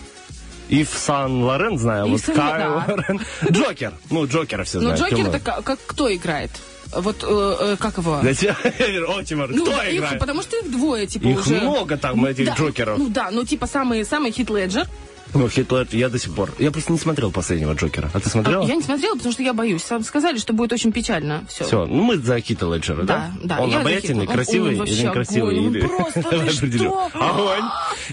[0.68, 2.94] Ив Сан Лорен знаю, Ив вот Кайло да.
[3.08, 3.20] Рен.
[3.50, 3.94] Джокер.
[4.10, 5.00] Ну, Джокера все Ну, знают.
[5.00, 5.28] Джокер Тёма.
[5.28, 6.50] это как, как кто играет?
[6.94, 8.20] Вот, э, э, как его?
[8.20, 10.18] Для тебя, я говорю, о, Тимур, Ну, кто их- играет?
[10.20, 11.60] потому что их двое, типа, Их уже...
[11.60, 12.98] много там, этих Да, Джокеров.
[12.98, 14.86] Ну да, ну типа самый, самый Хит Леджер.
[15.34, 16.52] Ну, Хитлер, я до сих пор...
[16.58, 18.08] Я просто не смотрел последнего Джокера.
[18.14, 18.64] А ты смотрел?
[18.66, 19.82] Я не смотрела, потому что я боюсь.
[19.82, 21.44] Сам Сказали, что будет очень печально.
[21.48, 21.64] Все.
[21.64, 23.32] Все, ну мы за Хита Леджера, да?
[23.42, 24.26] Да, да, Он обаятельный.
[24.26, 25.50] Он- красивый он вообще или некрасивый?
[25.58, 26.22] огонь, он или- просто,
[26.70, 27.10] ты что?
[27.12, 27.64] Огонь.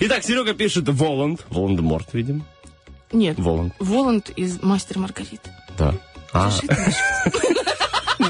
[0.02, 1.46] Итак, Серега пишет Воланд.
[1.50, 2.44] Волан-де-Морт, видим.
[3.14, 3.38] Нет.
[3.38, 3.74] Воланд.
[3.80, 5.52] Воланд из Мастера Маргариты.
[5.78, 5.94] Да.
[6.34, 6.52] А.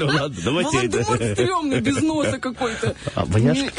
[0.00, 1.04] Ну ладно, давайте это.
[1.34, 2.94] стрёмный, без носа какой-то.
[3.14, 3.70] А, воняшка.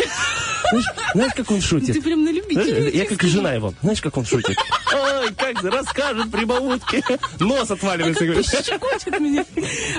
[0.69, 1.93] Знаешь, знаешь, как он шутит?
[1.95, 2.89] Ты прям на любителя.
[2.89, 3.73] Я как жена его.
[3.81, 4.57] Знаешь, как он шутит?
[4.93, 7.03] Ой, как расскажет прибаутки.
[7.39, 8.25] Нос отваливается.
[8.25, 8.45] говорит.
[8.47, 9.45] Щекочет меня.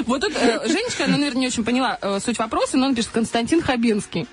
[0.07, 3.11] Вот тут э, Женечка, она, наверное, не очень поняла э, суть вопроса, но он пишет
[3.13, 4.27] Константин Хабенский.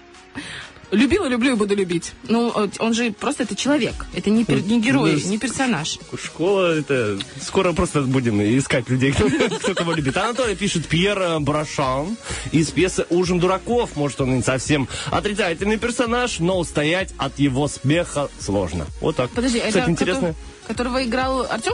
[0.94, 2.14] Любила, люблю и буду любить.
[2.30, 4.06] Ну, он же просто это человек.
[4.14, 5.98] Это не, пер- не герой, Ну, не персонаж.
[6.24, 7.18] Школа, это...
[7.42, 9.28] Скоро просто будем искать людей, кто,
[9.60, 10.16] кто кого любит.
[10.18, 12.16] Анатолий пишет Пьер Брашан
[12.52, 13.96] из пьесы «Ужин дураков».
[13.96, 18.86] Может, он не совсем отрицательный персонаж, но устоять от его смеха сложно.
[19.02, 19.32] Вот так.
[19.32, 20.28] Подожди, Кстати, это интересно.
[20.28, 21.74] котор- которого играл Артем?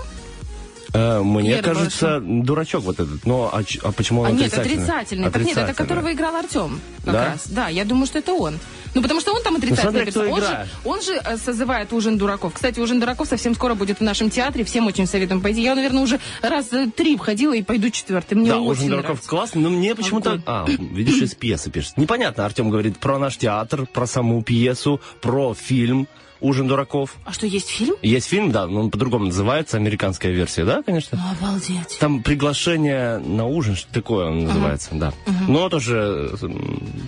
[0.93, 3.25] Э, мне Пьер кажется, дурачок вот этот.
[3.25, 4.83] Но а, а почему он А нет, отрицательный?
[4.85, 5.31] отрицательный.
[5.31, 5.75] Так нет, это Отрицательный.
[5.87, 6.81] которого играл Артем.
[7.05, 7.25] Как Да?
[7.25, 7.47] раз.
[7.47, 8.57] Да, я думаю, что это он.
[8.95, 10.31] Ну, потому что он там отрицательный смотря кто персонаж.
[10.33, 10.69] Он же, играет.
[10.85, 12.53] он же э, созывает ужин дураков.
[12.53, 14.63] Кстати, ужин дураков совсем скоро будет в нашем театре.
[14.65, 15.61] Всем очень советуем пойти.
[15.61, 18.33] Я, наверное, уже раз э, три входила и пойду четвертый.
[18.33, 19.29] Мне Да, «Ужин дураков» нравится.
[19.29, 20.41] классно, но мне почему-то...
[20.47, 21.97] А, видишь, из пьесы пишет.
[21.97, 26.07] Непонятно, Артем говорит про наш театр, про саму пьесу, про фильм
[26.41, 27.15] «Ужин дураков».
[27.25, 27.95] А что, есть фильм?
[28.01, 31.19] Есть фильм, да, но он по-другому называется, американская версия, да, конечно?
[31.31, 31.97] Обалдеть.
[31.99, 35.13] Там приглашение на ужин, что такое он называется, да.
[35.47, 36.35] Но тоже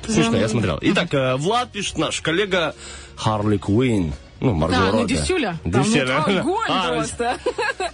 [0.08, 0.80] смешно, я смотрел.
[0.82, 2.76] Итак, э, Влад пишет, наш коллега
[3.16, 4.14] Харли Куин.
[4.42, 5.16] Ну, Марго Да, ну Робби.
[5.16, 5.24] Там,
[5.64, 6.18] ну, Девчуля.
[6.18, 7.38] огонь А, просто.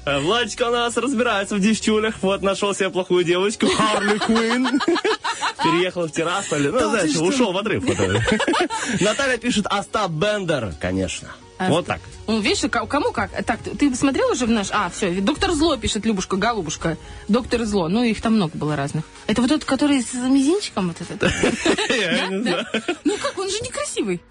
[0.05, 2.15] Э, Владечка у нас разбирается в девчулях.
[2.21, 3.67] Вот, нашел себе плохую девочку.
[3.67, 4.79] Харли Куин.
[5.63, 6.69] Переехал в Тирасполь.
[6.69, 7.83] Ну, знаешь, ушел в отрыв.
[9.01, 11.27] Наталья пишет Остап Бендер, конечно.
[11.59, 11.99] А, Вот так.
[12.27, 13.31] Ну, видишь, ко- кому как.
[13.43, 14.67] Так, ты- ты смотрел уже в наш...
[14.71, 16.97] А, все, доктор Зло пишет, Любушка, Голубушка.
[17.27, 17.89] Доктор Зло.
[17.89, 19.03] Ну, их там много было разных.
[19.25, 21.29] Это вот тот, который с мизинчиком вот этот?
[21.89, 22.65] Я не знаю.
[23.03, 24.21] Ну как, он же некрасивый.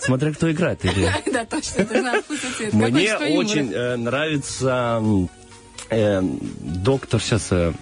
[0.00, 0.84] Смотря кто играет.
[0.84, 1.84] или- Да, точно,
[2.22, 2.72] вкус и цвет.
[2.74, 5.02] Мне очень э, нравится
[5.90, 7.72] э, доктор сейчас, э,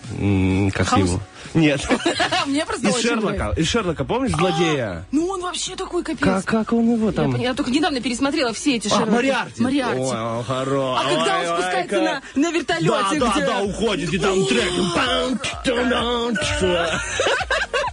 [0.74, 1.08] как Хаус?
[1.08, 1.20] его?
[1.54, 1.86] Нет.
[2.46, 3.54] Мне просто Из Шерлока.
[3.56, 5.04] Из Шерлока, помнишь, злодея?
[5.12, 6.20] Ну, он вообще такой капец.
[6.20, 7.36] Как, как он его там?
[7.36, 9.10] я только недавно пересмотрела все эти А, Шерлоки.
[9.10, 9.62] Мариарти.
[9.62, 10.00] Мариарти.
[10.00, 11.00] Ой, хорош.
[11.00, 14.72] А когда он спускается на, вертолете, Да, да, да, уходит, и там трек.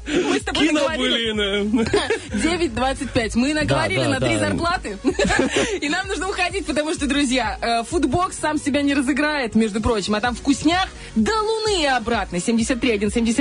[0.09, 1.31] Мы с тобой наговорили.
[1.31, 1.83] Кинобылины.
[2.31, 3.31] 9.25.
[3.35, 4.47] Мы наговорили Да, да, на три да.
[4.47, 4.97] зарплаты.
[5.81, 10.15] И нам нужно уходить, потому что, друзья, э, футбокс сам себя не разыграет, между прочим.
[10.15, 12.39] А там вкусняк до луны и обратно.
[12.39, 12.99] 73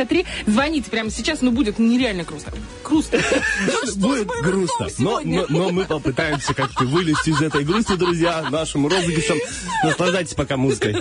[0.08, 0.26] 173.
[0.46, 2.52] Звоните прямо сейчас, ну будет нереально грустно.
[2.84, 3.18] Грустно.
[3.96, 4.88] Будет грустно.
[4.98, 9.38] Но, но, но мы попытаемся как-то вылезти из этой грусти, друзья, нашим розыгрышем.
[9.84, 10.96] Наслаждайтесь пока музыкой.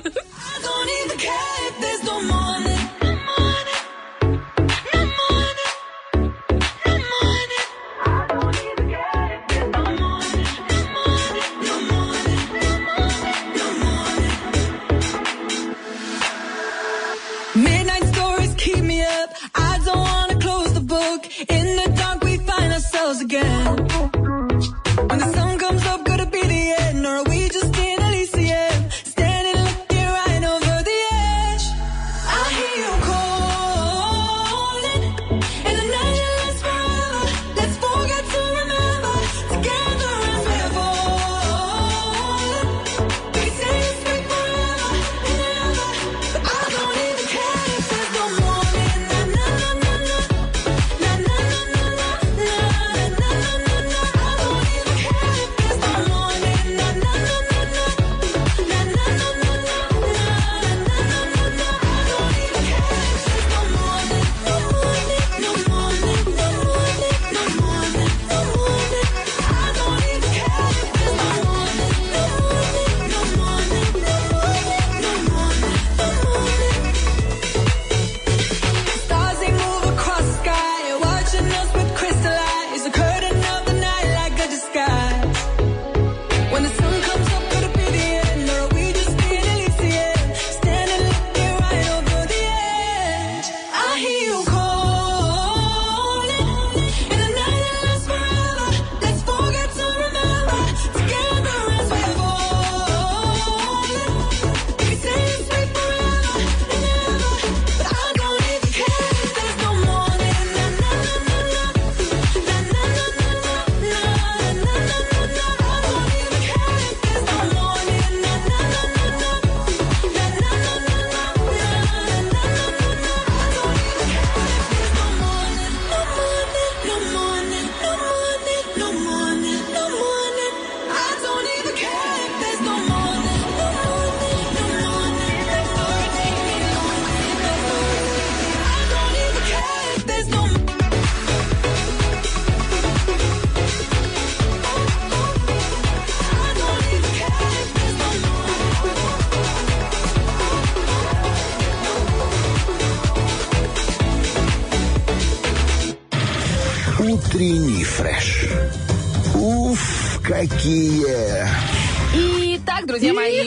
[160.68, 162.58] Уф, какие!
[162.58, 163.44] Итак, друзья мои,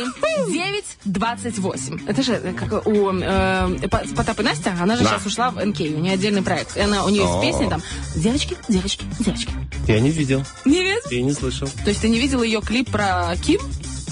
[0.48, 2.02] 9.28.
[2.08, 5.10] Это же э, как у э, По- Потап и Настя, она же Да.
[5.10, 6.76] сейчас ушла в НК, у нее отдельный проект.
[6.76, 7.82] И она, у нее есть песни там
[8.16, 9.52] «Девочки, девочки, девочки».
[9.86, 10.44] Я не видел.
[10.64, 11.00] Не видел?
[11.10, 11.68] И не слышал.
[11.84, 13.60] То есть ты не видел ее клип про Ким?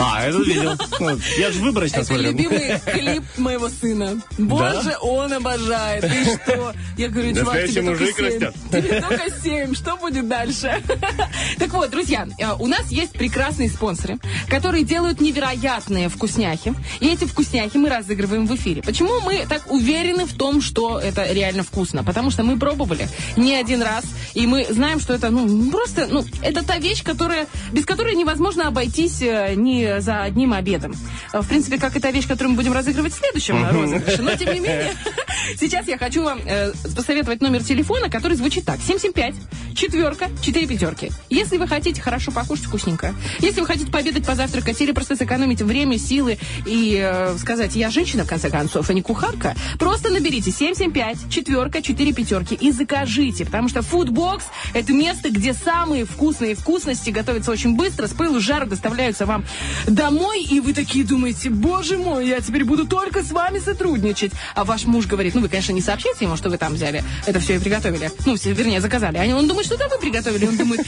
[0.00, 0.74] А, это видел.
[1.00, 2.30] Ну, Я же выборочно Это смотрю.
[2.30, 4.20] любимый клип моего сына.
[4.38, 6.02] Боже, он обожает.
[6.02, 6.72] Ты что?
[6.96, 8.52] Я говорю, чувак, тебе только семь.
[8.70, 9.74] Тебе только семь.
[9.74, 10.80] Что будет дальше?
[11.58, 16.74] Так вот, друзья, э, у нас есть прекрасные спонсоры, которые делают невероятные вкусняхи.
[17.00, 18.82] И эти вкусняхи мы разыгрываем в эфире.
[18.82, 22.04] Почему мы так уверены в том, что это реально вкусно?
[22.04, 24.04] Потому что мы пробовали не один раз,
[24.34, 28.68] и мы знаем, что это, ну, просто, ну, это та вещь, которая, без которой невозможно
[28.68, 30.94] обойтись э, ни за одним обедом.
[31.32, 34.22] Э, В принципе, как и та вещь, которую мы будем разыгрывать в следующем розыгрыше.
[34.22, 34.94] Но, тем не менее,
[35.58, 38.78] сейчас я хочу вам э, посоветовать номер телефона, который звучит так.
[38.80, 39.34] 775
[39.74, 41.10] четверка, 4 пятерки.
[41.30, 45.98] Если вы хотите хорошо покушать вкусненько, если вы хотите пообедать, позавтракать или просто сэкономить время,
[45.98, 51.30] силы и э, сказать, я женщина, в конце концов, а не кухарка, просто наберите 775
[51.30, 57.50] четверка, 4 пятерки и закажите, потому что фудбокс– это место, где самые вкусные вкусности готовятся
[57.50, 59.44] очень быстро, с пылу жару доставляются вам
[59.86, 64.32] домой, и вы такие думаете, боже мой, я теперь буду только с вами сотрудничать.
[64.54, 67.40] А ваш муж говорит, ну вы, конечно, не сообщайте ему, что вы там взяли это
[67.40, 68.10] все и приготовили.
[68.26, 69.18] Ну, все, вернее, заказали.
[69.18, 70.46] А он думает, что это вы приготовили.
[70.46, 70.80] Он думает,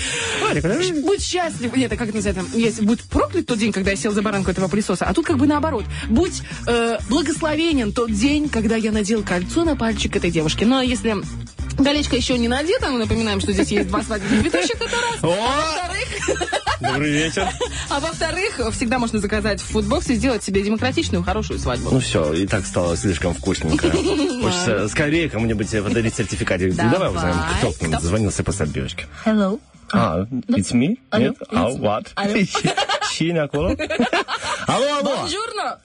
[1.03, 1.77] будь счастлив.
[1.77, 2.57] Нет, а как это называется?
[2.57, 5.05] Есть, будь проклят тот день, когда я сел за баранку этого пылесоса.
[5.05, 5.85] А тут как бы наоборот.
[6.09, 10.65] Будь э, благословенен тот день, когда я надел кольцо на пальчик этой девушки.
[10.65, 11.17] Но если
[11.77, 15.19] колечко еще не надето, мы напоминаем, что здесь есть два свадебных цветочек, это раз.
[15.23, 17.49] А во-вторых, Добрый вечер.
[17.91, 21.91] А во-вторых, всегда можно заказать в фудбоксе, сделать себе демократичную, хорошую свадьбу.
[21.91, 23.91] Ну все, и так стало слишком вкусненько.
[24.43, 26.75] Хочется скорее кому-нибудь подарить сертификатик.
[26.75, 26.93] Давай.
[26.93, 28.01] Давай узнаем, кто к нам Кто?
[28.01, 29.07] дозвонился после отбивочки.
[29.25, 29.61] Hello.
[29.93, 30.99] А, it's me?
[31.19, 31.37] Нет?
[31.51, 32.09] А, what?
[32.15, 32.35] Алло.
[33.13, 33.77] Щиня, Алло,
[34.67, 35.03] алло.
[35.03, 35.81] Бонжурно.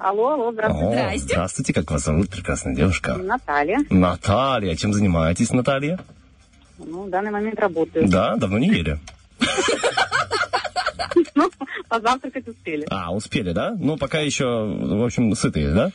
[0.00, 0.86] Алло, алло, здравствуйте.
[0.86, 1.26] О, Здрасте.
[1.28, 3.16] Здравствуйте, как вас зовут, прекрасная девушка?
[3.16, 3.80] Наталья.
[3.90, 5.98] Наталья, чем занимаетесь, Наталья?
[6.78, 8.08] Ну, в данный момент работаю.
[8.08, 8.98] Да, давно не ели.
[11.34, 11.50] Ну,
[11.88, 12.86] позавтракать успели.
[12.88, 13.74] А, успели, да?
[13.78, 15.90] Ну, пока еще, в общем, сытые, да?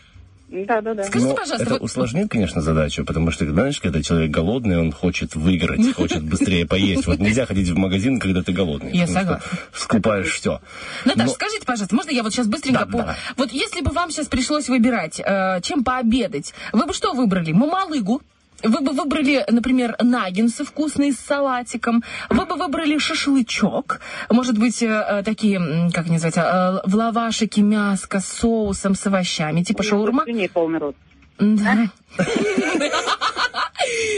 [0.48, 1.04] Да, да, да.
[1.06, 4.92] Скажите, Но пожалуйста, это вот- усложнит, конечно, задачу, потому что, знаешь, когда человек голодный, он
[4.92, 7.08] хочет выиграть, хочет быстрее поесть.
[7.08, 8.92] Вот нельзя ходить в магазин, когда ты голодный.
[8.92, 9.42] Я согласна.
[9.74, 10.62] Скупаешь все.
[11.04, 13.16] Наташа, Но- скажите, пожалуйста, можно я вот сейчас быстренько Да, по...
[13.38, 17.52] Вот если бы вам сейчас пришлось выбирать, э, чем пообедать, вы бы что выбрали?
[17.52, 18.22] Мамалыгу?
[18.66, 22.04] Вы бы выбрали, например, наггинсы вкусные с салатиком.
[22.30, 24.00] Вы бы выбрали шашлычок.
[24.30, 25.60] Может быть, э, э, такие,
[25.94, 30.24] как они называются, э, в лавашике мяско с соусом, с овощами, типа шаурма.
[30.24, 30.96] Свиней полный рот.
[31.38, 31.90] Да.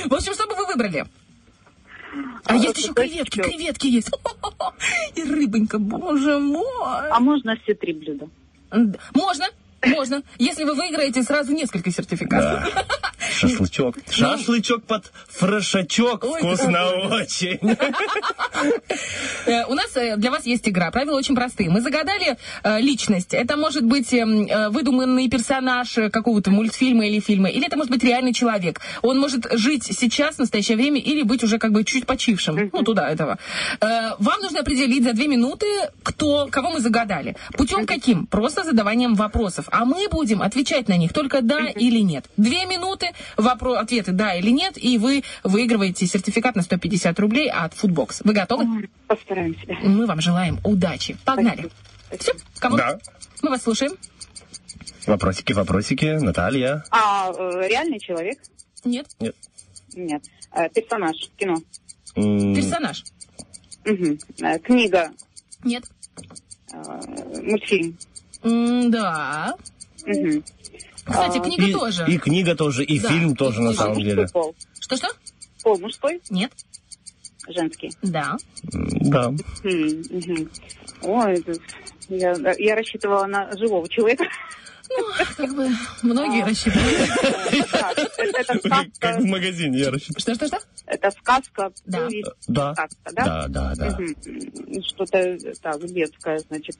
[0.07, 1.06] В общем, что бы вы выбрали?
[2.45, 4.10] А есть еще креветки, креветки есть.
[5.15, 7.10] И рыбонька, боже мой.
[7.11, 8.30] А можно все три блюда?
[9.14, 9.48] Можно,
[9.85, 10.23] можно.
[10.37, 12.73] Если вы выиграете сразу несколько сертификатов.
[13.39, 13.95] Шашлычок.
[14.09, 16.23] Шашлычок под фрешачок.
[16.23, 17.59] Ой, Вкусно очень.
[19.45, 20.91] Э, У нас э, для вас есть игра.
[20.91, 21.69] Правила очень простые.
[21.69, 23.33] Мы загадали э, личность.
[23.33, 28.33] Это может быть эм, выдуманный персонаж какого-то мультфильма или фильма, или это может быть реальный
[28.33, 28.81] человек.
[29.01, 32.69] Он может жить сейчас, в настоящее время, или быть уже как бы чуть почившим.
[32.73, 33.37] Ну, туда этого.
[33.81, 35.65] Вам нужно определить за две минуты,
[36.03, 37.35] кто, кого мы загадали.
[37.53, 38.25] Путем каким?
[38.27, 39.66] Просто задаванием вопросов.
[39.72, 42.26] А мы будем отвечать на них только да или нет.
[42.38, 43.07] Две минуты,
[43.38, 48.22] вопро- ответы да или нет, и вы выигрываете сертификат на 150 рублей от Foodbox.
[48.23, 48.89] Вы готовы?
[49.07, 49.65] Постараемся.
[49.84, 51.18] Мы вам желаем удачи.
[51.26, 51.69] Погнали.
[52.19, 52.77] Все, кому?
[52.77, 52.99] Да.
[53.41, 53.94] Мы вас слушаем.
[55.06, 56.06] Вопросики, вопросики.
[56.06, 56.84] Наталья.
[56.91, 58.39] А э, реальный человек?
[58.84, 59.07] Нет.
[59.19, 59.35] Нет.
[59.94, 60.23] Нет.
[60.53, 61.56] Э, персонаж кино.
[62.15, 63.03] М, Персонаж.
[63.85, 65.11] Э, книга.
[65.64, 65.84] Нет.
[66.73, 66.77] Э,
[67.41, 67.98] мультфильм.
[68.48, 69.56] М, Да.
[70.06, 70.44] Мгм.
[71.06, 72.06] Кстати, А, книга и, тоже.
[72.07, 73.84] И книга тоже, и Да, фильм и тоже, на книга.
[73.84, 74.28] самом деле.
[74.80, 75.07] Что-что?
[75.64, 76.22] Пол мужской?
[76.30, 76.52] Нет.
[77.49, 77.91] Женский.
[78.02, 78.36] Да.
[78.64, 79.32] Да.
[81.02, 81.44] Ой,
[82.10, 84.26] я, я рассчитывала на живого человека.
[84.90, 85.06] Ну,
[85.36, 85.69] как бы
[86.02, 87.10] многие рассчитывают.
[87.72, 90.22] Так, это, это Как сказка, в магазине, я рассчитываю.
[90.22, 90.60] Что-что-что?
[90.86, 92.07] это сказка, Да.
[92.48, 92.74] Да.
[92.74, 93.24] сказка, да?
[93.26, 93.98] Да, да, да.
[93.99, 94.84] Мгм.
[94.84, 96.78] Что-то так, детское, значит.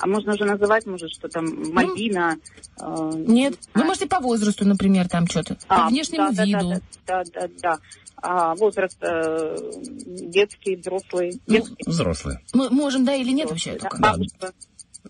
[0.00, 2.36] А, можно уже называть, может, что там Мальвина.
[2.78, 3.26] а, Нет.
[3.28, 3.86] не Вы знаю.
[3.88, 5.56] можете по возрасту, например, там что-то.
[5.68, 6.68] По А, внешнему да, да, виду.
[6.70, 7.48] Да, да, да, да.
[7.62, 7.78] да.
[8.22, 11.40] А, возраст э, детский, взрослый.
[11.46, 12.40] Ну, Детский, Взрослые.
[12.52, 13.78] Мы можем, да или нет вообще да.
[13.88, 13.98] только?
[13.98, 14.52] Бабушка.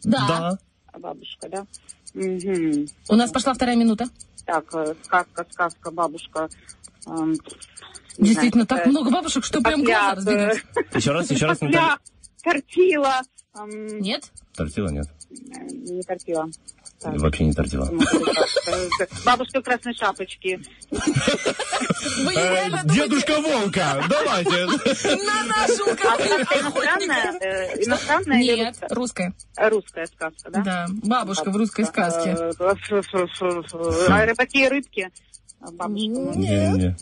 [0.04, 0.26] Да.
[0.28, 0.58] Да.
[0.92, 1.66] А, Бабушка, да.
[2.14, 2.86] Мгм.
[3.08, 4.06] У нас пошла вторая минута.
[4.46, 6.48] Так, э, сказка, сказка, бабушка.
[7.06, 7.34] Эм,
[8.18, 10.62] Действительно, знаю, так какая- много бабушек, что прям глаза разбегаются.
[10.94, 11.98] Еще раз, еще раз, Наталья.
[12.42, 13.20] Тортила.
[13.54, 14.30] Эм, Нет?
[14.54, 15.06] Тортила нет.
[15.30, 15.34] э,
[15.70, 16.48] Не тортила.
[17.00, 17.16] Так.
[17.18, 17.90] Вообще не тортила.
[18.66, 18.88] Э,
[19.24, 20.60] Бабушка в красной шапочке.
[20.90, 24.66] Э, Дедушка Волка, давайте.
[25.24, 27.38] на нашу А сказка иностранная?
[27.40, 28.94] э, Иностранная или Нет, русская?
[28.94, 29.34] русская.
[29.70, 30.62] Русская сказка, да?
[30.62, 32.36] Да, бабушка в русской сказке.
[32.38, 32.52] Э.
[34.08, 35.10] А такие рыбки.
[35.60, 36.38] А Бабушка.
[36.38, 36.96] Не,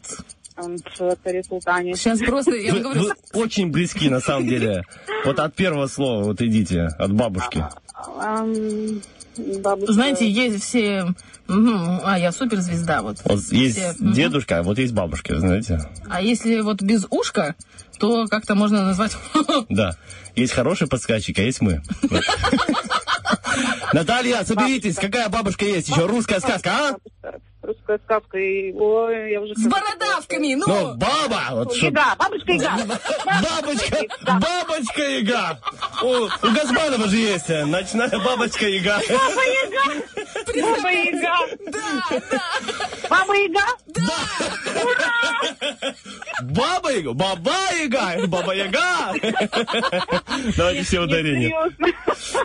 [1.49, 1.95] Султане.
[1.95, 3.01] Сейчас просто, я вам Вы, говорю,
[3.33, 4.85] вы очень близки, на самом деле.
[5.25, 7.65] Вот от первого слова, вот идите, от бабушки.
[9.63, 9.93] Бабушка.
[9.93, 11.15] знаете, есть все...
[11.47, 13.19] Мгм, А, я суперзвезда, вот.
[13.25, 15.81] Вот есть Все, дедушка, а вот есть бабушка, знаете.
[16.11, 17.55] А если вот без ушка,
[17.99, 19.17] то как-то можно назвать...
[19.71, 19.97] Да.
[20.37, 21.83] Есть хороший подсказчик, а есть мы.
[23.93, 26.07] Наталья, соберитесь, какая бабушка есть еще?
[26.07, 26.97] Русская сказка, а?
[27.61, 28.39] Русская сказка.
[28.39, 29.55] И, ой, я уже...
[29.57, 30.65] С бородавками, ну!
[30.67, 31.43] Ну, баба!
[31.53, 32.77] Вот что- Яга, бабушка Яга.
[33.27, 35.59] Бабочка, бабочка яга.
[36.03, 39.01] У, у Газманова же есть э, ночная бабочка яга.
[39.09, 40.03] Баба Яга.
[40.63, 41.37] Баба Яга.
[41.67, 42.43] Да, да.
[43.11, 43.67] Баба Яга.
[46.43, 47.53] Баба яга, баба
[47.83, 49.13] яга, баба яга.
[50.57, 51.53] Давайте все ударения.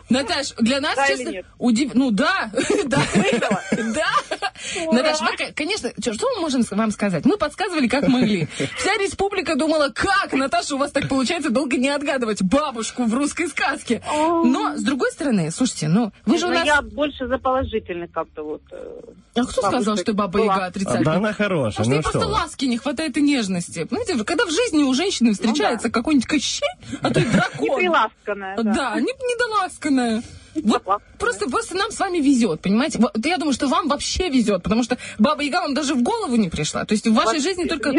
[0.09, 1.91] Наташ, для нас, Да честно, удив...
[1.93, 2.51] Ну да,
[2.85, 3.61] да, Выиграла?
[3.93, 4.42] да.
[4.91, 7.25] Наташа, вы, к- конечно, что мы можем вам сказать?
[7.25, 8.47] Мы подсказывали, как могли.
[8.77, 13.47] Вся республика думала, как, Наташа, у вас так получается долго не отгадывать бабушку в русской
[13.47, 14.01] сказке.
[14.13, 16.65] Но, с другой стороны, слушайте, ну, вы же у Ну, нас...
[16.65, 18.61] Я больше за положительный как-то вот.
[18.71, 19.01] э,
[19.35, 20.39] А кто сказал, что Баба.
[20.39, 21.05] Яга отрицательная?
[21.05, 23.83] Да она хорошая, ну просто ласки не хватает и нежности.
[23.85, 26.67] Понимаете, когда в жизни у женщины встречается какой-нибудь кощей,
[27.01, 27.65] а то и дракон.
[27.67, 28.63] Неприласканная, да.
[28.73, 30.23] Да, не, недоласканная.
[30.55, 30.83] Вот
[31.17, 32.99] просто, просто нам с вами везет, понимаете?
[32.99, 36.35] Вот я думаю, что вам вообще везет, потому что Баба Яга вам даже в голову
[36.35, 36.85] не пришла.
[36.85, 37.91] То есть в вашей жизни только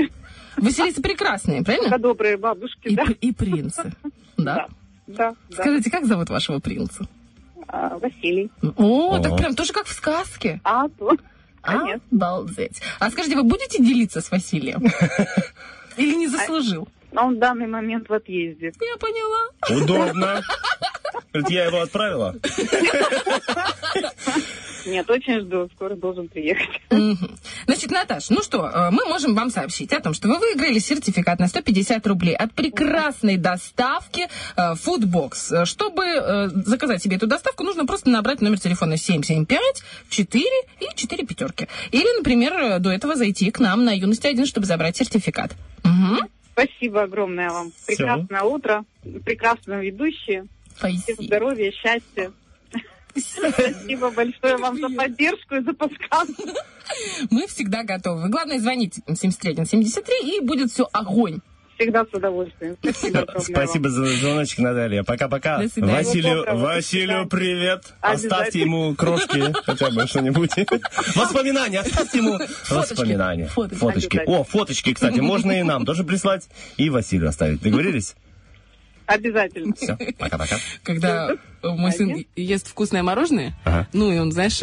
[0.57, 1.89] Василиса прекрасные, правильно?
[1.89, 3.05] Только добрые бабушки, И, да.
[3.21, 3.93] и принцы.
[4.37, 4.67] Да?
[5.07, 5.53] Да, да.
[5.53, 7.07] Скажите, как зовут вашего принца?
[7.69, 8.51] А, Василий.
[8.77, 9.37] О, так О.
[9.37, 10.61] прям тоже как в сказке.
[10.65, 11.13] А, то.
[11.63, 12.01] Конечно.
[12.11, 12.81] Обалдеть.
[12.99, 14.83] А скажите, вы будете делиться с Василием?
[15.97, 16.89] Или не заслужил?
[17.15, 18.73] Но он в данный момент в отъезде.
[18.81, 19.83] Я поняла.
[19.83, 20.43] Удобно.
[21.33, 22.35] Говорит, я его отправила.
[24.85, 25.71] Нет, очень жду.
[25.75, 26.69] Скоро должен приехать.
[27.67, 31.39] Значит, Наташ, ну что, э, мы можем вам сообщить о том, что вы выиграли сертификат
[31.39, 35.63] на 150 рублей от прекрасной доставки э, Foodbox.
[35.63, 39.61] Э, Чтобы заказать себе эту доставку, нужно просто набрать номер телефона 775
[40.11, 40.45] 4
[40.81, 41.69] и 4 пятерки.
[41.93, 45.53] Или, например, до этого зайти к нам на Юности 1, чтобы забрать сертификат.
[45.85, 46.19] Мгм.
[46.55, 47.73] Спасибо огромное вам.
[47.87, 48.85] Прекрасное утро.
[49.25, 50.47] Прекрасные ведущие.
[50.77, 51.23] Всем Спасибо.
[51.25, 52.33] здоровья, счастья.
[53.17, 56.43] Спасибо большое вам за поддержку и за подсказку.
[57.31, 58.29] Мы всегда готовы.
[58.29, 61.41] Главное, звоните 7173, и будет все огонь.
[61.77, 62.77] Всегда с удовольствием.
[62.81, 65.03] Спасибо Спасибо за звоночек, Наталья.
[65.03, 65.63] Пока-пока.
[65.77, 66.59] Василию, доброго.
[66.59, 67.95] Василию привет.
[68.01, 70.51] Оставьте ему крошки, хотя бы что-нибудь.
[71.17, 72.39] Воспоминания, оставьте ему
[72.71, 73.47] воспоминания.
[73.47, 73.79] Фоточки.
[73.79, 74.23] Фоточки.
[74.27, 77.61] О, фоточки, кстати, можно и нам тоже прислать, и Василию оставить.
[77.61, 78.15] Договорились?
[79.07, 79.75] Обязательно.
[79.75, 80.57] Все, пока-пока.
[80.83, 81.33] Когда
[81.63, 83.89] мой сын ест вкусное мороженое, Ага.
[83.93, 84.61] ну и он, знаешь,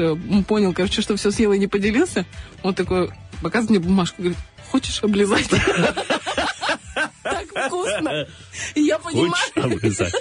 [0.48, 2.26] понял, короче, что все съел и не поделился,
[2.64, 3.12] он такой
[3.44, 4.38] показывает мне бумажку, говорит,
[4.72, 5.48] хочешь облизать?
[7.54, 8.28] Так вкусно.
[8.76, 9.34] И я понимаю,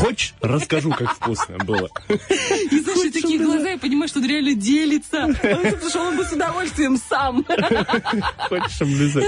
[0.00, 1.88] Хочешь расскажу, как вкусно было.
[2.08, 5.26] и знаешь, такие глаза, я понимаю, что он реально делится.
[5.40, 7.44] Потому что он бы с удовольствием сам.
[8.48, 9.24] Хочешь облизать?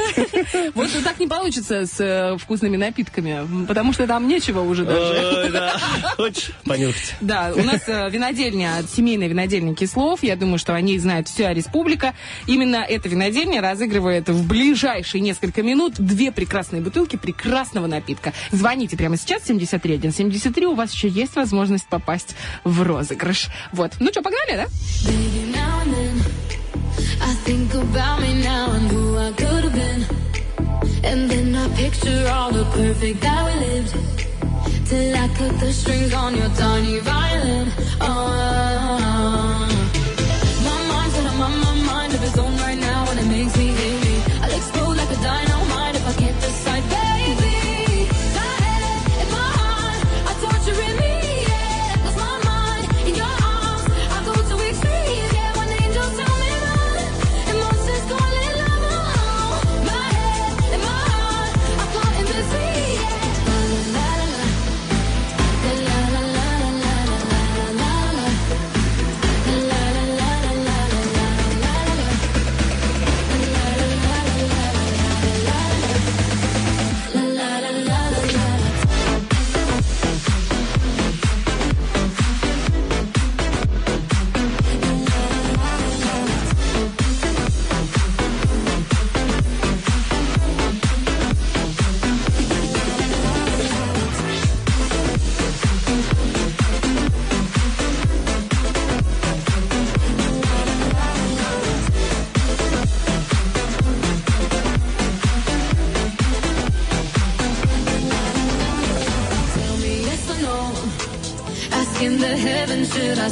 [0.75, 5.73] Вот так не получится с э, вкусными напитками, потому что там нечего уже даже.
[6.17, 7.15] Хочешь понюхать?
[7.21, 10.23] Да, у нас э, винодельня, семейная винодельня Кислов.
[10.23, 12.15] Я думаю, что о ней знает вся республика.
[12.47, 17.17] Именно эта винодельня разыгрывает в ближайшие несколько минут две прекрасные бутылки
[17.51, 18.33] прекрасного напитка.
[18.53, 23.49] Звоните прямо сейчас, 73173, у вас еще есть возможность попасть в розыгрыш.
[23.73, 23.95] Вот.
[23.99, 24.67] Ну что, погнали, да?
[34.91, 37.69] Till I cut the strings on your tiny violin.
[38.01, 39.10] Oh,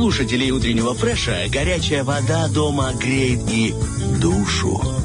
[0.00, 3.74] слушателей утреннего фреша горячая вода дома греет и
[4.18, 4.99] душу.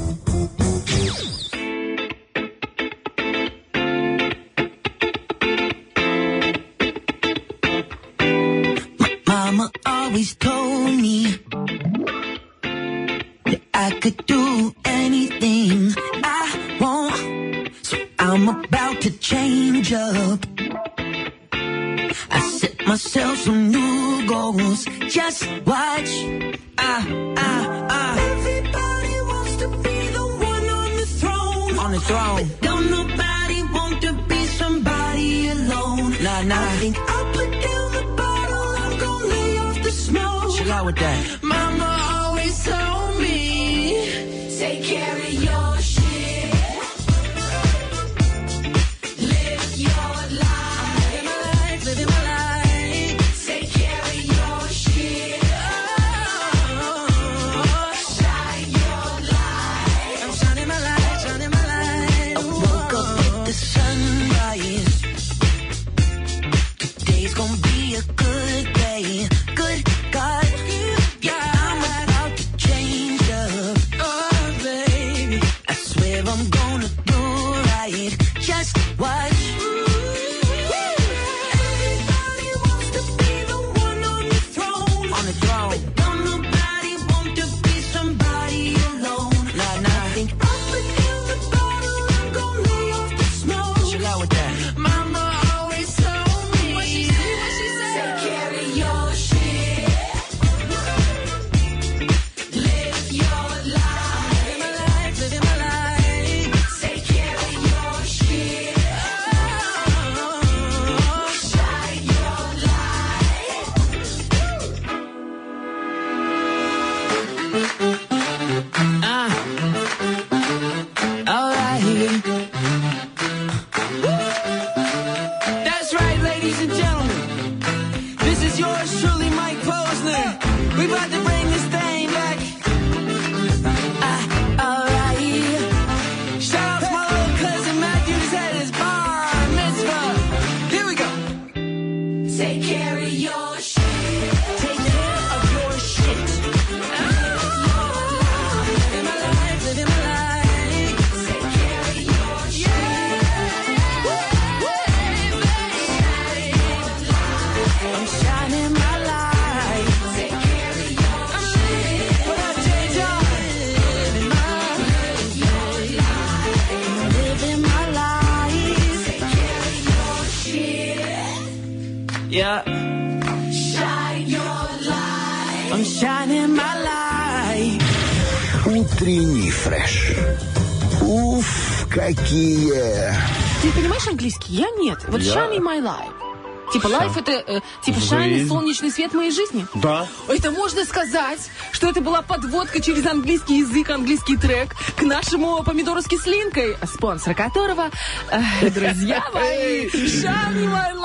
[187.07, 188.47] Life это э, типа Жизнь.
[188.47, 189.65] солнечный свет моей жизни.
[189.75, 190.07] Да.
[190.27, 191.39] Это можно сказать,
[191.71, 197.33] что это была подводка через английский язык, английский трек к нашему помидору с кислинкой, спонсор
[197.35, 197.89] которого,
[198.31, 201.04] э, друзья мои, Shiny My Life.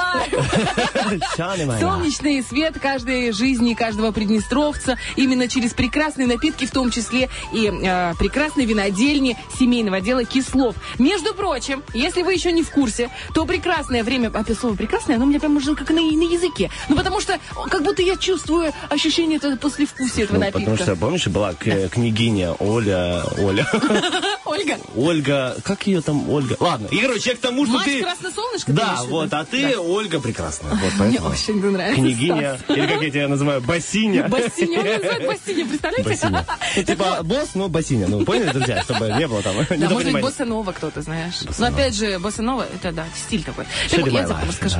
[1.80, 8.14] Солнечный свет каждой жизни каждого приднестровца именно через прекрасные напитки, в том числе и э,
[8.18, 10.76] прекрасные винодельни семейного отдела Кислов.
[10.98, 15.24] Между прочим, если вы еще не в курсе, то прекрасное время, опять слово прекрасное, оно
[15.24, 16.70] у меня прям уже как на, на языке.
[16.88, 17.38] Ну, потому что
[17.70, 20.60] как будто я чувствую ощущение этого послевкусия этого Ну, напитка.
[20.60, 23.66] потому что, помнишь, была к- княгиня Оля, Оля,
[24.50, 26.56] Ольга, Ольга, как ее там, Ольга?
[26.58, 28.02] Ладно, и, короче, я к тому, что мать ты...
[28.02, 28.66] Красносолнышко?
[28.66, 29.10] ты Да, виду?
[29.10, 29.80] вот, а ты Да.
[29.80, 30.72] Ольга прекрасная.
[30.72, 31.30] Вот, Мне поэтому.
[31.30, 32.00] очень нравится.
[32.00, 32.76] Княгиня, Стас.
[32.76, 34.28] или как я тебя называю, басиня.
[34.28, 36.08] Бассиня, он называет бассиня, представляете?
[36.10, 36.46] Басиня.
[36.76, 38.06] Ну, Типа босс, но басиня.
[38.08, 41.34] Ну, поняли, друзья, чтобы не было там Да, может быть, босса кто-то, знаешь.
[41.58, 42.42] Но опять же, босса
[42.74, 43.64] это да, стиль такой.
[43.90, 44.76] Я тебе расскажу.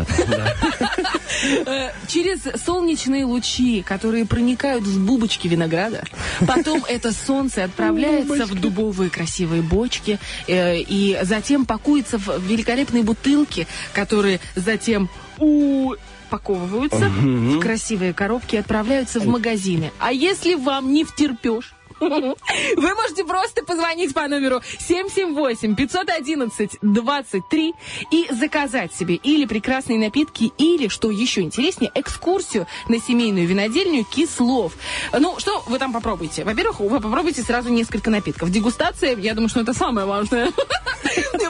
[1.67, 6.05] Э, Через солнечные лучи, которые проникают в бубочки винограда,
[6.47, 13.67] потом это солнце отправляется в дубовые красивые бочки э, и затем пакуется в великолепные бутылки,
[13.93, 15.09] которые затем
[15.39, 19.93] упаковываются в красивые коробки и отправляются в магазины.
[19.99, 27.73] А если вам не втерпешь, вы можете просто позвонить по номеру 778-511-23
[28.11, 34.73] и заказать себе или прекрасные напитки, или, что еще интереснее, экскурсию на семейную винодельню Кислов.
[35.13, 36.45] Ну, что вы там попробуете?
[36.45, 38.51] Во-первых, вы попробуйте сразу несколько напитков.
[38.51, 40.53] Дегустация, я думаю, что это самое важное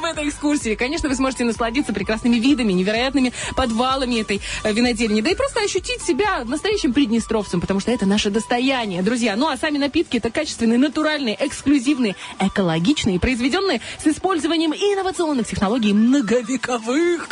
[0.01, 0.75] в этой экскурсии.
[0.75, 5.21] Конечно, вы сможете насладиться прекрасными видами, невероятными подвалами этой э, винодельни.
[5.21, 9.37] Да и просто ощутить себя настоящим приднестровцем, потому что это наше достояние, друзья.
[9.37, 17.29] Ну а сами напитки это качественные, натуральные, эксклюзивные, экологичные, произведенные с использованием инновационных технологий многовековых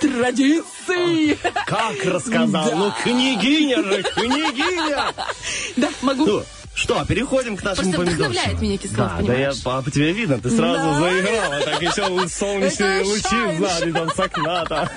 [0.00, 1.38] традиций.
[1.66, 2.66] Как рассказал?
[2.66, 2.76] Да.
[2.76, 5.12] Ну, княгиня же, княгиня!
[5.76, 6.26] Да, могу.
[6.26, 6.42] Ну,
[6.74, 8.30] что, переходим к нашему Просто помидорчику.
[8.32, 9.62] вдохновляет меня Кислов, Да, да я понимаешь?
[9.84, 11.00] по, тебе видно, ты сразу Да.
[11.00, 14.88] заиграла, так еще солнечные лучи сзади, там с окна там.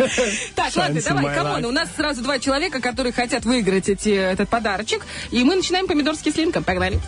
[0.55, 4.49] Так, ладно, давай, come on, у нас сразу два человека, которые хотят выиграть эти, этот
[4.49, 5.05] подарочек.
[5.31, 6.63] И мы начинаем помидорский с линком.
[6.63, 6.99] Погнали.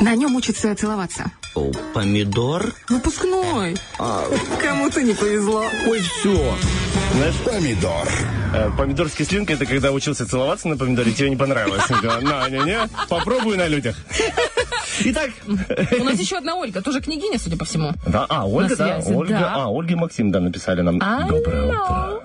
[0.00, 1.24] На нем учатся целоваться.
[1.54, 2.74] О, помидор?
[2.88, 3.76] Выпускной.
[4.62, 5.64] Кому-то не повезло.
[5.88, 6.54] Ой, все.
[7.14, 8.06] Знаешь, Помидор.
[8.54, 11.88] э, помидорский слинка, это когда учился целоваться на помидоре, тебе не понравилось.
[11.88, 12.78] На, не, не,
[13.08, 13.96] попробуй на людях.
[15.00, 17.92] Итак, У нас еще одна Ольга, тоже княгиня, судя по всему.
[18.06, 20.98] да, а, Ольга, да, Ольга, а, Ольга и Максим, да, написали нам.
[20.98, 22.22] Доброе утро.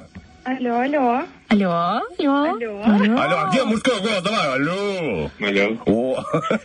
[0.59, 1.23] Алло, алло.
[1.47, 2.81] Алло, алло.
[2.83, 3.21] Алло.
[3.21, 4.21] Алло, а где мужской голос?
[4.21, 5.29] Давай, алло.
[5.39, 5.77] Алло.
[5.85, 6.23] О,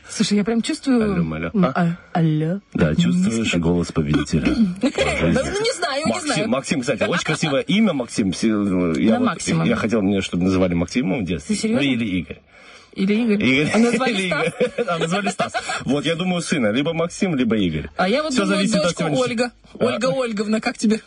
[0.08, 1.02] Слушай, я прям чувствую...
[1.14, 1.50] Алло, алло.
[1.62, 1.72] А?
[2.12, 2.60] а- Алло.
[2.74, 4.42] да, чувствуешь голос победителя.
[4.46, 6.48] Да, ну, не знаю, не Максим, знаю.
[6.48, 8.32] Максим, кстати, очень красивое имя Максим.
[8.32, 9.64] Си- Я, На Максима.
[9.66, 11.54] я хотел мне, чтобы называли Максимом в детстве.
[11.54, 11.84] Ты серьезно?
[11.84, 12.40] Ну, или Игорь.
[12.96, 13.44] Или Игорь.
[13.44, 13.70] Игорь.
[13.74, 14.46] А назвали Или Стас?
[14.46, 14.86] Игорь.
[14.88, 15.52] А, назвали Стас.
[15.84, 16.72] Вот, я думаю, сына.
[16.72, 17.88] Либо Максим, либо Игорь.
[17.96, 19.50] А я вот Всё думаю, зависит от дочку сегодняшнего- Ольга.
[19.78, 19.84] А.
[19.84, 21.00] Ольга Ольговна, как тебе?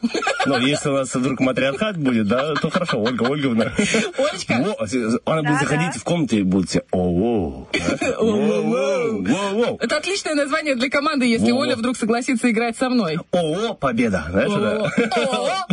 [0.46, 3.72] Ну, если у нас вдруг матриархат будет, да, то хорошо, Ольга Ольговна.
[3.78, 4.64] Олечка.
[4.64, 4.76] Во,
[5.34, 7.68] Она будет заходить в комнату и будет все о о
[9.82, 11.52] Это отличное название для команды, если.
[11.52, 13.18] Оля вдруг согласится играть со мной.
[13.32, 14.88] О, победа, знаешь, О,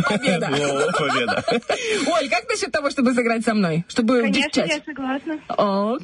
[0.03, 0.47] победа.
[0.47, 1.43] О, победа.
[2.07, 3.85] Оль, как насчет того, чтобы сыграть со мной?
[3.87, 5.37] Чтобы Конечно, я согласна.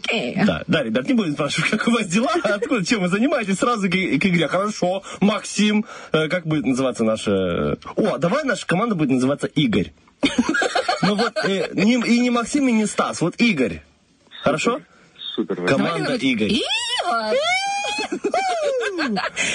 [0.06, 0.36] Окей.
[0.46, 3.88] Да, да, ребят, не будем спрашивать, как у вас дела, откуда, чем вы занимаетесь, сразу
[3.88, 4.48] к, к игре.
[4.48, 7.78] Хорошо, Максим, э, как будет называться наша...
[7.96, 9.94] О, давай наша команда будет называться Игорь.
[11.02, 13.82] Ну вот, э, не- и не Максим, и не Стас, вот Игорь.
[14.44, 14.82] Хорошо?
[15.36, 15.66] Супер.
[15.66, 16.50] Команда Игорь.
[16.50, 17.38] Игорь!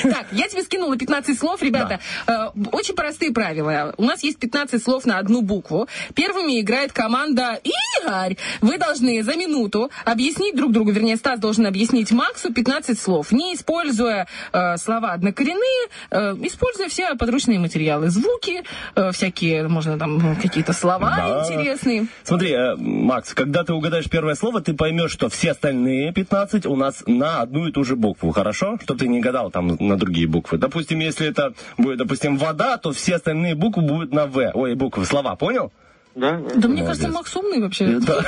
[0.05, 2.01] Так, я тебе скинула 15 слов, ребята.
[2.27, 3.94] Э, Очень простые правила.
[3.97, 5.89] У нас есть 15 слов на одну букву.
[6.15, 8.36] Первыми играет команда Игорь.
[8.60, 13.55] Вы должны за минуту объяснить друг другу, вернее, Стас должен объяснить Максу 15 слов, не
[13.55, 18.62] используя э, слова однокоренные, э, используя все подручные материалы, звуки,
[18.94, 21.47] э, всякие, можно там ну, какие-то слова Да.
[21.55, 22.06] интересные.
[22.24, 26.77] Смотри, э, Макс, когда ты угадаешь первое слово, ты поймешь, что все остальные 15 у
[26.77, 28.78] нас на одну и ту же букву, хорошо?
[28.82, 30.59] Чтобы ты не гадал там на другие буквы.
[30.59, 34.50] Допустим, если это будет, допустим, вода, то все остальные буквы будут на В.
[34.55, 35.72] Ой, буквы, слова, понял?
[36.14, 38.00] Да, Да мне кажется, Макс умный вообще.
[38.00, 38.24] Да.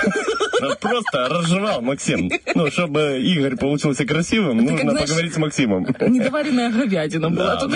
[0.80, 2.30] Просто разжевал Максим.
[2.54, 5.86] Ну, чтобы Игорь получился красивым, нужно как, знаешь, поговорить с Максимом.
[6.00, 7.56] Недоваренная говядина была.
[7.56, 7.68] Да.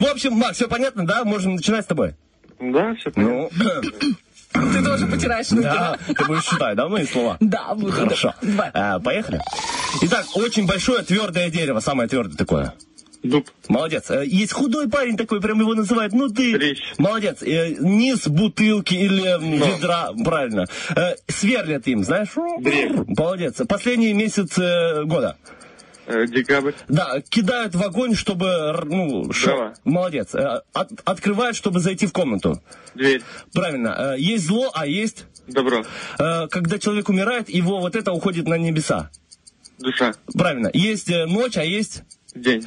[0.00, 1.24] В общем, Макс, все понятно, да?
[1.24, 2.14] Можем начинать с тобой?
[2.58, 3.50] Да, все Ну,
[4.52, 5.62] Ты тоже потираешь руки.
[5.62, 7.36] да, ты будешь считать, да, мои слова?
[7.40, 7.92] Да, буду.
[7.92, 8.34] Хорошо.
[8.74, 9.40] А, поехали.
[10.02, 12.74] Итак, очень большое твердое дерево, самое твердое такое.
[13.22, 13.50] Дуб.
[13.68, 14.10] Молодец.
[14.10, 16.54] Э, Есть худой парень такой, прям его называют, ну ты...
[16.56, 16.78] Дрищ.
[16.96, 17.42] Молодец.
[17.42, 20.64] Э, Низ бутылки или м, ведра, правильно.
[20.96, 22.30] Э, Сверлят им, знаешь?
[22.60, 23.04] Дрель.
[23.08, 23.60] Молодец.
[23.68, 24.56] Последний месяц
[25.04, 25.36] года.
[26.10, 26.72] Э, Декабрь.
[26.88, 28.80] Да, кидают в огонь, чтобы...
[28.84, 29.74] Ну, шо- Дрова.
[29.84, 30.34] Молодец.
[30.34, 32.62] Э, от- открывают, чтобы зайти в комнату.
[32.94, 33.22] Дверь.
[33.52, 34.14] Правильно.
[34.16, 35.24] Э, Есть зло, а есть...
[35.46, 35.84] Добро.
[36.16, 39.10] Когда человек умирает, его вот это уходит на небеса.
[39.78, 40.14] Душа.
[40.32, 40.70] Правильно.
[40.72, 42.02] Есть ночь, а есть...
[42.34, 42.64] День.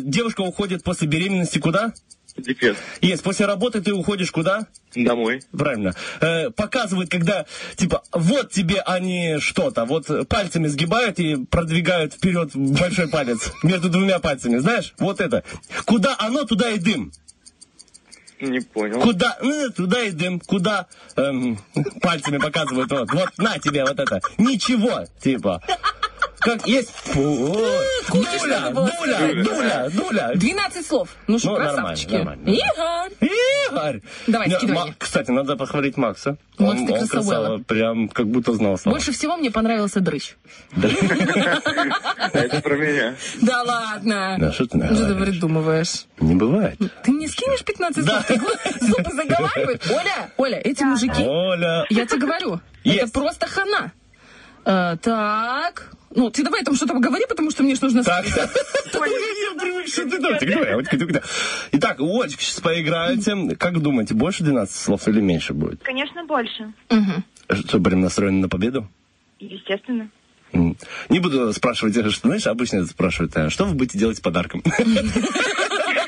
[0.00, 1.94] Девушка уходит после беременности куда?
[2.36, 2.76] Декрет.
[3.00, 3.22] Есть.
[3.22, 4.66] После работы ты уходишь куда?
[4.94, 5.42] Домой.
[5.52, 5.94] Правильно.
[6.20, 7.46] Э, показывают, когда,
[7.76, 14.18] типа, вот тебе они что-то, вот пальцами сгибают и продвигают вперед большой палец между двумя
[14.18, 14.94] пальцами, знаешь?
[14.98, 15.44] Вот это.
[15.84, 17.12] Куда оно, туда и дым.
[18.40, 19.00] Не понял.
[19.00, 20.40] Куда, ну, туда и дым.
[20.40, 20.86] Куда
[21.16, 21.58] эм,
[22.00, 24.20] пальцами показывают, вот, вот, на тебе вот это.
[24.38, 25.62] Ничего, типа.
[26.40, 26.92] Как есть...
[27.14, 30.30] Дуля, дуля, дуля, дуля.
[30.34, 31.08] 12 слов.
[31.26, 32.12] Ну что, Ну, нормально, красавчики.
[32.14, 32.48] нормально.
[32.48, 33.30] Игорь.
[33.70, 34.00] Игорь!
[34.26, 34.94] Давай, Не, скидывай.
[34.98, 36.36] Кстати, надо похвалить Макса.
[36.58, 38.96] Макс, он, ты он красава, прям как будто знал слова.
[38.96, 40.34] Больше всего мне понравился дрыщ.
[42.32, 43.14] Это про меня.
[43.42, 44.36] Да ладно.
[44.38, 46.06] Да, что ты Что ты придумываешь?
[46.20, 46.78] Не бывает.
[47.02, 48.26] Ты мне скинешь 15 слов?
[48.80, 49.86] Зубы заговаривают?
[49.90, 51.22] Оля, Оля, эти мужики...
[51.22, 51.84] Оля.
[51.90, 53.92] Я тебе говорю, это просто хана.
[54.64, 55.92] Э, так...
[56.12, 58.02] Ну, ты давай там что-то поговори, потому что мне ж нужно...
[58.02, 58.26] Так.
[58.36, 58.48] Я
[59.60, 61.22] привык, что ты там.
[61.72, 63.56] Итак, Олечка, сейчас поиграете.
[63.56, 65.82] Как думаете, больше 12 слов или меньше будет?
[65.82, 66.72] Конечно, больше.
[67.48, 68.88] Что, прям настроены на победу?
[69.38, 70.10] Естественно.
[70.52, 74.62] Не буду спрашивать, что, знаешь, обычно это спрашивают, э, что вы будете делать с подарком?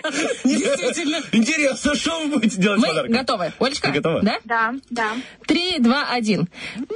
[0.44, 1.20] Действительно.
[1.32, 3.12] Интересно, что вы будете делать Мы подарком?
[3.14, 3.52] готовы.
[3.58, 3.88] Олечка?
[3.88, 4.20] Ты готова?
[4.22, 4.38] Да?
[4.44, 5.08] Да, да.
[5.46, 6.48] Три, два, один.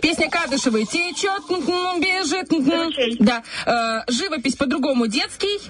[0.02, 1.42] Песня Кадышевой течет,
[2.00, 3.18] бежит.
[3.20, 3.42] Да.
[3.66, 5.60] Э, Живопись по-другому детский.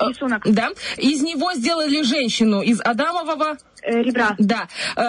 [0.00, 0.42] Э, Рисунок.
[0.44, 0.70] Да.
[0.96, 3.56] Из него сделали женщину из Адамового.
[3.82, 4.34] Э, ребра.
[4.38, 4.68] Да.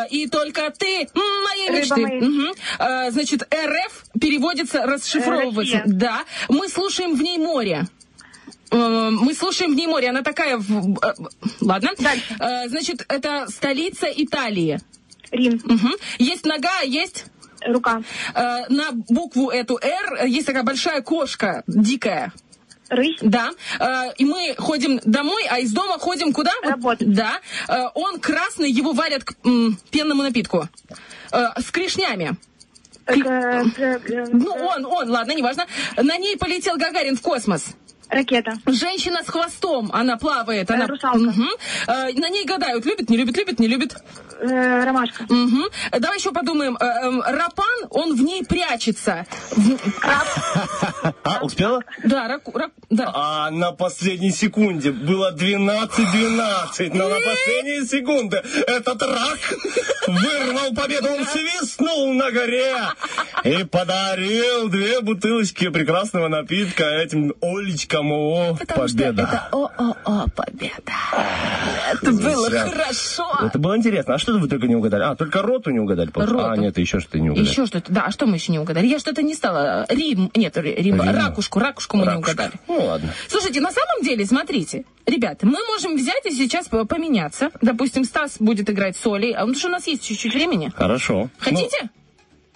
[0.10, 2.02] И только ты моей Рыба мечты.
[2.02, 2.54] моей.
[2.80, 5.78] Э, Значит, РФ переводится, расшифровывается.
[5.80, 5.84] Россия.
[5.86, 6.24] Да.
[6.50, 7.86] Мы слушаем в ней море.
[8.72, 10.10] Э, Мы слушаем в ней море.
[10.10, 10.58] Она такая...
[10.58, 11.14] э,
[11.62, 11.92] Ладно.
[12.40, 14.80] Э, Значит, это столица Италии.
[15.32, 15.62] Рим.
[15.64, 15.94] Мгм.
[16.18, 17.26] Есть нога, есть...
[17.66, 18.02] Рука.
[18.34, 22.32] Э, на букву эту «Р» есть такая большая кошка, дикая.
[22.90, 23.20] Рысь.
[23.22, 23.52] Да.
[24.18, 26.52] И мы ходим домой, а из дома ходим куда?
[26.64, 27.14] Работать.
[27.14, 27.40] Да.
[27.94, 29.36] Он красный, его варят к
[29.92, 30.68] пенному напитку.
[31.32, 32.36] С клешнями.
[33.06, 35.68] Ну, он, он, ладно, неважно.
[35.98, 37.76] На ней полетел Гагарин в космос.
[38.10, 38.54] Ракета.
[38.66, 40.88] Женщина с хвостом, она плавает, она...
[40.88, 41.34] Русалка.
[41.88, 43.96] Э, на ней гадают, любит, не любит, любит, не любит.
[44.42, 45.24] Э, ромашка.
[45.30, 45.66] Мгм.
[46.00, 46.78] Давай еще подумаем.
[46.80, 49.26] Э, эм, Рапан, он в ней прячется.
[51.24, 51.82] А, успела?
[52.04, 53.12] Да, раку, рак- да.
[53.14, 59.38] А на последней секунде было 12-12, но на последние секунды этот рак
[60.08, 62.76] вырвал победу, он свистнул на горе
[63.44, 68.12] и подарил две бутылочки прекрасного напитка этим Олечкам.
[68.12, 69.50] О, победа.
[69.52, 70.94] О-о-о, победа.
[71.92, 73.40] Это было хорошо.
[73.46, 74.16] Это было интересно.
[74.16, 75.04] А что вы только не угадали?
[75.04, 76.12] А, только роту не угадали?
[76.14, 76.62] А, Роту.
[76.62, 77.50] нет, еще что-то не угадали.
[77.50, 77.92] Еще что-то.
[77.92, 78.86] Да, а что мы еще не угадали?
[78.86, 79.86] Я что-то не стала.
[79.90, 80.30] Рим.
[80.36, 81.02] Нет, Ри- Рим.
[81.02, 81.16] Рим.
[81.16, 81.60] Ракушку.
[81.60, 82.32] Ракушку мы не Ракушка.
[82.32, 82.54] угадали.
[82.68, 83.14] Ну, ладно.
[83.28, 87.50] Слушайте, на самом деле, смотрите, ребята, мы можем взять и сейчас по- поменяться.
[87.62, 90.72] Допустим, Стас будет играть с Олей, а потому что у нас есть чуть-чуть времени.
[90.76, 91.30] Хорошо.
[91.40, 91.90] Хотите?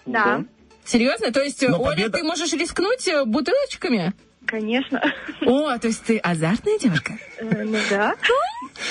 [0.06, 0.44] Да.
[0.86, 1.32] Серьезно?
[1.32, 4.14] То есть, Но Оля, победа- ты можешь рискнуть э, бутылочками?
[4.54, 5.02] Конечно.
[5.42, 7.18] О, то есть ты азартная девушка?
[7.40, 8.14] Э, ну да.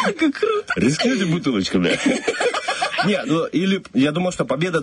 [0.03, 0.73] Как круто.
[0.75, 1.97] Рискните бутылочками.
[3.07, 4.81] Нет, ну, или я думал, что победа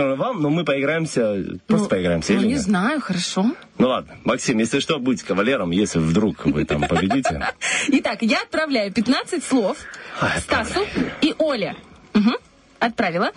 [0.00, 2.60] равно вам, но мы поиграемся, просто поиграемся, Ну, не нет?
[2.60, 3.54] знаю, хорошо.
[3.78, 7.42] Ну ладно, Максим, если что, будьте кавалером, если вдруг вы там победите.
[7.88, 9.78] Итак, я отправляю 15 слов
[10.40, 10.86] Стасу
[11.22, 11.74] и Оле.
[12.80, 13.32] Отправила.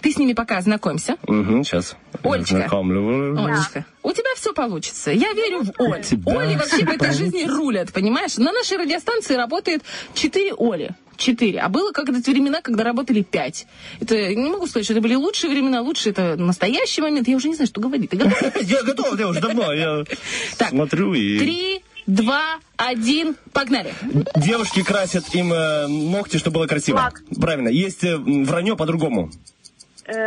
[0.00, 1.16] Ты с ними пока ознакомься.
[1.26, 1.96] Угу, сейчас.
[2.22, 2.56] Олечка.
[2.56, 3.36] Знакомлю.
[3.38, 5.10] Олечка, у тебя все получится.
[5.10, 6.02] Я верю в Оль.
[6.02, 8.36] тебя Оли вообще в этой жизни рулят, понимаешь?
[8.36, 9.82] На нашей радиостанции работает
[10.14, 10.90] 4 Оли.
[11.16, 11.60] Четыре.
[11.60, 13.66] А было когда-то времена, когда работали пять.
[14.00, 15.80] Это не могу сказать, что это были лучшие времена.
[15.80, 17.26] Лучше это настоящий момент.
[17.26, 18.10] Я уже не знаю, что говорить.
[18.10, 18.62] Ты готов?
[18.62, 20.04] Я готов, я уже давно, я
[20.68, 21.38] смотрю и...
[21.38, 23.94] Три, два, один, погнали.
[24.36, 27.10] Девушки красят им э, ногти, чтобы было красиво.
[27.40, 27.68] Правильно.
[27.68, 29.30] Есть э, вранье по-другому.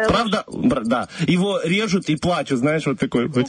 [0.07, 0.43] Правда?
[0.47, 1.07] Бр- Да.
[1.27, 3.27] Его режут и плачут, знаешь, вот такой.
[3.27, 3.47] вот.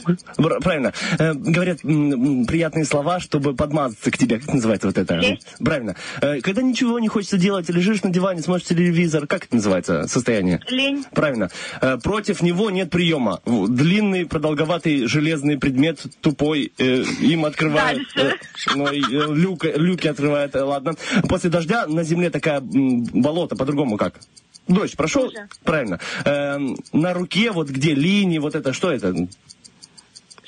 [0.61, 0.93] Правильно.
[1.19, 4.35] Э, говорят приятные слова, чтобы подмазаться к тебе.
[4.37, 5.15] Как это называется вот это?
[5.15, 5.47] Лесть.
[5.63, 5.95] Правильно.
[6.21, 9.27] Э, когда ничего не хочется делать, лежишь на диване, смотришь телевизор.
[9.27, 10.59] Как это называется состояние?
[10.69, 11.05] Лень.
[11.13, 11.49] Правильно.
[11.81, 13.39] Э, Против него нет приема.
[13.45, 18.07] Длинный, продолговатый железный предмет, тупой, э, им открывают...
[18.17, 18.31] э,
[18.75, 20.93] ну, э, люк- люки открывают, э, ладно.
[21.27, 24.19] После дождя на земле такая болото, по-другому как?
[24.67, 25.31] Дождь прошел?
[25.63, 25.99] Правильно.
[26.25, 29.13] Эм, на руке, вот где линии, вот это, что это?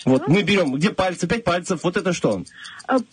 [0.05, 2.43] Вот мы берем, где пальцы, пять пальцев, вот это что?
[2.87, 3.03] Л-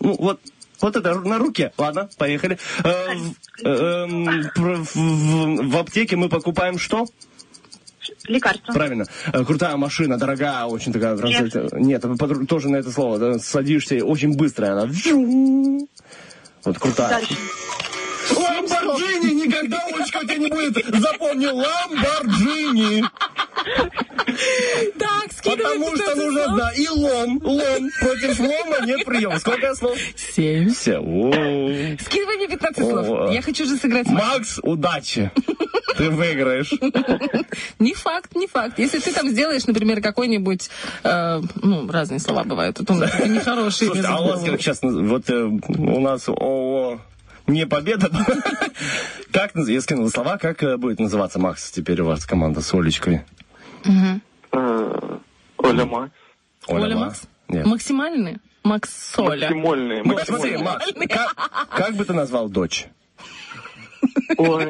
[0.00, 0.40] Ну, вот,
[0.80, 1.72] вот это на руке.
[1.78, 2.58] Ладно, поехали.
[2.84, 3.34] Э, в,
[3.64, 7.06] э, эм, в- в- в аптеке мы покупаем что?
[8.26, 8.72] Лекарство.
[8.72, 9.04] Правильно.
[9.32, 11.16] Э, Крутая машина, дорогая, очень такая.
[11.16, 11.54] Нет.
[11.72, 13.18] Нет, под- тоже на это слово.
[13.18, 14.90] да, Садишься, очень быстрая она.
[16.64, 17.10] Вот крутая.
[17.10, 17.34] Дальше.
[18.36, 20.74] Ламборджини никогда, Олечка, у тебя не будет.
[21.00, 23.04] Запомни, Ламборджини.
[24.98, 26.56] Так, скидывай Потому что 15 нужно, слов.
[26.58, 27.90] да, и лом, лом.
[28.00, 29.38] Против лома нет приема.
[29.38, 29.98] Сколько слов?
[30.16, 30.70] Семь.
[30.72, 30.98] Все.
[30.98, 31.30] О.
[32.00, 32.90] Скидывай мне 15 О.
[33.04, 33.30] слов.
[33.32, 34.06] Я хочу же сыграть.
[34.08, 35.30] Макс, удачи.
[35.98, 36.72] Ты выиграешь.
[37.78, 38.78] Не факт, не факт.
[38.78, 40.70] Если ты там сделаешь, например, какой-нибудь,
[41.02, 42.94] э, ну, разные слова бывают, то это
[43.28, 43.88] нехорошие.
[43.88, 47.00] Слушайте, а у вас как сейчас, вот э, у нас ООО
[47.52, 48.10] не победа.
[49.32, 53.22] Как, я скинул слова, как э, будет называться Макс теперь у вас команда с Олечкой?
[53.84, 55.18] Э,
[55.58, 56.12] Оля Макс.
[56.66, 57.22] Оля Макс?
[57.48, 57.66] Нет.
[57.66, 58.38] Максимальный?
[58.64, 59.50] Макс Соля.
[59.54, 60.24] Максимальный.
[60.24, 62.88] Смотри, Макс, как, как бы ты назвал дочь?
[64.36, 64.66] Ой.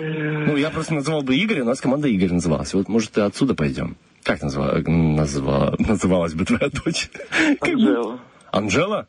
[0.47, 2.75] Ну, я просто назвал бы Игорь, у нас команда Игорь называлась.
[2.75, 3.97] Вот, может, и отсюда пойдем.
[4.23, 4.83] Как назва...
[4.87, 5.75] назва...
[5.79, 7.11] называлась бы твоя дочь?
[7.61, 8.21] Анжела.
[8.51, 9.09] Анжела?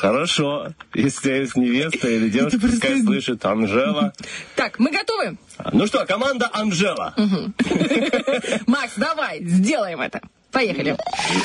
[0.00, 0.68] Хорошо.
[0.94, 4.12] Если есть невеста или девушка, пускай слышит Анжела.
[4.54, 5.38] Так, мы готовы?
[5.72, 7.14] Ну что, команда Анжела.
[8.66, 10.20] Макс, давай, сделаем это.
[10.52, 10.96] Поехали.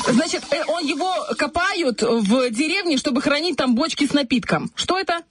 [0.07, 4.71] Значит, э, он его копают в деревне, чтобы хранить там бочки с напитком.
[4.75, 5.23] Что это?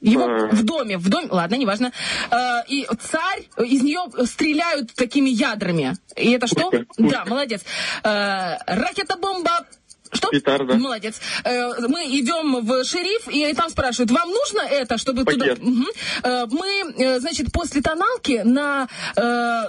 [0.00, 1.92] Его в доме, в доме, ладно, неважно.
[2.30, 5.96] Э, и царь, из нее стреляют такими ядрами.
[6.16, 6.70] И это что?
[6.70, 7.62] Пушка, Да, молодец.
[8.02, 9.66] Э, ракета-бомба.
[10.12, 10.28] Что?
[10.30, 10.74] Петарда.
[10.74, 11.20] Молодец.
[11.44, 15.58] Э, мы идем в шериф, и там спрашивают, вам нужно это, чтобы Пакет.
[15.58, 15.70] туда...
[15.70, 15.86] Мгм.
[16.22, 18.88] Э, мы, э, значит, после тоналки на,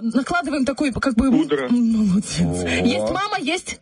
[0.02, 1.30] накладываем такой, как бы...
[1.32, 1.68] Пудра.
[1.70, 2.40] Молодец.
[2.40, 2.68] О.
[2.86, 3.80] Есть мама, есть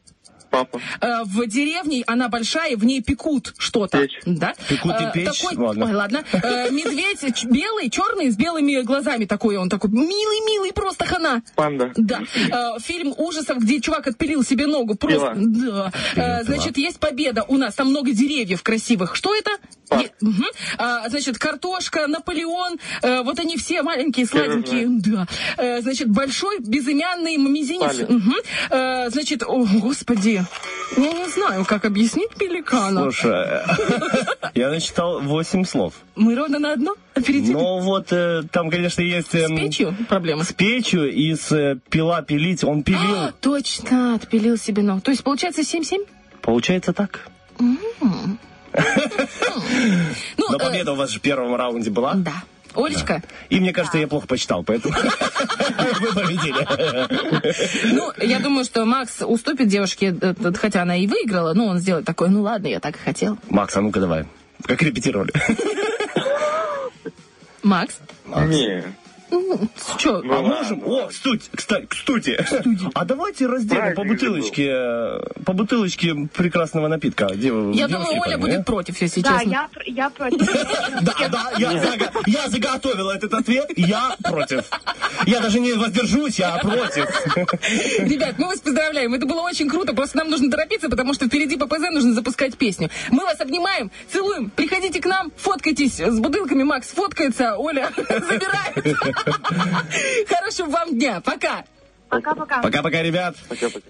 [0.50, 0.80] Папа.
[1.02, 4.08] Э, в деревне она большая, в ней пекут что-то.
[4.26, 4.54] Да?
[4.68, 5.40] Пекут и Э, печь?
[5.42, 5.86] Такой, Ладно.
[5.86, 6.24] Ой, ладно.
[6.34, 9.58] Э, медведь белый, черный, с белыми глазами такой.
[9.58, 11.42] Он такой милый-милый, просто хана.
[11.56, 11.92] Панда.
[11.96, 12.22] Да.
[12.52, 14.96] Э, фильм ужасов, где чувак отпилил себе ногу.
[14.96, 15.34] Просто.
[15.36, 15.92] Да.
[16.16, 17.76] Э, значит, есть победа у нас.
[17.76, 19.16] Там много деревьев красивых.
[19.16, 19.52] Что это?
[19.92, 20.46] Е- мгм.
[20.78, 24.88] А, значит, картошка, Наполеон, э, вот они все маленькие, сладенькие.
[24.88, 25.28] Да.
[25.58, 28.08] Э, значит, большой безымянный мизинец.
[28.08, 28.36] Мгм.
[28.70, 30.44] Э, значит, о, господи,
[30.98, 33.02] я не знаю, как объяснить пеликана.
[33.04, 33.62] Слушай,
[34.56, 35.94] я насчитал 8 слов.
[36.16, 37.54] Мы ровно на одно опередили.
[37.54, 39.32] Но вот э, там, конечно, есть...
[39.32, 40.44] С эм, печью проблемы.
[40.44, 42.64] С печью и с э, пила пилить.
[42.64, 43.16] Он пилил.
[43.16, 45.02] А, точно, отпилил себе ногу.
[45.02, 46.08] То есть, получается, 7-7?
[46.42, 47.28] Получается так.
[47.60, 47.78] Ну,
[50.38, 52.14] Но э, победа у вас же в первом раунде была.
[52.16, 52.34] да.
[52.76, 54.94] Олечка, И мне кажется, я плохо почитал, поэтому
[56.02, 57.94] вы победили.
[57.96, 62.06] ну, я думаю, что Макс уступит девушке, э, хотя она и выиграла, но он сделает
[62.06, 63.40] такое, ну ладно, я так и хотел.
[63.50, 64.26] Макс, а ну-ка давай.
[64.64, 65.34] Как репетировали?
[67.64, 67.98] Макс,
[68.28, 68.84] Не.
[69.98, 70.18] Что?
[70.18, 70.82] А можем?
[70.86, 72.38] О, кстати, кстати, кстати.
[72.94, 77.28] А давайте разделим по бутылочке, э, по бутылочке прекрасного напитка.
[77.36, 79.50] Дев- Я думаю, Оля парни, будет против, если Да, честно.
[79.52, 80.40] я, пр- я против.
[81.02, 84.64] Да, да, я, зага- я заготовила этот ответ, я против.
[85.26, 87.06] Я даже не воздержусь, я против.
[88.00, 89.14] Ребят, мы вас поздравляем.
[89.14, 89.94] Это было очень круто.
[89.94, 92.90] Просто нам нужно торопиться, потому что впереди ППЗ нужно запускать песню.
[93.12, 94.50] Мы вас обнимаем, целуем.
[94.50, 96.64] Приходите к нам, фоткайтесь с бутылками.
[96.64, 98.96] Макс фоткается, Оля забирает.
[100.28, 101.22] Хорошего вам дня.
[101.22, 101.64] Пока.
[102.10, 102.62] Пока-пока.
[102.62, 103.36] Пока-пока, ребят.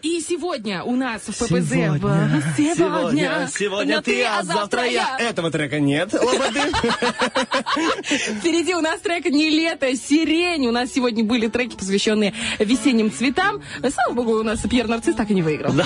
[0.02, 1.70] И сегодня у нас в ППЗ...
[1.70, 5.18] Сегодня, в- Сегодня, сегодня ты, а завтра я.
[5.20, 6.60] Этого трека нет, лободы.
[8.04, 10.68] Впереди у нас трек «Не лето», «Сирень».
[10.68, 13.62] У нас сегодня были треки, посвященные весенним цветам.
[13.80, 15.72] Слава богу, у нас Пьер Нарцисс так и не выиграл.
[15.74, 15.86] Да,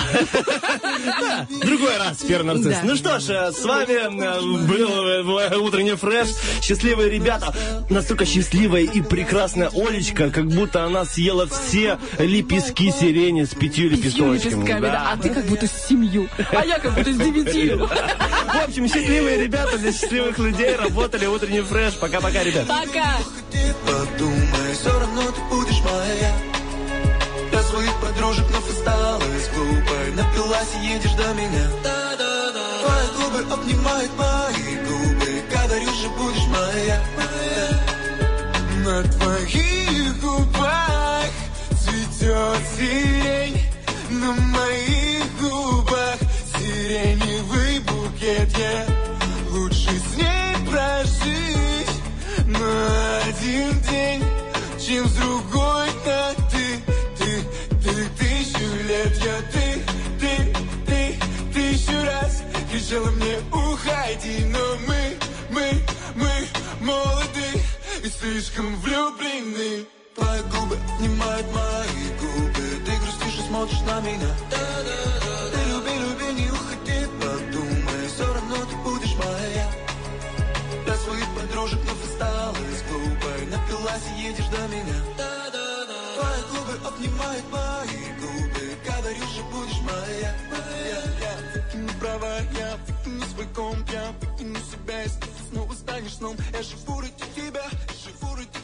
[1.64, 2.78] Другой раз, Пьер Нарцисс.
[2.82, 6.28] Ну что ж, э, с вами э, был э, утренний фреш.
[6.62, 7.54] Счастливые ребята.
[7.90, 14.34] Настолько счастливая и прекрасная Олечка, как будто она съела все лепестки сирени с пятью лепесточками.
[14.34, 15.12] лепестками, да.
[15.12, 16.28] А ты как будто с семью.
[16.50, 17.86] А я как будто с девятью.
[17.86, 21.94] В общем, счастливые ребята для счастливых людей работали утренний фреш.
[21.94, 22.66] Пока-пока, ребят.
[22.66, 23.18] Пока.
[23.86, 26.32] Подумай, все равно ты будешь моя
[27.52, 31.68] До своих подружек вновь осталась глупой Напилась и едешь до меня
[32.82, 37.00] Твои губы обнимают мои губы Говорю же, будешь моя
[38.84, 39.73] На твоих
[42.44, 43.60] цветет сирень
[44.10, 46.18] На моих губах
[46.58, 48.86] сиреневый букет Я
[49.50, 51.88] лучше с ней прожить.
[52.46, 54.24] На один день,
[54.84, 56.82] чем с другой на ты,
[57.18, 57.42] ты,
[57.82, 59.16] ты, тысячу лет.
[59.24, 59.82] Я ты,
[60.20, 60.54] ты,
[60.86, 61.18] ты,
[61.52, 65.16] тысячу раз кричала мне уходи, но мы,
[65.50, 65.66] мы,
[66.16, 66.30] мы
[66.80, 67.62] молоды
[68.02, 69.86] и слишком влюблены.
[70.14, 72.23] Твои губы обнимают мои губы,
[73.54, 74.34] смотришь на меня.
[74.50, 79.70] Ты люби, люби, не уходи, подумай, все равно ты будешь моя.
[80.84, 83.46] Для своих подружек вновь осталась глупой.
[83.46, 84.98] Напилась и едешь до меня.
[86.16, 88.64] Твои губы обнимают мои губы.
[88.84, 90.34] Говорю же, будешь моя.
[90.90, 93.88] Я, я выкину права, я выкину свой комп.
[93.92, 96.36] Я выкину себя, если ты снова станешь сном.
[96.52, 97.64] Я живу ради тебя,
[98.02, 98.63] живу ради